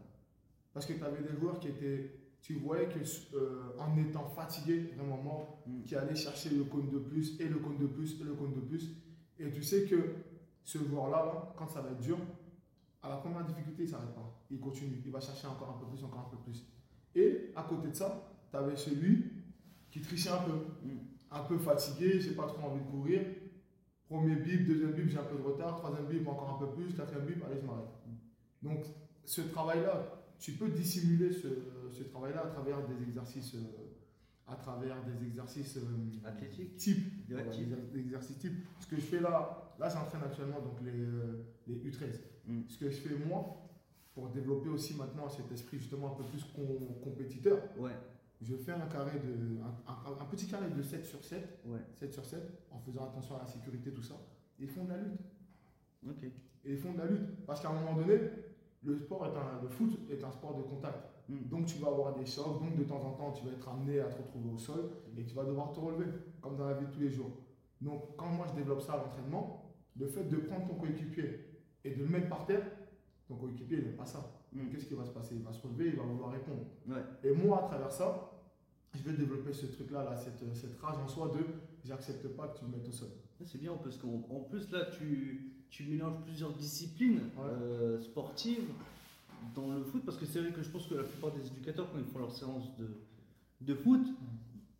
Parce 0.74 0.84
que 0.84 0.92
tu 0.92 1.02
avais 1.02 1.22
des 1.22 1.34
joueurs 1.34 1.58
qui 1.58 1.68
étaient. 1.68 2.20
Tu 2.42 2.56
voyais 2.56 2.88
que 2.88 2.98
euh, 3.34 3.72
en 3.78 3.96
étant 3.96 4.28
fatigué, 4.28 4.92
vraiment 4.96 5.16
mort, 5.16 5.62
Mm. 5.66 5.82
qui 5.84 5.96
allaient 5.96 6.14
chercher 6.14 6.50
le 6.50 6.64
cône 6.64 6.90
de 6.90 6.98
plus, 6.98 7.40
et 7.40 7.48
le 7.48 7.58
cône 7.58 7.78
de 7.78 7.86
plus, 7.86 8.20
et 8.20 8.24
le 8.24 8.34
cône 8.34 8.52
de 8.54 8.60
plus. 8.60 8.90
Et 9.38 9.50
tu 9.50 9.62
sais 9.62 9.84
que 9.86 9.96
ce 10.62 10.78
joueur-là, 10.78 11.24
là, 11.24 11.54
quand 11.56 11.68
ça 11.68 11.80
va 11.80 11.90
être 11.90 12.00
dur, 12.00 12.18
à 13.02 13.08
la 13.08 13.16
première 13.16 13.44
difficulté, 13.44 13.84
il 13.84 13.86
ne 13.86 13.90
s'arrête 13.90 14.14
pas. 14.14 14.44
Il 14.50 14.60
continue. 14.60 15.00
Il 15.04 15.10
va 15.10 15.20
chercher 15.20 15.46
encore 15.46 15.70
un 15.70 15.80
peu 15.80 15.86
plus, 15.86 16.04
encore 16.04 16.26
un 16.26 16.36
peu 16.36 16.42
plus. 16.42 16.66
Et 17.14 17.52
à 17.56 17.62
côté 17.62 17.88
de 17.88 17.94
ça, 17.94 18.35
tu 18.56 18.64
avais 18.64 18.76
celui 18.76 19.24
qui 19.90 20.00
trichait 20.00 20.30
un 20.30 20.38
peu. 20.42 20.52
Mm. 20.52 20.98
Un 21.30 21.40
peu 21.44 21.58
fatigué, 21.58 22.20
j'ai 22.20 22.32
pas 22.32 22.46
trop 22.46 22.68
envie 22.68 22.80
de 22.84 22.90
courir. 22.90 23.20
Premier 24.08 24.36
bip, 24.36 24.66
deuxième 24.66 24.92
bip, 24.92 25.08
j'ai 25.08 25.18
un 25.18 25.24
peu 25.24 25.36
de 25.36 25.42
retard. 25.42 25.76
Troisième 25.76 26.06
bip, 26.06 26.26
encore 26.28 26.54
un 26.60 26.64
peu 26.66 26.72
plus. 26.72 26.94
Quatrième 26.94 27.26
bip, 27.26 27.42
allez, 27.44 27.60
je 27.60 27.66
m'arrête. 27.66 27.88
Donc, 28.62 28.84
ce 29.24 29.40
travail-là, 29.42 30.22
tu 30.38 30.52
peux 30.52 30.68
dissimuler 30.68 31.32
ce, 31.32 31.48
ce 31.90 32.04
travail-là 32.04 32.44
à 32.44 32.46
travers 32.48 32.86
des 32.86 33.02
exercices, 33.02 33.54
euh, 33.56 33.58
à 34.46 34.54
travers 34.54 34.96
des 35.04 35.26
exercices 35.26 35.76
euh, 35.78 35.80
type. 36.76 37.26
Voilà, 37.28 37.50
type. 37.50 37.92
des 37.92 38.00
exercices 38.00 38.38
type. 38.38 38.52
Ce 38.80 38.86
que 38.86 38.96
je 38.96 39.00
fais 39.02 39.20
là, 39.20 39.74
là 39.78 39.88
j'entraîne 39.88 40.22
actuellement 40.22 40.60
donc 40.60 40.80
les, 40.82 40.92
euh, 41.00 41.44
les 41.66 41.74
U13. 41.74 42.20
Mm. 42.46 42.60
Ce 42.68 42.78
que 42.78 42.88
je 42.90 42.96
fais 42.96 43.16
moi, 43.26 43.62
pour 44.14 44.28
développer 44.28 44.68
aussi 44.68 44.94
maintenant 44.94 45.28
cet 45.28 45.50
esprit 45.52 45.78
justement 45.78 46.12
un 46.12 46.14
peu 46.16 46.24
plus 46.24 46.44
com- 46.44 46.94
compétiteur, 47.02 47.58
Ouais. 47.76 47.90
Je 48.40 48.54
fais 48.56 48.72
un 48.72 48.86
carré 48.86 49.18
de 49.18 49.60
un, 49.62 49.92
un- 49.92 50.20
un 50.22 50.24
petit 50.26 50.46
carré 50.46 50.68
de 50.70 50.82
7 50.82 51.04
sur 51.04 51.22
7, 51.24 51.60
Ouais. 51.66 51.80
7 51.94 52.12
sur 52.12 52.24
7, 52.24 52.42
en 52.70 52.78
faisant 52.80 53.04
attention 53.04 53.36
à 53.36 53.40
la 53.40 53.46
sécurité, 53.46 53.92
tout 53.92 54.02
ça. 54.02 54.14
Et 54.58 54.64
ils 54.64 54.68
font 54.68 54.84
de 54.84 54.90
la 54.90 54.98
lutte. 54.98 55.20
Ok. 56.08 56.24
Et 56.24 56.72
ils 56.72 56.78
font 56.78 56.92
de 56.92 56.98
la 56.98 57.06
lutte. 57.06 57.44
Parce 57.46 57.60
qu'à 57.60 57.70
un 57.70 57.74
moment 57.80 57.94
donné, 57.94 58.18
le 58.82 58.98
sport 58.98 59.26
est 59.26 59.36
un, 59.36 59.62
le 59.62 59.68
foot 59.68 59.98
est 60.10 60.22
un 60.22 60.30
sport 60.30 60.54
de 60.56 60.62
contact. 60.62 60.98
Mm. 61.28 61.48
Donc 61.48 61.66
tu 61.66 61.78
vas 61.78 61.88
avoir 61.88 62.14
des 62.14 62.26
chocs, 62.26 62.60
donc 62.60 62.76
de 62.76 62.84
temps 62.84 63.02
en 63.04 63.12
temps 63.12 63.32
tu 63.32 63.44
vas 63.44 63.52
être 63.52 63.68
amené 63.68 64.00
à 64.00 64.06
te 64.08 64.16
retrouver 64.18 64.50
au 64.50 64.58
sol 64.58 64.90
et 65.16 65.24
tu 65.24 65.34
vas 65.34 65.44
devoir 65.44 65.72
te 65.72 65.80
relever, 65.80 66.06
comme 66.40 66.56
dans 66.56 66.66
la 66.68 66.74
vie 66.74 66.86
de 66.86 66.90
tous 66.92 67.00
les 67.00 67.10
jours. 67.10 67.30
Donc 67.80 68.16
quand 68.16 68.28
moi 68.28 68.46
je 68.48 68.54
développe 68.54 68.80
ça 68.80 68.94
à 68.94 68.96
l'entraînement, 68.98 69.74
le 69.98 70.06
fait 70.06 70.24
de 70.24 70.36
prendre 70.36 70.66
ton 70.68 70.74
coéquipier 70.74 71.62
et 71.84 71.90
de 71.94 72.02
le 72.04 72.08
mettre 72.08 72.28
par 72.28 72.44
terre, 72.46 72.62
ton 73.26 73.34
coéquipier 73.36 73.78
il 73.78 73.84
n'aime 73.86 73.96
pas 73.96 74.06
ça. 74.06 74.20
Mm. 74.62 74.70
Qu'est-ce 74.70 74.86
qui 74.86 74.94
va 74.94 75.04
se 75.04 75.10
passer? 75.10 75.34
Il 75.36 75.42
va 75.42 75.52
se 75.52 75.60
relever, 75.62 75.86
il 75.88 75.96
va 75.96 76.02
vouloir 76.04 76.32
répondre. 76.32 76.64
Ouais. 76.88 77.02
Et 77.24 77.32
moi 77.32 77.64
à 77.64 77.68
travers 77.68 77.92
ça, 77.92 78.32
je 78.94 79.02
vais 79.02 79.16
développer 79.16 79.52
ce 79.52 79.66
truc-là, 79.66 80.04
là, 80.04 80.16
cette, 80.16 80.42
cette 80.54 80.78
rage 80.80 80.96
en 80.98 81.08
soi 81.08 81.28
de 81.36 81.44
j'accepte 81.84 82.26
pas 82.28 82.48
que 82.48 82.58
tu 82.58 82.64
me 82.64 82.70
mettes 82.76 82.88
au 82.88 82.92
sol. 82.92 83.08
C'est 83.44 83.60
bien 83.60 83.74
parce 83.82 83.98
qu'en 83.98 84.26
en 84.30 84.40
plus 84.40 84.70
là 84.72 84.86
tu, 84.98 85.52
tu 85.68 85.84
mélanges 85.84 86.22
plusieurs 86.24 86.52
disciplines 86.54 87.18
Ouais. 87.36 87.44
euh, 87.44 88.00
sportives 88.00 88.68
dans 89.54 89.70
le 89.74 89.84
foot 89.84 90.02
parce 90.04 90.16
que 90.16 90.24
c'est 90.24 90.40
vrai 90.40 90.50
que 90.52 90.62
je 90.62 90.70
pense 90.70 90.86
que 90.86 90.94
la 90.94 91.04
plupart 91.04 91.32
des 91.32 91.46
éducateurs 91.46 91.90
quand 91.92 91.98
ils 91.98 92.04
font 92.06 92.18
leur 92.18 92.32
séance 92.32 92.74
de, 92.76 92.88
de 93.60 93.74
foot 93.74 94.00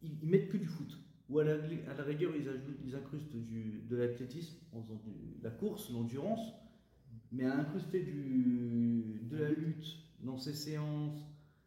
ils, 0.02 0.18
ils 0.22 0.28
mettent 0.28 0.48
que 0.48 0.56
du 0.56 0.66
foot 0.66 0.98
ou 1.28 1.38
à 1.38 1.44
la, 1.44 1.52
à 1.54 1.94
la 1.94 2.02
rigueur 2.04 2.32
ils, 2.34 2.48
ajoutent, 2.48 2.78
ils 2.84 2.94
incrustent 2.96 3.36
du, 3.36 3.82
de 3.88 3.96
l'athlétisme 3.96 4.56
en 4.72 4.80
faisant 4.82 4.94
du- 5.04 5.36
la 5.42 5.50
course, 5.50 5.90
l'endurance 5.90 6.40
mais 7.32 7.44
à 7.44 7.58
incruster 7.58 8.00
du, 8.02 9.20
de 9.30 9.36
la 9.36 9.50
lutte 9.50 9.86
dans 10.20 10.38
ces 10.38 10.54
séances 10.54 11.20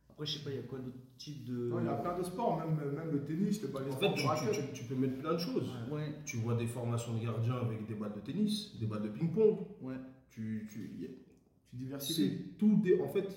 après 0.10 0.26
je 0.26 0.38
sais 0.38 0.44
pas 0.44 0.50
il 0.52 0.58
y 0.58 0.60
a 0.60 0.64
quoi 0.64 0.80
d'autres 0.80 0.98
types 1.18 1.46
de 1.46 1.70
Non, 1.70 1.80
il 1.80 1.86
y 1.86 1.90
a 1.90 1.94
plein 1.96 2.18
de 2.18 2.24
sports, 2.24 2.58
même, 2.58 2.76
même 2.94 3.12
le 3.12 3.24
tennis, 3.24 3.62
le 3.62 3.70
En 3.70 3.98
fait, 3.98 4.14
tu, 4.16 4.24
tu- 4.24 4.62
tu- 4.68 4.74
tu 4.74 4.84
peux 4.86 4.96
mettre 4.96 5.18
plein 5.18 5.34
de 5.34 5.38
choses. 5.38 5.70
ouais 5.92 6.14
Tu 6.26 6.38
vois 6.38 6.56
des 6.56 6.68
formations 6.68 7.14
de 7.18 7.24
gardiens 7.24 7.56
avec 7.56 7.86
des 7.88 7.96
balles 7.96 8.14
de 8.14 8.20
tennis, 8.20 8.78
des 8.80 8.86
balles 8.86 9.04
de 9.04 9.10
ping-pong. 9.10 9.60
ouais 9.82 9.96
Tu, 10.30 10.68
diversifies. 11.74 12.54
tout 12.58 12.78
des. 12.78 13.00
En 13.02 13.08
fait, 13.10 13.28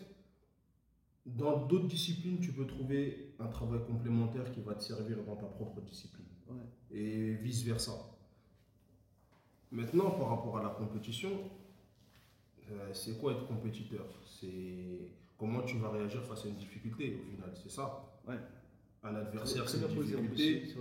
dans 1.26 1.66
d'autres 1.66 1.86
disciplines, 1.86 2.40
tu 2.40 2.52
peux 2.52 2.66
trouver 2.66 3.34
un 3.38 3.46
travail 3.46 3.80
complémentaire 3.86 4.50
qui 4.50 4.60
va 4.60 4.74
te 4.74 4.82
servir 4.82 5.22
dans 5.24 5.36
ta 5.36 5.46
propre 5.46 5.80
discipline. 5.82 6.26
Ouais. 6.48 6.56
Et 6.98 7.34
vice 7.34 7.62
versa. 7.62 7.92
Maintenant, 9.70 10.10
par 10.10 10.28
rapport 10.30 10.58
à 10.58 10.62
la 10.64 10.70
compétition, 10.70 11.30
c'est 12.92 13.18
quoi 13.18 13.32
être 13.32 13.46
compétiteur? 13.46 14.06
C'est 14.40 15.08
comment 15.38 15.62
tu 15.62 15.78
vas 15.78 15.90
réagir 15.90 16.22
face 16.24 16.44
à 16.44 16.48
une 16.48 16.56
difficulté 16.56 17.18
au 17.20 17.30
final, 17.30 17.50
c'est 17.54 17.70
ça. 17.70 18.20
Ouais. 18.28 18.36
Un 19.02 19.14
adversaire, 19.16 19.68
c'est 19.68 19.78
une 19.78 19.88
difficulté. 19.88 20.74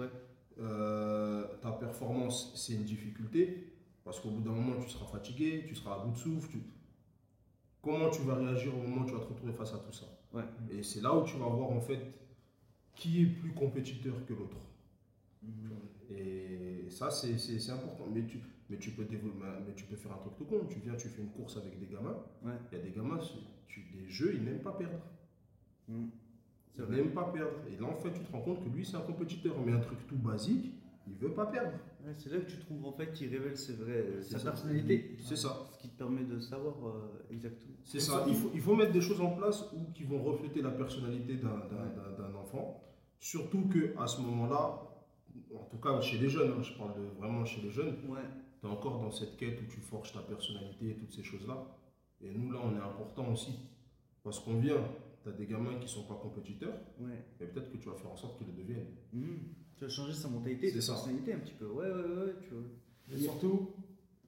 Euh, 0.60 1.48
ta 1.62 1.72
performance, 1.72 2.52
c'est 2.56 2.74
une 2.74 2.84
difficulté, 2.84 3.74
parce 4.04 4.20
qu'au 4.20 4.30
bout 4.30 4.42
d'un 4.42 4.52
moment, 4.52 4.80
tu 4.82 4.90
seras 4.90 5.06
fatigué, 5.08 5.64
tu 5.68 5.74
seras 5.76 5.96
à 5.96 6.06
bout 6.06 6.12
de 6.12 6.18
souffle. 6.18 6.50
tu- 6.52 6.64
Comment 7.82 8.10
tu 8.12 8.22
vas 8.22 8.36
réagir 8.36 8.76
au 8.78 8.82
moment 8.82 9.02
où 9.02 9.06
tu 9.06 9.14
vas 9.14 9.22
te 9.22 9.26
retrouver 9.26 9.54
face 9.54 9.74
à 9.74 9.80
tout 9.80 9.92
ça? 9.92 10.06
Ouais. 10.34 10.44
Et 10.72 10.84
c'est 10.84 11.02
là 11.02 11.16
où 11.16 11.24
tu 11.26 11.36
vas 11.38 11.48
voir 11.48 11.72
en 11.72 11.82
fait 11.82 12.00
qui 12.96 13.24
est 13.24 13.26
plus 13.26 13.54
compétiteur 13.54 14.14
que 14.28 14.34
l'autre. 14.34 14.58
Mhm. 15.42 15.72
Et 16.16 16.86
ça, 16.92 17.10
c'est 17.10 17.34
important. 17.72 18.06
Mais 18.14 18.26
tu, 18.28 18.40
mais, 18.72 18.78
tu 18.78 18.92
peux 18.92 19.06
mais 19.12 19.74
tu 19.76 19.84
peux 19.84 19.96
faire 19.96 20.14
un 20.14 20.18
truc 20.18 20.38
tout 20.38 20.46
con. 20.46 20.66
Tu 20.70 20.80
viens, 20.80 20.96
tu 20.96 21.10
fais 21.10 21.22
une 21.22 21.30
course 21.30 21.58
avec 21.58 21.78
des 21.80 21.88
gamins. 21.88 22.18
Ouais. 22.44 22.54
Il 22.72 22.78
y 22.78 22.82
a 22.82 22.84
des 22.84 22.92
gamins, 22.92 23.20
tu, 23.68 23.82
des 23.94 24.10
jeux, 24.10 24.34
ils 24.36 24.44
n'aiment 24.44 24.62
pas 24.62 24.72
perdre. 24.72 25.00
Mhm. 25.90 26.10
C'est 26.74 26.82
Il 26.84 26.86
vrai. 26.86 26.96
n'aime 26.98 27.12
pas 27.12 27.26
perdre. 27.26 27.52
Et 27.72 27.80
là, 27.80 27.88
en 27.88 27.98
fait, 27.98 28.12
tu 28.14 28.22
te 28.22 28.32
rends 28.32 28.42
compte 28.42 28.64
que 28.64 28.70
lui, 28.70 28.86
c'est 28.86 28.96
un 28.96 29.02
compétiteur. 29.02 29.56
Mais 29.66 29.74
un 29.74 29.80
truc 29.80 30.08
tout 30.08 30.16
basique, 30.16 30.72
il 31.06 31.16
veut 31.16 31.34
pas 31.34 31.48
perdre. 31.48 31.74
Ouais, 32.06 32.14
c'est 32.18 32.32
là 32.32 32.40
que 32.40 32.50
tu 32.50 32.58
trouves 32.60 32.86
en 32.86 32.94
fait 32.94 33.12
qu'il 33.12 33.30
révèle 33.30 33.58
ses 33.58 33.74
vrais, 33.74 34.22
sa 34.22 34.40
ça. 34.40 34.52
personnalité. 34.52 35.18
C'est 35.20 35.36
ça. 35.36 35.68
Ce 35.74 35.78
qui 35.80 35.90
te 35.90 35.98
permet 35.98 36.24
de 36.24 36.40
savoir 36.40 36.76
euh, 36.88 37.26
exactement. 37.30 37.76
C'est 37.84 38.00
ça. 38.00 38.24
Il 38.28 38.34
faut, 38.36 38.52
il 38.56 38.62
faut 38.62 38.76
mettre 38.76 38.94
des 38.94 39.02
choses 39.02 39.20
en 39.22 39.32
place 39.32 39.66
où, 39.74 39.92
qui 39.94 40.04
vont 40.04 40.24
refléter 40.24 40.62
la 40.62 40.72
personnalité 40.72 41.36
d'un 41.36 42.34
enfant. 42.36 42.82
Surtout 43.20 43.68
que 43.68 43.94
à 44.00 44.08
ce 44.08 44.22
moment-là, 44.22 44.82
en 45.56 45.64
tout 45.66 45.78
cas 45.78 46.00
chez 46.02 46.18
les 46.18 46.30
jeunes, 46.30 46.54
hein, 46.58 46.62
je 46.64 46.74
parle 46.78 46.94
de, 46.96 47.06
vraiment 47.20 47.46
chez 47.46 47.62
les 47.62 47.70
jeunes, 47.70 47.96
Ouais, 48.08 48.20
tu 48.62 48.68
es 48.68 48.70
encore 48.70 49.00
dans 49.02 49.12
cette 49.12 49.38
quête 49.38 49.60
où 49.62 49.66
tu 49.66 49.80
forges 49.82 50.14
ta 50.14 50.22
personnalité 50.22 50.92
et 50.92 50.96
toutes 50.96 51.12
ces 51.12 51.24
choses-là. 51.24 51.68
Et 52.22 52.32
nous, 52.32 52.52
là, 52.52 52.60
on 52.64 52.76
est 52.76 52.80
important 52.82 53.32
aussi. 53.32 53.60
Parce 54.24 54.40
qu'on 54.40 54.60
vient, 54.60 54.78
tu 55.24 55.30
as 55.30 55.32
des 55.32 55.48
gamins 55.48 55.80
qui 55.80 55.88
sont 55.88 56.04
pas 56.04 56.16
compétiteurs, 56.16 56.80
ouais. 57.00 57.26
et 57.40 57.46
peut-être 57.46 57.72
que 57.72 57.78
tu 57.78 57.90
vas 57.90 57.96
faire 57.96 58.12
en 58.12 58.16
sorte 58.16 58.38
qu'ils 58.38 58.48
le 58.48 58.54
deviennent. 58.54 58.94
Mhm. 59.14 59.40
Tu 59.78 59.86
as 59.86 59.90
changé 59.90 60.14
sa 60.14 60.28
mentalité, 60.28 60.70
sa 60.80 60.94
personnalité 60.94 61.34
un 61.34 61.40
petit 61.40 61.54
peu. 61.56 61.66
Ouais, 61.66 61.90
ouais, 61.92 62.26
ouais, 62.26 62.36
tu 62.44 62.50
vois. 62.54 62.64
Et 63.12 63.18
surtout, 63.18 63.74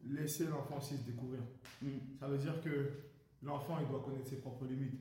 laisser 0.04 0.48
l'enfant 0.48 0.78
aussi 0.80 0.98
se 0.98 1.04
découvrir. 1.04 1.42
Mhm. 1.84 2.00
Ça 2.20 2.28
veut 2.28 2.40
dire 2.40 2.60
que 2.62 2.90
l'enfant, 3.44 3.78
il 3.82 3.88
doit 3.88 4.02
connaître 4.02 4.28
ses 4.28 4.42
propres 4.42 4.66
limites. 4.66 5.00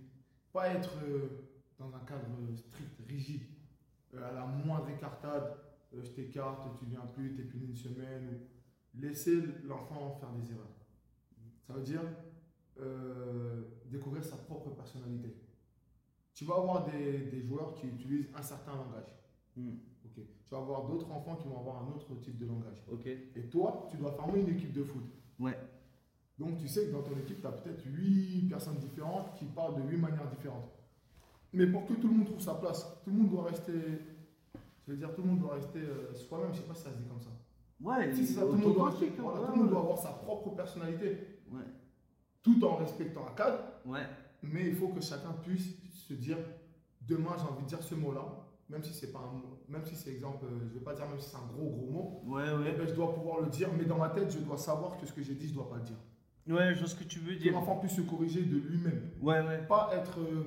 Pas 0.53 0.69
être 0.75 0.91
euh, 1.07 1.49
dans 1.79 1.95
un 1.95 2.01
cadre 2.01 2.27
strict, 2.55 3.01
rigide. 3.09 3.43
Euh, 4.15 4.29
à 4.29 4.33
la 4.35 4.45
moindre 4.47 4.91
écartade, 4.91 5.57
euh, 5.95 6.03
je 6.05 6.11
t'écarte, 6.11 6.69
tu 6.79 6.85
viens 6.85 7.07
plus, 7.15 7.35
tu 7.35 7.41
es 7.41 7.45
puni 7.45 7.69
une 7.69 7.77
semaine. 7.77 8.29
ou- 8.29 8.49
Laisser 8.95 9.43
l'enfant 9.65 10.17
faire 10.21 10.33
des 10.33 10.51
erreurs. 10.53 10.77
Ça 11.67 11.73
veut 11.73 11.83
dire 11.83 12.03
euh, 12.81 13.63
découvrir 13.87 14.25
sa 14.25 14.37
propre 14.37 14.71
personnalité. 14.71 15.35
Tu 16.35 16.45
vas 16.45 16.57
avoir 16.57 16.85
des, 16.91 17.19
des 17.27 17.43
joueurs 17.43 17.75
qui 17.75 17.87
utilisent 17.87 18.29
un 18.35 18.43
certain 18.43 18.75
langage. 18.75 19.15
Ok. 19.57 20.25
Tu 20.45 20.51
vas 20.51 20.59
avoir 20.59 20.87
d'autres 20.87 21.11
enfants 21.11 21.37
qui 21.37 21.49
vont 21.49 21.59
avoir 21.59 21.83
un 21.83 21.89
autre 21.89 22.15
type 22.21 22.39
de 22.39 22.47
langage. 22.47 22.83
Ok. 22.91 23.07
Et 23.07 23.49
toi, 23.51 23.87
tu 23.91 23.97
dois 23.97 24.13
former 24.13 24.41
une 24.41 24.49
équipe 24.49 24.73
de 24.73 24.85
foot. 24.85 25.05
Ouais. 25.39 25.57
Donc 26.39 26.59
tu 26.59 26.67
sais 26.67 26.87
que 26.87 26.93
dans 26.93 27.03
ton 27.03 27.17
équipe, 27.19 27.41
tu 27.41 27.47
as 27.47 27.53
peut-être 27.53 27.83
8 27.85 28.49
personnes 28.49 28.79
différentes 28.79 29.35
qui 29.37 29.45
parlent 29.45 29.83
de 29.83 29.89
8 29.89 29.97
manières 29.99 30.29
différentes. 30.29 30.71
Mais 31.53 31.67
pour 31.67 31.87
que 31.87 31.95
tout 31.95 32.09
le 32.09 32.15
monde 32.15 32.27
trouve 32.27 32.41
sa 32.41 32.55
place, 32.55 33.01
tout 33.05 33.11
le 33.11 33.17
monde 33.17 33.31
doit 33.31 33.45
rester. 33.45 33.73
Je 34.87 34.93
veux 34.93 34.97
dire, 34.97 35.15
tout 35.15 35.23
le 35.23 35.29
monde 35.29 35.41
doit 35.41 35.55
rester 35.55 35.79
euh, 35.79 36.15
soi-même, 36.15 36.53
je 36.53 36.59
sais 36.59 36.67
pas 36.67 36.75
si 36.75 36.83
ça 36.83 36.91
se 36.91 36.97
dit 36.97 37.07
comme 37.07 37.21
ça. 37.21 37.31
Ouais, 37.83 38.15
Si, 38.15 38.27
ça, 38.27 38.43
tout, 38.43 38.53
le 38.53 38.59
monde 38.59 38.75
doit, 38.75 38.89
authentique, 38.89 39.13
voilà, 39.19 39.41
ouais, 39.41 39.47
tout 39.47 39.53
le 39.53 39.57
monde 39.59 39.67
ouais. 39.67 39.71
doit 39.73 39.81
avoir 39.83 39.99
sa 39.99 40.11
propre 40.11 40.51
personnalité, 40.51 41.41
Ouais. 41.51 41.61
tout 42.43 42.65
en 42.65 42.77
respectant 42.77 43.27
un 43.31 43.35
cadre, 43.35 43.59
Ouais. 43.87 44.07
mais 44.43 44.69
il 44.69 44.75
faut 44.77 44.89
que 44.89 45.01
chacun 45.01 45.33
puisse 45.43 45.75
se 45.91 46.15
dire 46.15 46.39
demain 47.01 47.31
j'ai 47.39 47.45
envie 47.53 47.63
de 47.65 47.69
dire 47.69 47.83
ce 47.83 47.95
mot-là, 47.97 48.25
même 48.69 48.83
si 48.85 48.93
c'est 48.95 49.11
pas 49.13 49.19
un 49.19 49.33
mot, 49.37 49.59
même 49.69 49.85
si 49.85 49.97
c'est 49.97 50.11
exemple, 50.13 50.45
euh, 50.45 50.69
je 50.69 50.75
vais 50.79 50.85
pas 50.85 50.95
dire 50.95 51.09
même 51.09 51.19
si 51.19 51.29
c'est 51.31 51.37
un 51.37 51.47
gros 51.55 51.71
gros 51.71 51.91
mot, 51.91 52.23
Ouais, 52.27 52.45
eh 52.49 52.57
ouais. 52.57 52.73
ben, 52.79 52.87
je 52.87 52.95
dois 52.95 53.13
pouvoir 53.15 53.41
le 53.41 53.49
dire, 53.49 53.69
mais 53.77 53.85
dans 53.85 53.99
ma 53.99 54.11
tête, 54.11 54.31
je 54.31 54.39
dois 54.39 54.57
savoir 54.57 54.97
que 54.97 55.05
ce 55.07 55.13
que 55.13 55.23
j'ai 55.23 55.35
dit, 55.35 55.49
je 55.49 55.55
dois 55.55 55.69
pas 55.69 55.77
le 55.77 55.83
dire. 55.83 55.99
Ouais, 56.49 56.75
je 56.75 56.81
vois 56.81 56.89
ce 56.89 56.95
que 56.97 57.05
tu 57.05 57.19
veux 57.21 57.35
Que 57.35 57.41
dire. 57.41 57.53
l'enfant 57.53 57.77
puisse 57.77 57.95
se 57.97 58.01
corriger 58.03 58.43
de 58.43 58.57
lui-même. 58.59 59.11
Ouais, 59.21 59.41
ouais. 59.41 59.67
Pas 59.69 59.91
être 59.95 60.19
euh, 60.21 60.45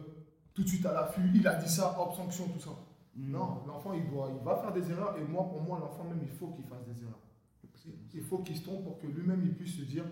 tout 0.54 0.63
de 0.63 0.67
suite 0.67 0.86
à 0.86 0.93
l'affût, 0.93 1.21
il 1.34 1.45
a 1.48 1.56
dit 1.56 1.69
ça, 1.69 1.98
hop, 2.00 2.13
sanction, 2.13 2.48
tout 2.50 2.60
ça. 2.60 2.71
Mhm. 3.15 3.32
Non, 3.32 3.62
l'enfant, 3.67 3.93
il, 3.93 4.10
doit, 4.10 4.30
il 4.38 4.43
va 4.43 4.56
faire 4.58 4.74
des 4.74 4.89
erreurs, 4.91 5.17
et 5.17 5.24
moi, 5.24 5.43
pour 5.43 5.62
moi, 5.62 5.80
l'enfant 5.80 6.04
même, 6.06 6.19
il 6.21 6.30
faut 6.30 6.48
qu'il 6.48 6.65
fasse 6.65 6.84
des 6.86 7.02
erreurs. 7.04 7.19
Il 8.13 8.21
faut 8.24 8.39
qu'il 8.39 8.56
se 8.58 8.63
trompe 8.63 8.84
pour 8.84 8.98
que 9.00 9.08
lui-même 9.08 9.41
il 9.43 9.56
puisse 9.56 9.76
se 9.78 9.82
dire 9.84 10.06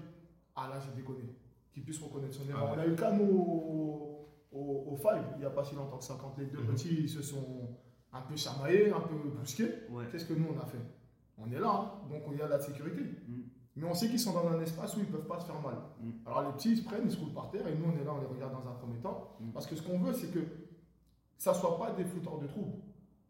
Ah 0.56 0.70
là, 0.70 0.80
j'ai 0.80 0.92
déconné. 0.96 1.24
Qu'il 1.72 1.84
puisse 1.84 2.00
reconnaître 2.02 2.36
son 2.36 2.48
erreur. 2.50 2.70
Ah 2.70 2.74
On 2.76 2.80
a 2.80 2.86
eu 2.86 2.90
le 2.92 2.96
cas, 2.96 3.12
nous, 3.12 3.26
au, 3.26 4.30
au, 4.52 4.92
au 4.92 4.96
Five, 4.98 5.24
il 5.36 5.40
n'y 5.40 5.46
a 5.46 5.50
pas 5.50 5.64
si 5.64 5.74
longtemps 5.76 5.98
que 5.98 6.04
ça, 6.04 6.18
quand 6.20 6.36
les 6.38 6.46
deux 6.46 6.60
Mhm. 6.60 6.68
petits 6.76 6.96
ils 7.02 7.10
se 7.10 7.22
sont 7.22 7.70
un 8.12 8.22
peu 8.22 8.36
chamaillés, 8.36 8.92
un 8.92 9.00
peu 9.00 9.16
brusqués. 9.36 9.70
Ouais. 9.90 10.06
Qu'est-ce 10.12 10.26
que 10.26 10.34
nous 10.34 10.48
on 10.56 10.60
a 10.60 10.66
fait? 10.66 10.78
On 11.38 11.50
est 11.52 11.60
là, 11.60 11.70
hein, 12.04 12.08
donc 12.12 12.22
il 12.32 12.38
y 12.38 12.42
a 12.44 12.48
la 12.48 12.60
sécurité. 12.60 13.02
Mm. 13.02 13.42
Mais 13.76 13.86
on 13.86 13.94
sait 13.96 14.08
qu'ils 14.08 14.20
sont 14.20 14.34
dans 14.34 14.48
un 14.50 14.62
espace 14.62 14.96
où 14.96 15.00
ils 15.00 15.08
ne 15.08 15.12
peuvent 15.12 15.26
pas 15.26 15.40
se 15.40 15.46
faire 15.48 15.60
mal. 15.60 15.76
Mm. 16.00 16.12
Alors 16.28 16.44
les 16.44 16.52
petits 16.54 16.74
ils 16.74 16.78
se 16.78 16.84
prennent, 16.84 17.06
ils 17.06 17.12
se 17.12 17.18
roulent 17.20 17.34
par 17.34 17.50
terre 17.50 17.68
et 17.68 17.74
nous 17.76 17.86
on 17.86 17.98
est 18.00 18.04
là, 18.04 18.14
on 18.14 18.20
les 18.22 18.28
regarde 18.28 18.54
dans 18.54 18.70
un 18.70 18.74
premier 18.76 19.00
temps. 19.00 19.36
Mm. 19.40 19.50
Parce 19.52 19.66
que 19.66 19.76
ce 19.76 19.82
qu'on 19.82 19.98
veut, 19.98 20.14
c'est 20.14 20.32
que 20.32 20.42
ça 21.40 21.54
ne 21.54 21.58
soit 21.58 21.76
pas 21.80 21.92
des 21.94 22.06
fouteurs 22.06 22.38
de 22.38 22.46
troubles, 22.46 22.74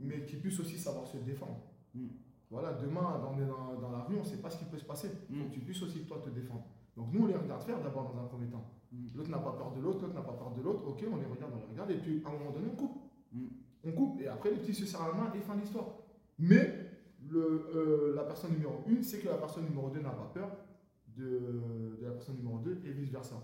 mais 0.02 0.26
qu'ils 0.26 0.42
puissent 0.42 0.60
aussi 0.60 0.78
savoir 0.78 1.08
se 1.08 1.16
défendre. 1.18 1.62
Mm. 1.96 2.08
Voilà, 2.54 2.74
demain 2.74 3.20
on 3.28 3.42
est 3.42 3.46
dans, 3.48 3.82
dans 3.82 3.92
la 3.92 4.04
rue, 4.04 4.16
on 4.16 4.20
ne 4.20 4.26
sait 4.26 4.38
pas 4.38 4.50
ce 4.52 4.60
qui 4.60 4.66
peut 4.66 4.78
se 4.78 4.86
passer. 4.86 5.10
Il 5.30 5.36
faut 5.38 5.44
Mm. 5.46 5.50
que 5.50 5.54
tu 5.56 5.60
puisses 5.62 5.82
aussi 5.82 6.06
toi 6.06 6.22
te 6.24 6.30
défendre. 6.30 6.66
Donc 6.96 7.08
nous 7.12 7.24
on 7.24 7.26
les 7.26 7.36
regarde 7.36 7.64
faire 7.64 7.82
d'abord 7.82 8.14
dans 8.14 8.22
un 8.22 8.26
premier 8.28 8.48
temps. 8.48 8.64
Mm. 8.92 9.08
L'autre 9.16 9.30
n'a 9.32 9.40
pas 9.40 9.54
peur 9.54 9.72
de 9.76 9.82
l'autre, 9.82 10.02
l'autre 10.04 10.14
n'a 10.14 10.22
pas 10.22 10.34
peur 10.34 10.52
de 10.56 10.62
l'autre. 10.62 10.88
Ok, 10.88 11.04
on 11.12 11.18
les 11.18 11.26
regarde, 11.26 11.52
on 11.56 11.58
les 11.58 11.72
regarde 11.74 11.90
et 11.92 11.98
puis 11.98 12.22
à 12.24 12.30
un 12.30 12.34
moment 12.38 12.52
donné 12.52 12.68
on 12.72 12.76
coupe. 12.76 13.02
Mm. 13.32 13.48
On 13.86 13.92
coupe 13.92 14.22
et 14.22 14.28
après 14.28 14.52
les 14.52 14.58
petits 14.58 14.74
se 14.76 14.86
serrent 14.86 15.08
la 15.08 15.14
main 15.16 15.34
et 15.34 15.40
fin 15.40 15.56
d'histoire. 15.56 15.88
Mais 16.38 16.92
le, 17.28 17.66
euh, 17.76 18.14
la 18.16 18.24
personne 18.24 18.52
numéro 18.52 18.84
1, 18.88 19.02
c'est 19.02 19.20
que 19.20 19.28
la 19.30 19.38
personne 19.38 19.64
numéro 19.66 19.90
2 19.90 20.00
n'a 20.02 20.12
pas 20.12 20.30
peur 20.34 20.50
de, 21.18 21.24
de 22.00 22.06
la 22.06 22.12
personne 22.12 22.36
numéro 22.38 22.60
2 22.60 22.82
et 22.86 22.92
vice-versa. 22.92 23.36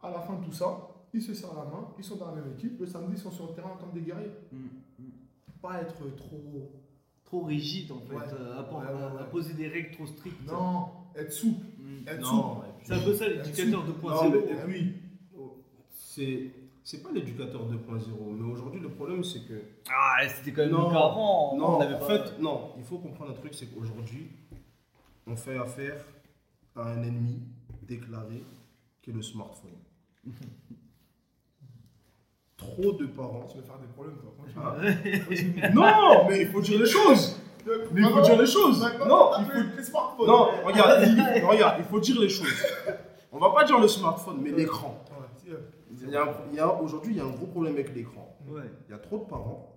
À 0.00 0.10
la 0.10 0.20
fin 0.20 0.34
de 0.38 0.44
tout 0.44 0.52
ça, 0.52 0.88
ils 1.14 1.22
se 1.22 1.32
serrent 1.32 1.54
la 1.54 1.64
main, 1.64 1.88
ils 1.98 2.04
sont 2.04 2.16
dans 2.16 2.26
la 2.34 2.42
même 2.42 2.52
équipe, 2.52 2.78
le 2.80 2.86
samedi 2.86 3.12
ils 3.14 3.18
sont 3.18 3.30
sur 3.30 3.46
le 3.48 3.54
terrain 3.54 3.70
en 3.70 3.76
tant 3.76 3.88
que 3.88 3.94
des 3.94 4.02
guerriers. 4.02 4.32
Mm. 4.52 4.66
Pas 5.62 5.80
être 5.82 6.14
trop... 6.16 6.81
Trop 7.32 7.44
rigide 7.44 7.90
en 7.92 7.98
fait, 8.00 8.14
Ouais. 8.14 8.22
euh, 8.38 8.58
à, 8.58 8.70
Ouais, 8.74 9.16
ouais, 9.22 9.30
poser 9.30 9.54
des 9.54 9.66
règles 9.68 9.90
trop 9.92 10.04
strictes. 10.06 10.46
Non, 10.46 10.88
être 11.16 11.32
souple, 11.32 11.64
Mm. 11.78 12.06
être 12.06 12.20
Non, 12.20 12.60
C'est 12.82 12.92
un 12.92 12.98
peu 12.98 13.14
ça 13.14 13.26
l'éducateur 13.26 13.80
Non, 13.80 13.86
2.0. 13.86 14.30
mais- 14.30 14.38
Eh 14.50 14.70
oui, 14.70 14.92
c'est 15.90 16.50
c'est 16.84 17.02
pas 17.02 17.10
l'éducateur 17.10 17.64
2.0, 17.64 18.32
mais 18.38 18.52
aujourd'hui 18.52 18.80
le 18.80 18.90
problème 18.90 19.24
c'est 19.24 19.48
que 19.48 19.62
Ah, 19.90 20.28
c'était 20.28 20.52
quand 20.52 20.60
même 20.64 20.72
Non. 20.72 20.88
mieux 20.88 20.92
qu'avant. 20.92 21.56
non, 21.56 21.78
on 21.78 21.80
avait 21.80 22.04
fait 22.04 22.38
non, 22.38 22.72
il 22.76 22.84
faut 22.84 22.98
comprendre 22.98 23.30
un 23.30 23.34
truc, 23.34 23.54
c'est 23.54 23.68
qu'aujourd'hui 23.72 24.26
on 25.26 25.34
fait 25.34 25.56
affaire 25.56 26.04
à 26.76 26.82
un 26.92 27.02
ennemi 27.02 27.40
déclaré 27.82 28.44
qui 29.00 29.08
est 29.08 29.14
le 29.14 29.22
smartphone. 29.22 29.70
Trop 32.62 32.92
de 32.92 33.06
parents. 33.06 33.46
tu 33.50 33.58
vas 33.58 33.64
faire 33.64 33.78
des 33.78 33.86
problèmes 33.88 34.16
toi. 34.16 34.32
Ah. 34.56 34.76
Non, 35.74 36.28
mais 36.28 36.42
il 36.42 36.48
faut 36.48 36.60
dire 36.60 36.78
les 36.78 36.86
choses. 36.86 37.40
Mais 37.66 38.00
il 38.02 38.08
faut 38.08 38.20
dire 38.20 38.40
les 38.40 38.46
choses. 38.46 38.80
Non, 39.06 39.30
il 39.38 39.44
fait 39.46 39.52
faut 39.52 39.76
les 39.76 39.84
smartphones. 39.84 40.26
Non, 40.26 40.48
regarde, 40.64 41.04
il, 41.06 41.44
regarde, 41.44 41.76
il 41.78 41.84
faut 41.84 42.00
dire 42.00 42.20
les 42.20 42.28
choses. 42.28 42.64
On 43.30 43.38
va 43.38 43.50
pas 43.50 43.64
dire 43.64 43.78
le 43.78 43.88
smartphone, 43.88 44.40
mais 44.42 44.50
l'écran. 44.50 45.02
Aujourd'hui, 46.82 47.14
il 47.14 47.16
y 47.16 47.20
a 47.20 47.24
un 47.24 47.30
gros 47.30 47.46
problème 47.46 47.74
avec 47.74 47.94
l'écran. 47.94 48.36
Ouais. 48.48 48.62
Il 48.88 48.92
y 48.92 48.94
a 48.94 48.98
trop 48.98 49.18
de 49.18 49.24
parents 49.24 49.72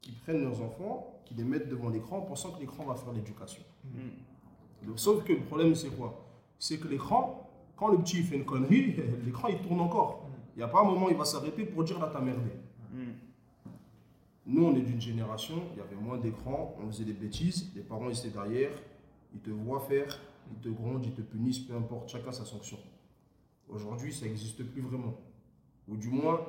qui 0.00 0.12
prennent 0.12 0.42
leurs 0.42 0.60
enfants, 0.62 1.20
qui 1.24 1.34
les 1.34 1.44
mettent 1.44 1.68
devant 1.68 1.90
l'écran 1.90 2.18
en 2.18 2.22
pensant 2.22 2.50
que 2.50 2.60
l'écran 2.60 2.84
va 2.84 2.94
faire 2.94 3.12
l'éducation. 3.12 3.62
Mm. 3.84 4.96
Sauf 4.96 5.24
que 5.24 5.32
le 5.32 5.40
problème, 5.40 5.74
c'est 5.74 5.90
quoi? 5.90 6.24
C'est 6.58 6.78
que 6.78 6.88
l'écran, 6.88 7.48
quand 7.76 7.88
le 7.88 7.98
petit 7.98 8.22
fait 8.22 8.36
une 8.36 8.44
connerie, 8.44 8.96
l'écran 9.24 9.48
il 9.48 9.58
tourne 9.58 9.80
encore. 9.80 10.27
Il 10.58 10.62
n'y 10.62 10.64
a 10.64 10.68
pas 10.68 10.80
un 10.80 10.84
moment 10.86 11.06
où 11.06 11.10
il 11.10 11.16
va 11.16 11.24
s'arrêter 11.24 11.64
pour 11.64 11.84
dire 11.84 12.00
là, 12.00 12.10
t'as 12.12 12.20
merdé. 12.20 12.50
Mm. 12.92 13.12
Nous, 14.46 14.64
on 14.64 14.74
est 14.74 14.80
d'une 14.80 15.00
génération, 15.00 15.62
il 15.72 15.78
y 15.78 15.80
avait 15.80 15.94
moins 15.94 16.18
d'écran, 16.18 16.74
on 16.82 16.88
faisait 16.88 17.04
des 17.04 17.12
bêtises, 17.12 17.70
les 17.76 17.82
parents 17.82 18.08
ils 18.08 18.18
étaient 18.18 18.30
derrière, 18.30 18.72
ils 19.32 19.38
te 19.38 19.50
voient 19.50 19.78
faire, 19.78 20.18
ils 20.50 20.58
te 20.60 20.68
grondent, 20.68 21.06
ils 21.06 21.14
te 21.14 21.20
punissent, 21.20 21.60
peu 21.60 21.76
importe, 21.76 22.08
chacun 22.08 22.32
sa 22.32 22.44
sanction. 22.44 22.76
Aujourd'hui, 23.68 24.12
ça 24.12 24.26
n'existe 24.26 24.64
plus 24.64 24.82
vraiment. 24.82 25.14
Ou 25.86 25.96
du 25.96 26.08
moins, 26.08 26.40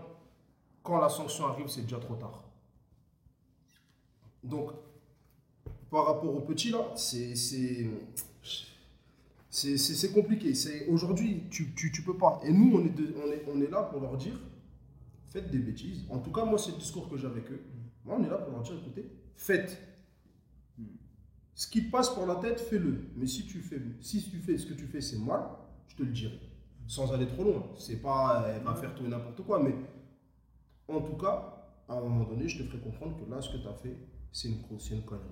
quand 0.81 0.99
la 0.99 1.09
sanction 1.09 1.45
arrive, 1.45 1.67
c'est 1.67 1.83
déjà 1.83 1.99
trop 1.99 2.15
tard. 2.15 2.43
Donc, 4.43 4.71
par 5.91 6.07
rapport 6.07 6.35
aux 6.35 6.41
petits 6.41 6.71
là, 6.71 6.93
c'est 6.95 7.87
c'est 9.49 10.13
compliqué. 10.13 10.53
Aujourd'hui, 10.89 11.43
tu, 11.49 11.73
tu 11.73 12.01
peux 12.03 12.17
pas. 12.17 12.39
Et 12.43 12.51
nous, 12.51 12.77
on 12.77 12.85
est, 12.85 13.45
on 13.47 13.61
est 13.61 13.69
là 13.69 13.83
pour 13.83 13.99
leur 14.01 14.15
dire, 14.17 14.39
faites 15.29 15.49
des 15.49 15.59
bêtises. 15.59 16.05
En 16.09 16.19
tout 16.19 16.31
cas, 16.31 16.45
moi, 16.45 16.57
c'est 16.57 16.71
le 16.71 16.77
discours 16.77 17.09
que 17.09 17.17
j'ai 17.17 17.27
avec 17.27 17.49
eux. 17.51 17.61
Moi, 18.05 18.17
on 18.19 18.23
est 18.23 18.29
là 18.29 18.37
pour 18.37 18.53
leur 18.53 18.61
dire, 18.61 18.75
écoutez, 18.75 19.05
faites. 19.35 19.77
Ce 21.55 21.67
qui 21.67 21.81
passe 21.81 22.09
par 22.15 22.25
la 22.25 22.35
tête, 22.35 22.59
fais-le. 22.59 23.09
Mais 23.15 23.27
si 23.27 23.45
tu 23.45 23.59
fais, 23.59 23.81
si 23.99 24.23
tu 24.29 24.37
fais 24.37 24.57
ce 24.57 24.65
que 24.65 24.73
tu 24.73 24.85
fais, 24.85 25.01
c'est 25.01 25.19
mal, 25.19 25.41
je 25.87 25.95
te 25.95 26.03
le 26.03 26.11
dirai. 26.11 26.39
Sans 26.87 27.11
aller 27.11 27.27
trop 27.27 27.43
loin. 27.43 27.67
C'est 27.77 28.01
pas, 28.01 28.45
elle 28.55 28.63
va 28.63 28.73
faire 28.75 28.95
tout 28.95 29.03
et 29.05 29.09
n'importe 29.09 29.43
quoi. 29.43 29.61
Mais 29.61 29.75
en 30.87 31.01
tout 31.01 31.17
cas, 31.17 31.73
à 31.87 31.97
un 31.97 32.01
moment 32.01 32.23
donné, 32.23 32.47
je 32.47 32.59
te 32.59 32.63
ferai 32.63 32.79
comprendre 32.79 33.17
que 33.17 33.29
là, 33.29 33.41
ce 33.41 33.49
que 33.49 33.57
tu 33.57 33.67
as 33.67 33.73
fait, 33.73 33.97
c'est 34.31 34.47
une, 34.47 34.59
une 34.91 35.03
connerie. 35.03 35.25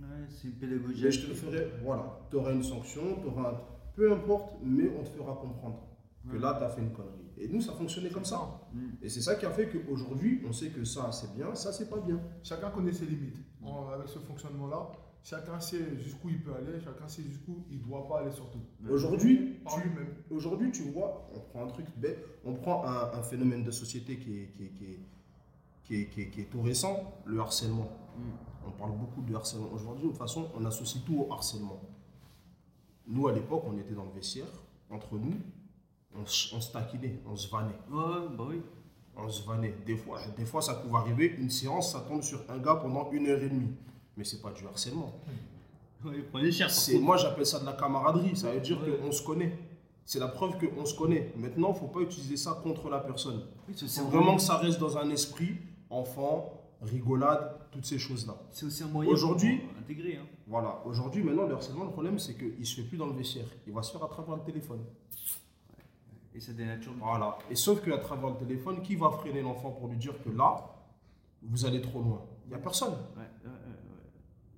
Ouais, 0.00 0.26
c'est 0.28 0.48
une 0.48 0.54
pédagogie. 0.54 1.04
Mais 1.04 1.10
je 1.10 1.22
te 1.22 1.28
le 1.28 1.34
ferai, 1.34 1.70
voilà. 1.84 2.20
Tu 2.30 2.36
auras 2.36 2.52
une 2.52 2.62
sanction, 2.62 3.02
tu 3.20 3.28
auras. 3.28 3.50
un- 3.50 3.60
Peu 3.94 4.10
importe, 4.12 4.54
mais 4.62 4.88
on 4.98 5.02
te 5.02 5.08
fera 5.10 5.34
comprendre 5.36 5.86
que 6.30 6.36
là, 6.36 6.54
tu 6.58 6.64
as 6.64 6.68
fait 6.70 6.80
une 6.80 6.92
connerie. 6.92 7.30
Et 7.36 7.48
nous, 7.48 7.60
ça 7.60 7.72
fonctionnait 7.72 8.08
comme 8.10 8.24
ça. 8.24 8.60
Mm. 8.72 8.78
Et 9.02 9.08
c'est 9.08 9.20
ça 9.20 9.34
qui 9.34 9.44
a 9.46 9.50
fait 9.50 9.68
qu'aujourd'hui, 9.68 10.40
on 10.46 10.52
sait 10.52 10.68
que 10.68 10.84
ça, 10.84 11.10
c'est 11.12 11.34
bien, 11.34 11.54
ça, 11.54 11.72
c'est 11.72 11.88
pas 11.90 11.98
bien. 11.98 12.20
Chacun 12.42 12.70
connaît 12.70 12.92
ses 12.92 13.06
limites. 13.06 13.36
En- 13.62 13.88
avec 13.88 14.08
ce 14.08 14.18
fonctionnement-là, 14.20 14.90
chacun 15.22 15.58
sait 15.60 15.96
jusqu'où 15.98 16.28
il 16.30 16.42
peut 16.42 16.52
aller, 16.54 16.80
chacun 16.80 17.08
sait 17.08 17.22
jusqu'où 17.22 17.64
il 17.70 17.78
ne 17.78 17.82
doit 17.84 18.06
pas 18.08 18.20
aller 18.20 18.30
surtout. 18.30 18.60
Aujourd'hui, 18.94 19.56
tu. 19.82 20.34
Aujourd'hui, 20.34 20.70
tu 20.72 20.82
vois, 20.90 21.28
on 21.34 21.40
prend 21.40 21.64
un 21.64 21.68
truc 21.68 21.86
bête, 21.98 22.24
on 22.44 22.54
prend 22.54 22.84
un, 22.86 23.12
un 23.18 23.22
phénomène 23.22 23.64
de 23.64 23.70
société 23.70 24.16
qui 24.18 24.38
est, 24.40 24.46
qui, 24.56 24.64
est, 24.64 24.68
qui, 24.70 24.84
est, 24.84 24.98
qui, 25.84 25.94
est, 26.00 26.06
qui 26.06 26.20
est- 26.22 26.30
qui 26.30 26.40
est 26.42 26.50
tout 26.50 26.62
récent, 26.62 27.12
le 27.26 27.40
harcèlement. 27.40 27.88
Mm. 28.20 28.66
On 28.66 28.70
parle 28.72 28.92
beaucoup 28.92 29.22
de 29.22 29.34
harcèlement. 29.34 29.68
Aujourd'hui, 29.72 30.04
de 30.04 30.08
toute 30.10 30.18
façon, 30.18 30.48
on 30.58 30.64
associe 30.64 31.02
tout 31.04 31.26
au 31.28 31.32
harcèlement. 31.32 31.80
Nous, 33.06 33.26
à 33.28 33.32
l'époque, 33.32 33.64
on 33.66 33.76
était 33.78 33.94
dans 33.94 34.04
le 34.04 34.10
vestiaire, 34.14 34.46
entre 34.90 35.14
nous, 35.16 35.34
on, 36.16 36.24
se- 36.26 36.54
on 36.54 36.60
se 36.60 36.72
taquinait, 36.72 37.20
on 37.26 37.34
se 37.36 37.48
vannait. 37.50 37.78
Ouais, 37.90 38.28
bah 38.36 38.44
oui. 38.48 38.60
On 39.16 39.28
se 39.28 39.46
vannait. 39.46 39.74
Des 39.84 39.96
fois, 39.96 40.18
des 40.36 40.44
fois, 40.44 40.62
ça 40.62 40.74
pouvait 40.74 40.96
arriver, 40.98 41.34
une 41.38 41.50
séance, 41.50 41.92
ça 41.92 42.00
tombe 42.00 42.22
sur 42.22 42.40
un 42.48 42.58
gars 42.58 42.76
pendant 42.76 43.10
une 43.10 43.26
heure 43.28 43.42
et 43.42 43.48
demie. 43.48 43.72
Mais 44.16 44.24
c'est 44.24 44.40
pas 44.40 44.50
du 44.52 44.66
harcèlement. 44.66 45.12
Ouais, 46.02 46.22
prenez 46.32 46.50
cher. 46.50 46.70
moi, 47.02 47.18
j'appelle 47.18 47.44
ça 47.44 47.60
de 47.60 47.66
la 47.66 47.74
camaraderie. 47.74 48.34
Ça 48.34 48.50
veut 48.50 48.60
dire 48.62 48.80
Ouais. 48.82 48.96
qu'on 49.02 49.12
se 49.12 49.22
connaît. 49.22 49.54
C'est 50.06 50.18
la 50.18 50.28
preuve 50.28 50.52
qu'on 50.56 50.86
se 50.86 50.96
connaît. 50.96 51.30
Maintenant, 51.36 51.68
il 51.72 51.74
ne 51.74 51.78
faut 51.78 51.88
pas 51.88 52.00
utiliser 52.00 52.38
ça 52.38 52.58
contre 52.62 52.88
la 52.88 53.00
personne. 53.00 53.42
Il 53.68 53.74
faut 53.86 54.04
vraiment 54.06 54.36
que 54.36 54.40
ça 54.40 54.56
reste 54.56 54.80
dans 54.80 54.96
un 54.96 55.10
esprit 55.10 55.56
enfant, 55.90 56.54
rigolade, 56.82 57.58
toutes 57.70 57.84
ces 57.84 57.98
choses-là. 57.98 58.34
C'est 58.50 58.66
aussi 58.66 58.82
un 58.82 58.88
moyen 58.88 59.10
Aujourd'hui- 59.10 59.60
intégrer. 59.78 60.16
Hein. 60.16 60.26
Voilà. 60.46 60.80
Aujourd'hui, 60.86 61.22
maintenant, 61.22 61.46
le 61.46 61.54
harcèlement, 61.54 61.84
le 61.84 61.90
problème, 61.90 62.18
c'est 62.18 62.34
qu'il 62.34 62.58
ne 62.58 62.64
se 62.64 62.80
fait 62.80 62.86
plus 62.88 62.96
dans 62.96 63.06
le 63.06 63.12
vestiaire. 63.12 63.46
Il 63.66 63.72
va 63.72 63.82
se 63.82 63.92
faire 63.92 64.02
à 64.04 64.08
travers 64.08 64.36
le 64.36 64.42
téléphone. 64.42 64.84
Et 66.34 66.40
ça 66.40 66.52
dénature. 66.52 66.92
Voilà. 66.98 67.36
Et 67.50 67.54
sauf 67.54 67.84
qu'à 67.84 67.98
travers 67.98 68.30
le 68.30 68.36
téléphone, 68.36 68.82
qui 68.82 68.96
va 68.96 69.10
freiner 69.10 69.42
l'enfant 69.42 69.70
pour 69.72 69.88
lui 69.88 69.96
dire 69.96 70.14
que 70.22 70.30
là, 70.30 70.64
vous 71.42 71.64
allez 71.66 71.80
trop 71.82 72.00
loin? 72.00 72.22
Il 72.46 72.50
n'y 72.50 72.54
a 72.54 72.58
personne. 72.58 72.92
Ouais, 73.16 73.22
ouais. 73.44 73.50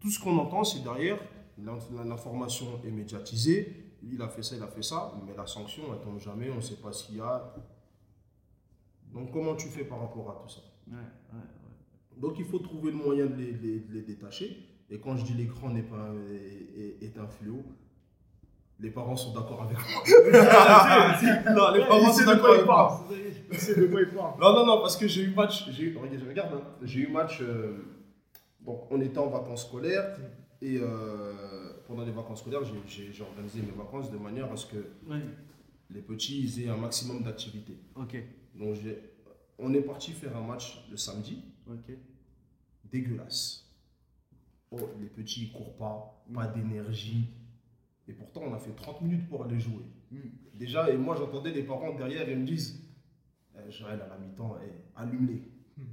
Tout 0.01 0.11
ce 0.11 0.21
qu'on 0.21 0.37
entend, 0.39 0.65
c'est 0.65 0.83
derrière, 0.83 1.19
l'in- 1.59 1.79
l'information 2.05 2.67
est 2.85 2.91
médiatisée, 2.91 3.95
il 4.03 4.21
a 4.21 4.29
fait 4.29 4.43
ça, 4.43 4.57
il 4.57 4.63
a 4.63 4.67
fait 4.67 4.83
ça, 4.83 5.13
mais 5.27 5.35
la 5.35 5.47
sanction, 5.47 5.85
elle 5.93 6.01
tombe 6.01 6.19
jamais, 6.19 6.51
on 6.51 6.57
ne 6.57 6.61
sait 6.61 6.77
pas 6.77 6.93
ce 6.93 7.07
qu'il 7.07 7.17
y 7.17 7.21
a. 7.21 7.55
Donc 9.13 9.31
comment 9.33 9.55
tu 9.55 9.69
fais 9.69 9.85
par 9.85 10.01
rapport 10.01 10.31
à 10.31 10.43
tout 10.43 10.49
ça? 10.49 10.61
Ouais. 10.91 10.97
Donc 12.21 12.35
il 12.39 12.45
faut 12.45 12.59
trouver 12.59 12.91
le 12.93 12.97
moyen 12.99 13.27
de 13.27 13.35
les, 13.35 13.53
les- 13.53 13.81
de 13.81 13.93
les 13.93 14.03
détacher. 14.03 14.57
Et 14.91 14.99
quand 14.99 15.17
je 15.17 15.25
dis 15.25 15.35
l'écran 15.35 15.71
n'est 15.71 15.83
pas 15.83 15.97
un- 15.97 16.29
est, 16.33 17.03
est 17.05 17.19
un 17.19 17.27
fléau, 17.27 17.63
les 18.79 18.91
parents 18.91 19.17
sont 19.17 19.33
d'accord 19.33 19.63
avec 19.63 19.79
moi. 19.79 20.03
non, 21.55 21.73
les 21.73 21.81
parents 21.87 22.13
sont 22.13 22.25
d'accord 22.27 22.51
avec 22.55 22.67
moi. 22.67 23.07
Non, 24.41 24.53
non, 24.53 24.67
non, 24.67 24.81
parce 24.81 24.97
que 24.97 25.07
j'ai 25.07 25.23
eu 25.23 25.35
match. 25.35 25.71
J'ai 25.71 25.85
eu, 25.85 25.97
regarde, 26.29 26.55
hein, 26.55 26.63
j'ai 26.83 27.01
eu 27.01 27.09
match. 27.09 27.41
euh, 27.41 27.79
donc, 28.61 28.87
on 28.91 29.01
était 29.01 29.19
en 29.19 29.29
vacances 29.29 29.67
scolaires. 29.67 30.17
Et 30.61 30.79
euh, 30.81 31.73
pendant 31.89 32.05
les 32.05 32.13
vacances 32.13 32.41
scolaires, 32.41 32.61
j'ai- 32.65 33.13
organisé 33.21 33.61
mes 33.63 33.73
vacances 33.77 34.11
de 34.13 34.19
manière 34.19 34.51
à 34.53 34.57
ce 34.57 34.67
que 34.67 34.85
les 35.91 36.01
petits 36.03 36.43
ils 36.45 36.63
aient 36.65 36.69
un 36.69 36.77
maximum 36.77 37.23
d'activité. 37.23 37.77
Ok. 37.97 38.17
Donc, 38.55 38.75
j'ai- 38.83 38.99
on 39.59 39.73
est 39.75 39.81
parti 39.83 40.13
faire 40.13 40.37
un 40.37 40.43
match 40.47 40.85
le 40.91 40.97
samedi. 40.97 41.43
Ok. 41.69 41.97
Dégueulasse. 42.93 43.67
Oh, 44.71 44.79
les 45.01 45.07
petits 45.09 45.45
ils 45.45 45.53
courent 45.53 45.77
pas, 45.77 46.25
pas 46.33 46.47
d'énergie. 46.47 47.27
Et 48.09 48.13
pourtant, 48.13 48.43
on 48.45 48.55
a 48.55 48.59
fait 48.59 48.73
30 48.73 49.03
minutes 49.03 49.29
pour 49.29 49.45
aller 49.45 49.59
jouer. 49.59 49.85
Mm. 50.11 50.19
Déjà, 50.55 50.91
et 50.91 50.97
moi 50.97 51.17
j'entendais 51.17 51.53
les 51.53 51.63
parents 51.63 51.95
derrière, 51.95 52.29
ils 52.29 52.39
me 52.39 52.47
disent 52.47 52.81
eh, 53.57 53.71
Joël, 53.71 54.01
à 54.01 54.09
la 54.09 54.19
mi-temps, 54.19 54.57
eh, 54.65 54.71
allume-les. 54.97 55.43
Hmm. 55.77 55.85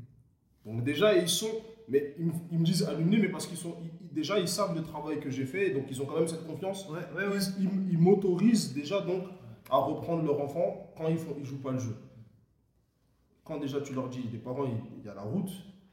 Donc 0.66 0.84
déjà, 0.84 1.16
ils 1.18 1.30
sont 1.30 1.52
mais 1.89 2.14
ils, 2.20 2.26
me- 2.28 2.34
ils 2.52 2.60
me 2.60 2.64
disent 2.66 2.84
alumni, 2.84 3.18
mais 3.18 3.30
parce 3.30 3.47
qu'ils 3.47 3.58
sont. 3.58 3.76
ils- 3.84 4.14
déjà, 4.14 4.39
ils 4.39 4.47
savent 4.47 4.76
le 4.76 4.84
travail 4.84 5.20
que 5.20 5.30
j'ai 5.30 5.45
fait, 5.45 5.72
donc 5.72 5.86
ils 5.89 6.02
ont 6.02 6.06
quand 6.06 6.18
même 6.18 6.28
cette 6.28 6.45
confiance. 6.45 6.88
Ouais, 6.89 7.00
ouais, 7.16 7.28
ouais. 7.28 7.39
Ils, 7.60 7.97
m'autorisent 7.97 8.74
déjà 8.74 9.02
donc 9.02 9.24
à 9.70 9.78
reprendre 9.78 10.24
leur 10.24 10.39
enfant 10.41 10.93
quand 10.95 11.08
ils 11.08 11.16
ne 11.16 11.39
ils 11.39 11.45
jouent 11.45 11.62
pas 11.62 11.72
le 11.72 11.80
jeu. 11.80 11.95
Quand 13.43 13.58
déjà 13.58 13.82
tu 13.82 13.93
leur 13.93 14.10
dis, 14.10 14.22
les 14.32 14.38
parents, 14.38 14.66
il 14.66 15.04
y 15.06 15.10
a 15.10 15.16
la 15.16 15.24
route, 15.24 15.50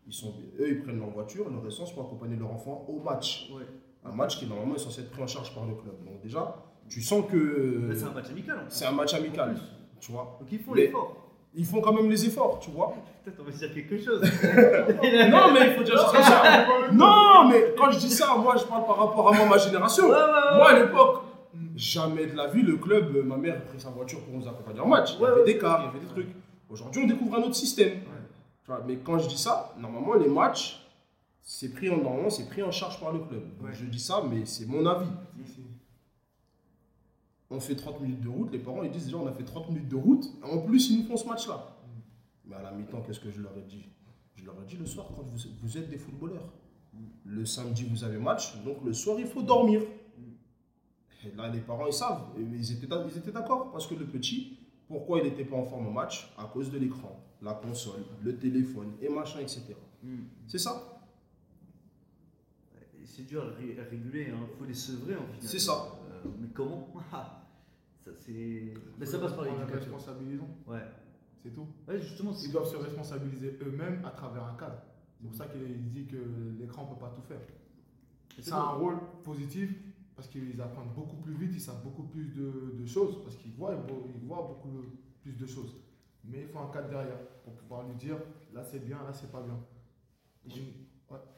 ils 0.07 0.13
sont, 0.13 0.35
eux, 0.61 0.69
ils 0.69 0.83
prennent 0.83 0.99
leur 0.99 1.11
voiture, 1.11 1.49
leur 1.51 1.67
essence 1.67 1.93
pour 1.93 2.05
accompagner 2.05 2.37
leur 2.37 2.53
enfant 2.53 2.85
au 2.89 3.01
match. 3.03 3.51
Ouais. 3.53 3.65
Un 4.05 4.15
match 4.15 4.39
qui 4.39 4.47
normalement 4.47 4.77
est 4.77 4.79
censé 4.79 5.01
être 5.01 5.11
pris 5.11 5.23
en 5.23 5.27
charge 5.27 5.53
par 5.55 5.65
le 5.67 5.75
club. 5.75 5.95
Donc 6.05 6.21
déjà, 6.23 6.57
tu 6.89 7.03
sens 7.03 7.25
que 7.31 7.87
Mais 7.89 7.95
C'est 7.95 8.05
un 8.07 8.13
match 8.13 8.31
amical. 8.31 8.57
en 8.57 8.61
fait. 8.61 8.67
c'est 8.69 8.85
un 8.87 8.93
match 8.93 9.15
amical, 9.15 9.57
tu 10.01 10.13
vois. 10.13 10.37
Donc 10.41 10.49
ils 10.53 10.61
font 10.61 10.75
l'effort. 10.75 11.23
Ils 11.59 11.65
font 11.65 11.81
quand 11.81 11.93
même 11.95 12.11
les 12.11 12.27
efforts, 12.27 12.59
tu 12.61 12.71
vois. 12.71 12.95
Peut-être 13.25 13.41
on 13.41 13.45
va 13.45 13.51
se 13.53 13.59
dire 13.59 13.73
quelque 13.75 13.99
chose. 13.99 14.21
Non, 15.31 15.53
mais 15.53 15.69
il 15.71 15.75
faut 15.77 15.83
dire 15.83 15.99
ça. 15.99 16.67
Non, 16.93 17.49
mais 17.49 17.75
quand 17.77 17.91
je 17.91 17.99
dis 17.99 18.11
ça, 18.11 18.37
moi, 18.37 18.57
je 18.57 18.65
parle 18.65 18.85
par 18.85 18.99
rapport 18.99 19.33
à 19.33 19.37
moi, 19.37 19.47
ma 19.47 19.59
génération. 19.59 20.05
Ouais, 20.05 20.11
ouais, 20.11 20.17
ouais. 20.19 20.57
Moi, 20.57 20.69
à 20.69 20.79
l'époque, 20.79 21.23
jamais 21.75 22.27
de 22.27 22.37
la 22.37 22.49
vie, 22.49 22.63
le 22.63 22.77
club, 22.77 23.25
ma 23.25 23.37
mère 23.39 23.57
a 23.57 23.61
pris 23.61 23.81
sa 23.81 23.89
voiture 23.89 24.21
pour 24.21 24.35
nous 24.39 24.47
accompagner 24.47 24.81
en 24.81 24.87
match. 24.87 25.15
Il 25.19 25.23
y 25.23 25.25
avait 25.25 25.39
ouais. 25.41 25.45
des 25.45 25.59
cars, 25.59 25.81
il 25.81 25.87
y 25.87 25.89
avait 25.89 26.07
des 26.07 26.13
trucs. 26.13 26.29
Aujourd'hui, 26.69 27.03
on 27.05 27.07
découvre 27.07 27.37
un 27.37 27.43
autre 27.43 27.55
système. 27.55 28.01
Tu 28.67 28.73
vois, 28.73 28.83
mais 28.85 28.97
quand 28.97 29.17
je 29.21 29.29
dis 29.29 29.39
ça, 29.39 29.73
normalement, 29.79 30.15
les 30.15 30.29
matchs, 30.29 30.85
c'est 31.41 31.73
pris 31.73 31.89
en, 31.89 31.99
normalement, 31.99 32.31
c'est 32.31 32.49
pris 32.49 32.65
en 32.65 32.73
charge 32.73 32.99
par 32.99 33.13
le 33.13 33.21
club. 33.21 33.45
Ouais. 33.63 33.73
Je 33.73 33.85
dis 33.85 34.01
ça, 34.01 34.25
mais 34.29 34.45
c'est 34.45 34.67
mon 34.67 34.85
avis. 34.85 35.07
On 37.49 37.61
fait 37.61 37.77
30 37.77 38.01
minutes 38.01 38.23
de 38.23 38.29
route, 38.29 38.51
les 38.51 38.59
parents 38.59 38.83
ils 38.83 38.91
disent 38.91 39.05
déjà 39.05 39.19
on 39.19 39.27
a 39.29 39.33
fait 39.33 39.45
30 39.45 39.69
minutes 39.69 39.89
de 39.89 39.95
route, 39.95 40.27
en 40.43 40.59
plus 40.59 40.91
ils 40.91 40.99
nous 40.99 41.05
font 41.05 41.17
ce 41.17 41.29
match-là. 41.29 41.77
Mais 42.45 42.57
à 42.57 42.63
la 42.63 42.73
mi-temps, 42.73 43.03
qu'est-ce 43.03 43.21
que 43.21 43.31
je 43.31 43.41
leur 43.41 43.57
ai 43.57 43.63
dit? 43.63 43.87
Je 44.35 44.45
leur 44.45 44.61
ai 44.61 44.67
dit 44.67 44.77
le 44.77 44.85
soir, 44.85 45.07
quand 45.15 45.23
vous, 45.23 45.39
vous 45.63 45.79
êtes 45.79 45.89
des 45.89 45.97
footballeurs, 45.97 46.53
le 47.25 47.47
samedi 47.47 47.85
vous 47.85 48.03
avez 48.03 48.19
match, 48.19 48.61
donc 48.65 48.79
le 48.85 48.93
soir 48.93 49.21
il 49.21 49.27
faut 49.27 49.43
dormir. 49.43 49.81
Et 51.25 51.31
là 51.37 51.49
les 51.49 51.61
parents 51.61 51.87
ils 51.87 51.93
savent, 51.93 52.25
et 52.37 52.43
ils 52.43 52.73
étaient, 52.73 52.89
ils 53.13 53.17
étaient 53.17 53.31
d'accord, 53.31 53.71
parce 53.71 53.87
que 53.87 53.95
le 53.95 54.07
petit, 54.07 54.59
pourquoi 54.89 55.19
il 55.21 55.25
n'était 55.25 55.45
pas 55.45 55.57
en 55.57 55.65
forme 55.65 55.89
au 55.89 55.91
match 55.93 56.33
À 56.39 56.45
cause 56.45 56.71
de 56.71 56.79
l'écran, 56.79 57.21
la 57.43 57.55
console, 57.55 58.05
le 58.23 58.37
téléphone 58.37 58.93
et 59.01 59.09
machin, 59.09 59.41
etc. 59.41 59.75
Hmm. 60.03 60.25
C'est 60.47 60.59
ça 60.59 61.01
C'est 63.05 63.27
dur 63.27 63.43
à, 63.45 63.51
ré- 63.57 63.79
à 63.81 63.85
réguler, 63.89 64.29
il 64.31 64.57
faut 64.59 64.65
les 64.65 64.75
sevrer 64.75 65.15
en 65.17 65.25
final. 65.27 65.41
C'est 65.43 65.59
ça. 65.59 65.99
Euh, 66.11 66.29
mais 66.41 66.49
comment 66.53 66.89
Ça 67.11 68.11
c'est. 68.19 68.75
Mais 68.99 69.07
ça 69.07 69.19
passe 69.19 69.33
par 69.33 69.45
l'éducation. 69.45 69.75
responsabilisons, 69.97 70.49
Ouais. 70.67 70.83
c'est 71.43 71.51
tout. 71.53 71.67
Ouais, 71.89 72.01
justement. 72.01 72.33
Ils 72.45 72.53
doivent 72.53 72.69
se 72.71 72.77
responsabiliser 72.77 73.59
eux-mêmes 73.63 74.05
à 74.05 74.11
travers 74.11 74.45
un 74.45 74.55
cadre. 74.57 74.79
C'est 75.19 75.27
pour 75.27 75.35
ça 75.35 75.47
qu'il 75.47 75.91
dit 75.91 76.07
que 76.07 76.17
l'écran 76.61 76.85
ne 76.85 76.95
peut 76.95 77.01
pas 77.01 77.11
tout 77.17 77.23
faire. 77.23 77.41
c'est 78.37 78.45
Ça 78.45 78.57
a 78.59 78.61
un 78.61 78.73
rôle 78.75 78.99
positif 79.25 79.73
parce 80.17 80.29
qu'ils 80.29 80.61
apprennent 80.61 80.93
beaucoup 80.95 81.17
plus 81.17 81.35
vite, 81.35 81.51
ils 81.55 81.61
savent 81.61 81.83
beaucoup 81.85 82.05
plus 82.05 82.27
de, 82.35 82.75
de 82.81 82.87
choses, 82.87 83.23
parce 83.23 83.37
qu'ils 83.37 83.53
voient, 83.53 83.77
ils 84.15 84.27
voient 84.27 84.47
beaucoup 84.49 84.83
plus 85.23 85.33
de 85.37 85.47
choses. 85.47 85.77
Mais 86.25 86.41
il 86.43 86.49
faut 86.49 86.59
un 86.59 86.73
cadre 86.73 86.89
derrière 86.89 87.21
pour 87.45 87.55
pouvoir 87.55 87.87
lui 87.87 87.95
dire 87.97 88.17
là 88.53 88.65
c'est 88.65 88.85
bien, 88.85 88.99
là 89.05 89.13
c'est 89.13 89.31
pas 89.31 89.43
bien. 89.43 89.59
Je, 90.49 90.61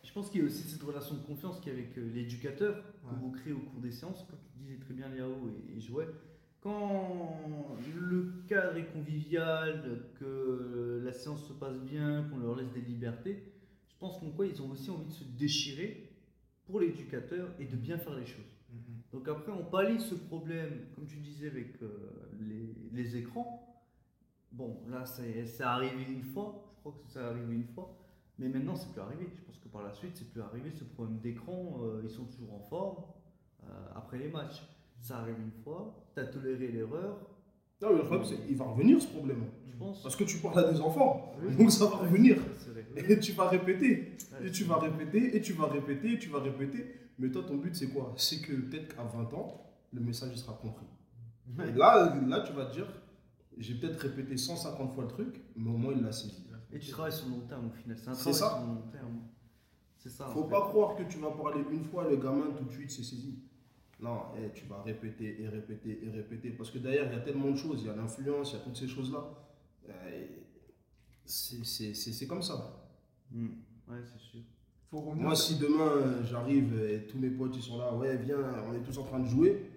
je 0.02 0.12
pense 0.12 0.30
qu'il 0.30 0.40
y 0.40 0.44
a 0.44 0.46
aussi 0.46 0.62
cette 0.62 0.82
relation 0.82 1.14
de 1.16 1.20
confiance 1.22 1.60
qu'il 1.60 1.72
y 1.72 1.76
a 1.76 1.78
avec 1.78 1.98
euh, 1.98 2.10
l'éducateur 2.14 2.76
que 2.76 3.08
Ouais. 3.08 3.14
vous 3.20 3.30
créez 3.32 3.52
au 3.52 3.60
cours 3.60 3.80
des 3.80 3.90
séances, 3.90 4.24
comme 4.28 4.38
tu 4.52 4.58
disais 4.58 4.78
très 4.78 4.92
bien 4.94 5.08
Léo 5.08 5.48
et, 5.70 5.76
et 5.76 5.80
Joël. 5.80 6.08
Quand 6.60 7.38
le 7.96 8.42
cadre 8.48 8.76
est 8.76 8.86
convivial, 8.92 10.10
que 10.18 11.00
la 11.04 11.12
séance 11.12 11.46
se 11.46 11.52
passe 11.52 11.78
bien, 11.80 12.24
qu'on 12.28 12.38
leur 12.38 12.56
laisse 12.56 12.72
des 12.72 12.80
libertés, 12.80 13.52
je 13.88 13.94
pense 13.98 14.18
qu'en 14.18 14.30
quoi 14.30 14.46
ils 14.46 14.60
ont 14.62 14.70
aussi 14.70 14.90
envie 14.90 15.06
de 15.06 15.12
se 15.12 15.24
déchirer 15.24 16.10
pour 16.66 16.80
l'éducateur 16.80 17.48
et 17.58 17.64
de 17.66 17.76
bien 17.76 17.96
faire 17.98 18.14
les 18.16 18.26
choses. 18.26 18.57
Donc 19.12 19.26
après, 19.28 19.52
on 19.52 19.64
pallie 19.64 20.00
ce 20.00 20.14
problème, 20.14 20.86
comme 20.94 21.06
tu 21.06 21.16
disais, 21.16 21.48
avec 21.48 21.82
euh, 21.82 21.88
les, 22.40 22.74
les 22.92 23.16
écrans. 23.16 23.64
Bon, 24.52 24.80
là, 24.88 25.04
c'est 25.06 25.62
arrivé 25.62 26.04
une 26.10 26.22
fois, 26.22 26.64
je 26.74 26.80
crois 26.80 26.92
que 26.92 27.10
c'est 27.10 27.18
arrivé 27.20 27.54
une 27.54 27.64
fois, 27.74 27.94
mais 28.38 28.48
maintenant, 28.48 28.76
c'est 28.76 28.90
plus 28.92 29.00
arrivé. 29.00 29.28
Je 29.36 29.42
pense 29.44 29.58
que 29.58 29.68
par 29.68 29.82
la 29.82 29.92
suite, 29.92 30.12
c'est 30.14 30.30
plus 30.30 30.40
arrivé. 30.40 30.70
Ce 30.72 30.84
problème 30.84 31.18
d'écran, 31.20 31.78
euh, 31.82 32.00
ils 32.04 32.10
sont 32.10 32.24
toujours 32.24 32.54
en 32.54 32.60
forme 32.60 32.96
euh, 33.64 33.66
après 33.94 34.18
les 34.18 34.28
matchs. 34.28 34.62
Ça 35.00 35.18
arrive 35.18 35.36
une 35.38 35.62
fois, 35.62 35.94
tu 36.14 36.20
as 36.20 36.24
toléré 36.26 36.68
l'erreur, 36.68 37.18
Non, 37.80 37.90
mais 37.92 37.98
le 37.98 38.04
problème, 38.04 38.24
c'est 38.24 38.44
qu'il 38.46 38.56
va 38.56 38.64
revenir 38.64 39.00
ce 39.00 39.06
problème. 39.06 39.44
je 39.66 39.76
pense. 39.76 40.02
Parce 40.02 40.16
que 40.16 40.24
tu 40.24 40.38
parles 40.38 40.58
à 40.58 40.72
des 40.72 40.80
enfants, 40.80 41.34
Oui. 41.42 41.54
donc 41.56 41.70
ça 41.70 41.86
va 41.86 41.96
revenir. 41.98 42.36
Et 42.96 43.20
tu 43.20 43.32
vas 43.32 43.48
répéter. 43.48 44.16
Et 44.44 44.50
tu 44.50 44.64
vas 44.64 44.78
répéter, 44.78 45.36
et 45.36 45.40
tu 45.40 45.52
vas 45.52 45.66
répéter, 45.66 46.14
et 46.14 46.18
tu 46.18 46.28
vas 46.30 46.40
répéter. 46.40 46.94
Mais 47.18 47.30
toi, 47.30 47.42
ton 47.42 47.56
but, 47.56 47.74
c'est 47.74 47.88
quoi? 47.88 48.14
C'est 48.16 48.40
que 48.40 48.52
peut-être 48.52 48.94
qu'à 48.94 49.02
20 49.04 49.32
ans, 49.34 49.72
le 49.92 50.00
message 50.00 50.36
sera 50.36 50.54
compris. 50.54 50.86
Et 51.58 51.72
là, 51.72 52.14
là, 52.26 52.40
tu 52.40 52.52
vas 52.52 52.66
te 52.66 52.74
dire, 52.74 52.86
j'ai 53.56 53.74
peut-être 53.74 53.98
répété 54.00 54.36
150 54.36 54.94
fois 54.94 55.04
le 55.04 55.08
truc, 55.10 55.42
mais 55.56 55.70
au 55.70 55.76
moins 55.76 55.94
il 55.94 56.02
l'a 56.02 56.12
saisi. 56.12 56.44
Et 56.72 56.78
tu 56.78 56.90
travailles 56.90 57.12
sur 57.12 57.26
le 57.28 57.32
long 57.32 57.46
terme 57.46 57.66
au 57.68 57.70
final. 57.70 57.96
C'est 58.14 58.32
ça. 58.32 58.62
long 58.66 58.82
terme. 58.92 59.22
C'est 59.96 60.10
ça. 60.10 60.26
Faut 60.26 60.44
fait. 60.44 60.50
pas 60.50 60.60
croire 60.68 60.94
que 60.96 61.02
tu 61.04 61.18
vas 61.18 61.30
parler 61.30 61.64
une 61.72 61.82
fois, 61.84 62.08
le 62.08 62.16
gamin 62.16 62.50
tout 62.56 62.64
de 62.64 62.70
suite 62.70 62.90
c'est 62.90 63.02
saisi. 63.02 63.42
Non, 64.00 64.20
eh, 64.36 64.52
tu 64.52 64.66
vas 64.66 64.82
répéter 64.82 65.42
et 65.42 65.48
répéter 65.48 66.04
et 66.04 66.10
répéter. 66.10 66.50
Parce 66.50 66.70
que 66.70 66.78
derrière, 66.78 67.06
il 67.10 67.12
y 67.12 67.20
a 67.20 67.20
tellement 67.20 67.50
de 67.50 67.56
choses. 67.56 67.80
Il 67.82 67.86
y 67.88 67.90
a 67.90 67.96
l'influence, 67.96 68.52
il 68.52 68.58
y 68.58 68.60
a 68.60 68.62
toutes 68.62 68.76
ces 68.76 68.86
choses-là. 68.86 69.24
Euh, 69.88 70.26
c'est- 71.24 72.26
comme 72.28 72.42
ça. 72.42 72.92
Hmm. 73.30 73.48
Ouais, 73.88 73.98
c'est 74.06 74.20
sûr. 74.20 74.40
Faut 74.90 75.00
revenir 75.00 75.24
Moi, 75.26 75.36
si 75.36 75.58
demain 75.58 75.86
euh, 75.86 76.24
j'arrive 76.24 76.80
et 76.82 77.06
tous 77.06 77.18
mes 77.18 77.28
potes 77.30 77.54
ils 77.56 77.62
sont 77.62 77.78
là, 77.78 77.92
ouais, 77.94 78.16
viens, 78.16 78.38
on 78.68 78.74
est 78.74 78.80
tous 78.80 78.96
en 78.98 79.04
train 79.04 79.18
de 79.20 79.26
jouer, 79.28 79.70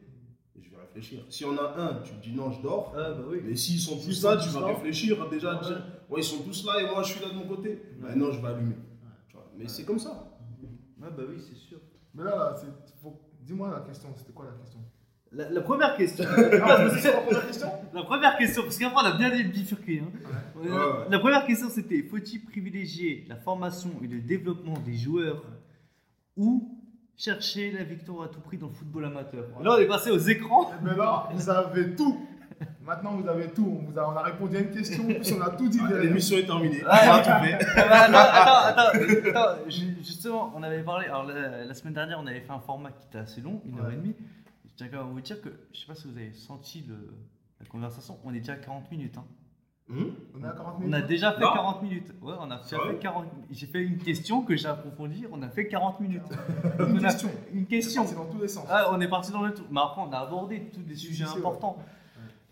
je 0.62 0.70
vais 0.70 0.78
réfléchir. 0.78 1.26
Si 1.30 1.44
on 1.44 1.58
a 1.58 1.76
un, 1.78 1.96
tu 2.02 2.14
te 2.14 2.24
dis 2.24 2.34
non, 2.34 2.52
je 2.52 2.62
dors. 2.62 2.94
Ah, 2.96 3.12
bah 3.12 3.26
oui. 3.30 3.42
Mais 3.44 3.56
s'ils 3.56 3.80
sont 3.80 3.98
tous 3.98 4.24
là, 4.24 4.38
tu 4.38 4.48
tous 4.48 4.54
vas 4.56 4.62
là. 4.62 4.68
réfléchir 4.68 5.30
déjà, 5.30 5.56
Ouais. 5.56 5.68
dire, 5.68 5.86
ouais, 6.10 6.22
ils 6.22 6.24
sont 6.24 6.42
tous 6.44 6.66
là 6.66 6.82
et 6.82 6.86
moi 6.90 7.04
je 7.04 7.12
suis 7.14 7.22
là 7.22 7.30
de 7.30 7.36
mon 7.36 7.48
côté. 7.48 7.82
Bah 8.00 8.16
non, 8.16 8.32
je 8.32 8.40
vais 8.40 8.48
allumer. 8.48 8.76
Mais 9.58 9.68
c'est 9.68 9.84
comme 9.84 10.00
ça. 10.00 10.40
Ouais, 11.02 11.10
bah 11.16 11.24
oui, 11.28 11.36
c'est 11.40 11.56
sûr. 11.58 11.80
Mais 12.16 12.24
là, 12.24 12.36
là 12.36 12.56
c'est- 12.56 12.94
faut- 13.02 13.20
dis-moi 13.42 13.70
la 13.70 13.82
question, 13.82 14.10
c'était 14.18 14.32
quoi 14.34 14.46
la 14.46 14.54
question? 14.64 14.80
La, 15.34 15.50
la 15.50 15.62
première 15.62 15.96
question. 15.96 16.26
Ah, 16.64 16.90
c'est 16.98 17.12
la 17.12 17.18
première 17.22 17.48
question? 17.48 17.68
La 17.94 18.04
première 18.04 18.38
question, 18.38 18.64
parce 18.64 18.78
qu'après 18.78 19.02
on 19.02 19.06
a 19.06 19.18
bien 19.18 19.30
bifurqué. 19.44 20.04
Hein. 20.04 20.12
Ouais. 20.14 20.70
Euh, 20.70 20.72
Ouais. 21.02 21.06
La 21.10 21.20
première 21.20 21.46
question 21.46 21.70
c'était 21.70 22.04
faut-il 22.04 22.44
privilégier 22.46 23.26
la 23.30 23.36
formation 23.36 23.90
et 24.04 24.08
le 24.08 24.20
développement 24.20 24.78
des 24.86 24.94
joueurs 24.94 25.44
ou 26.38 26.78
chercher 27.18 27.72
la 27.72 27.84
victoire 27.84 28.24
à 28.26 28.28
tout 28.28 28.42
prix 28.42 28.58
dans 28.58 28.68
le 28.68 28.74
football 28.74 29.06
amateur? 29.06 29.46
Là 29.64 29.76
on 29.76 29.78
est 29.80 29.88
passé 29.88 30.12
aux 30.12 30.18
écrans. 30.20 30.70
Mais 30.84 30.96
là, 30.96 31.30
vous 31.34 31.50
avez 31.50 31.96
tout. 31.96 32.28
Maintenant, 32.86 33.16
vous 33.16 33.28
avez 33.28 33.48
tout. 33.48 33.80
On, 33.82 33.90
vous 33.92 33.98
a, 33.98 34.08
on 34.08 34.16
a 34.16 34.22
répondu 34.22 34.56
à 34.58 34.60
une 34.60 34.70
question, 34.70 35.04
en 35.04 35.14
plus 35.16 35.34
on 35.34 35.42
a 35.42 35.50
tout 35.52 35.68
dit 35.68 35.80
Ah. 35.84 35.98
L'émission 35.98 36.38
est 36.38 36.46
terminée. 36.46 36.84
Ouais. 36.84 36.90
On 36.92 37.12
a 37.12 37.20
tout 37.20 37.46
fait. 37.46 37.58
Ah 37.76 37.88
bah, 37.90 38.08
non, 38.10 38.18
attends, 38.20 38.82
attends, 38.92 39.40
attends, 39.40 39.70
ju- 39.70 39.98
justement, 40.04 40.54
on 40.56 40.62
avait 40.62 40.84
parlé, 40.84 41.08
alors 41.08 41.24
la, 41.26 41.66
la 41.66 41.74
semaine 41.74 41.94
dernière, 41.96 42.20
on 42.22 42.28
avait 42.28 42.42
fait 42.42 42.52
un 42.52 42.60
format 42.60 42.92
qui 42.92 43.08
était 43.08 43.18
assez 43.18 43.42
long, 43.42 43.62
une 43.66 43.80
heure 43.80 43.90
et 43.92 43.96
demie. 43.96 44.14
Je 44.82 44.88
tiens 44.88 44.98
quand 44.98 45.04
même 45.06 45.12
à 45.12 45.14
vous 45.14 45.22
dire 45.22 45.40
que, 45.42 45.50
je 45.74 45.80
sais 45.80 45.86
pas 45.86 45.94
si 45.94 46.08
vous 46.08 46.18
avez 46.18 46.34
senti 46.34 46.84
le- 46.88 47.14
la 47.60 47.66
conversation, 47.68 48.18
on 48.26 48.34
est 48.34 48.40
déjà 48.40 48.54
à 48.54 48.56
40 48.56 48.90
minutes. 48.92 49.16
hein. 49.18 49.26
Hum 49.92 50.12
On 50.40 50.44
à 50.44 50.54
40 50.54 50.76
On 50.78 50.80
minutes. 50.80 50.96
a 50.96 51.02
déjà 51.02 51.34
fait 51.34 51.42
Non. 51.42 51.54
40 51.54 51.84
minutes. 51.84 52.08
Ouais, 52.22 52.34
on 52.40 52.50
a 52.50 52.58
déjà 52.64 52.78
Ah 52.84 52.88
fait 52.90 52.98
40 52.98 53.26
J'ai 53.52 53.66
fait 53.68 53.82
une 53.84 53.98
question 54.00 54.42
que 54.42 54.56
j'ai 54.56 54.68
approfondie, 54.68 55.26
on 55.32 55.42
a 55.44 55.50
fait 55.50 55.68
40 55.68 56.00
minutes. 56.00 56.24
Une 56.80 56.86
On 56.96 56.98
a- 56.98 57.00
question. 57.02 57.30
Une 57.54 57.66
question. 57.68 58.06
C'est 58.08 58.16
dans 58.16 58.26
tous 58.26 58.40
les 58.42 58.48
sens. 58.48 58.66
Ah, 58.70 58.90
on 58.92 59.00
est 59.02 59.08
parti 59.08 59.32
dans 59.32 59.44
le 59.44 59.54
tout. 59.54 59.64
Mais 59.70 59.82
après, 59.82 60.02
on 60.02 60.12
a 60.14 60.18
abordé 60.18 60.70
tous 60.74 60.80
les 60.88 60.96
sujets 60.96 61.26
importants. 61.26 61.78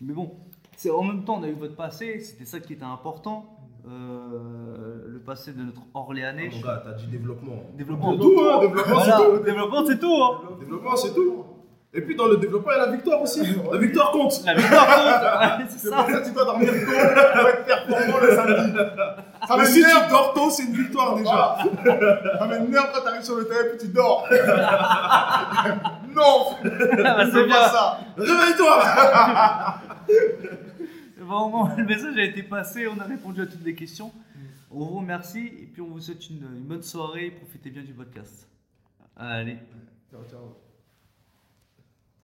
Mais 0.00 0.12
bon, 0.12 0.32
c'est 0.76 0.90
en 0.90 1.02
même 1.02 1.24
temps, 1.24 1.38
on 1.40 1.42
a 1.42 1.48
eu 1.48 1.54
votre 1.54 1.74
passé, 1.76 2.20
c'était 2.20 2.44
ça 2.44 2.60
qui 2.60 2.74
était 2.74 2.84
important. 2.84 3.56
Euh, 3.88 5.04
le 5.08 5.18
passé 5.20 5.52
de 5.52 5.62
notre 5.62 5.80
Ah, 5.94 5.98
Orléanais. 6.00 6.50
Mon 6.52 6.60
gars, 6.60 6.80
t'as 6.84 6.92
dit 6.92 7.06
développement. 7.06 7.56
Développement. 7.76 8.12
C'est 8.12 8.18
tout, 8.18 8.40
hein, 8.40 8.60
développement, 8.60 8.94
Voilà, 8.94 9.16
c'est 9.18 9.24
tout. 9.38 9.44
développement, 9.44 9.86
c'est 9.86 9.98
tout. 9.98 10.22
Hein. 10.22 10.40
Développement, 10.60 10.96
c'est 10.96 11.14
tout. 11.14 11.44
Et 11.92 12.02
puis 12.02 12.14
dans 12.14 12.26
le 12.28 12.36
développement, 12.36 12.70
il 12.70 12.78
y 12.78 12.80
a 12.80 12.86
la 12.86 12.92
victoire 12.92 13.20
aussi. 13.20 13.40
La 13.72 13.78
victoire 13.78 14.12
compte. 14.12 14.44
La 14.46 14.54
victoire 14.54 14.86
compte. 14.86 15.66
C'est 15.70 15.88
ça. 15.88 15.96
pour 15.96 16.06
ça 16.10 16.20
que 16.20 16.26
tu 16.26 16.32
dois 16.32 16.44
dormir 16.44 16.70
tôt 16.72 16.86
pour 16.86 17.48
être 17.48 17.64
performant 17.64 18.18
le 18.22 18.34
samedi. 18.36 18.78
Ça 19.48 19.56
Mais 19.58 19.64
si 19.66 19.82
tu 19.82 20.08
dors 20.08 20.32
tôt, 20.34 20.50
c'est 20.50 20.62
une 20.64 20.76
victoire 20.76 21.16
déjà. 21.16 21.56
Ça 22.38 22.46
m'énerve 22.46 22.90
quand 22.94 23.02
t'arrives 23.02 23.22
sur 23.22 23.34
le 23.36 23.44
terrain 23.48 23.64
et 23.64 23.68
puis 23.70 23.78
tu 23.78 23.88
dors. 23.88 24.28
non 26.14 26.56
Ah 26.62 27.14
bah, 27.16 27.24
c'est 27.32 27.44
bien. 27.44 27.54
pas 27.56 27.68
ça. 27.70 27.98
Réveille-toi. 28.16 28.82
Bon, 31.22 31.48
bon, 31.50 31.68
le 31.76 31.84
message 31.84 32.16
a 32.16 32.22
été 32.24 32.42
passé, 32.42 32.86
on 32.88 32.98
a 33.00 33.04
répondu 33.04 33.42
à 33.42 33.46
toutes 33.46 33.64
les 33.64 33.74
questions. 33.74 34.12
On 34.70 34.78
vous 34.78 34.98
remercie 35.00 35.46
et 35.46 35.66
puis 35.72 35.80
on 35.82 35.86
vous 35.88 36.00
souhaite 36.00 36.28
une, 36.30 36.42
une 36.56 36.64
bonne 36.66 36.82
soirée. 36.82 37.30
Profitez 37.30 37.70
bien 37.70 37.82
du 37.82 37.92
podcast. 37.92 38.48
Allez. 39.16 39.58
Ciao, 40.10 40.22
ciao. 40.30 40.69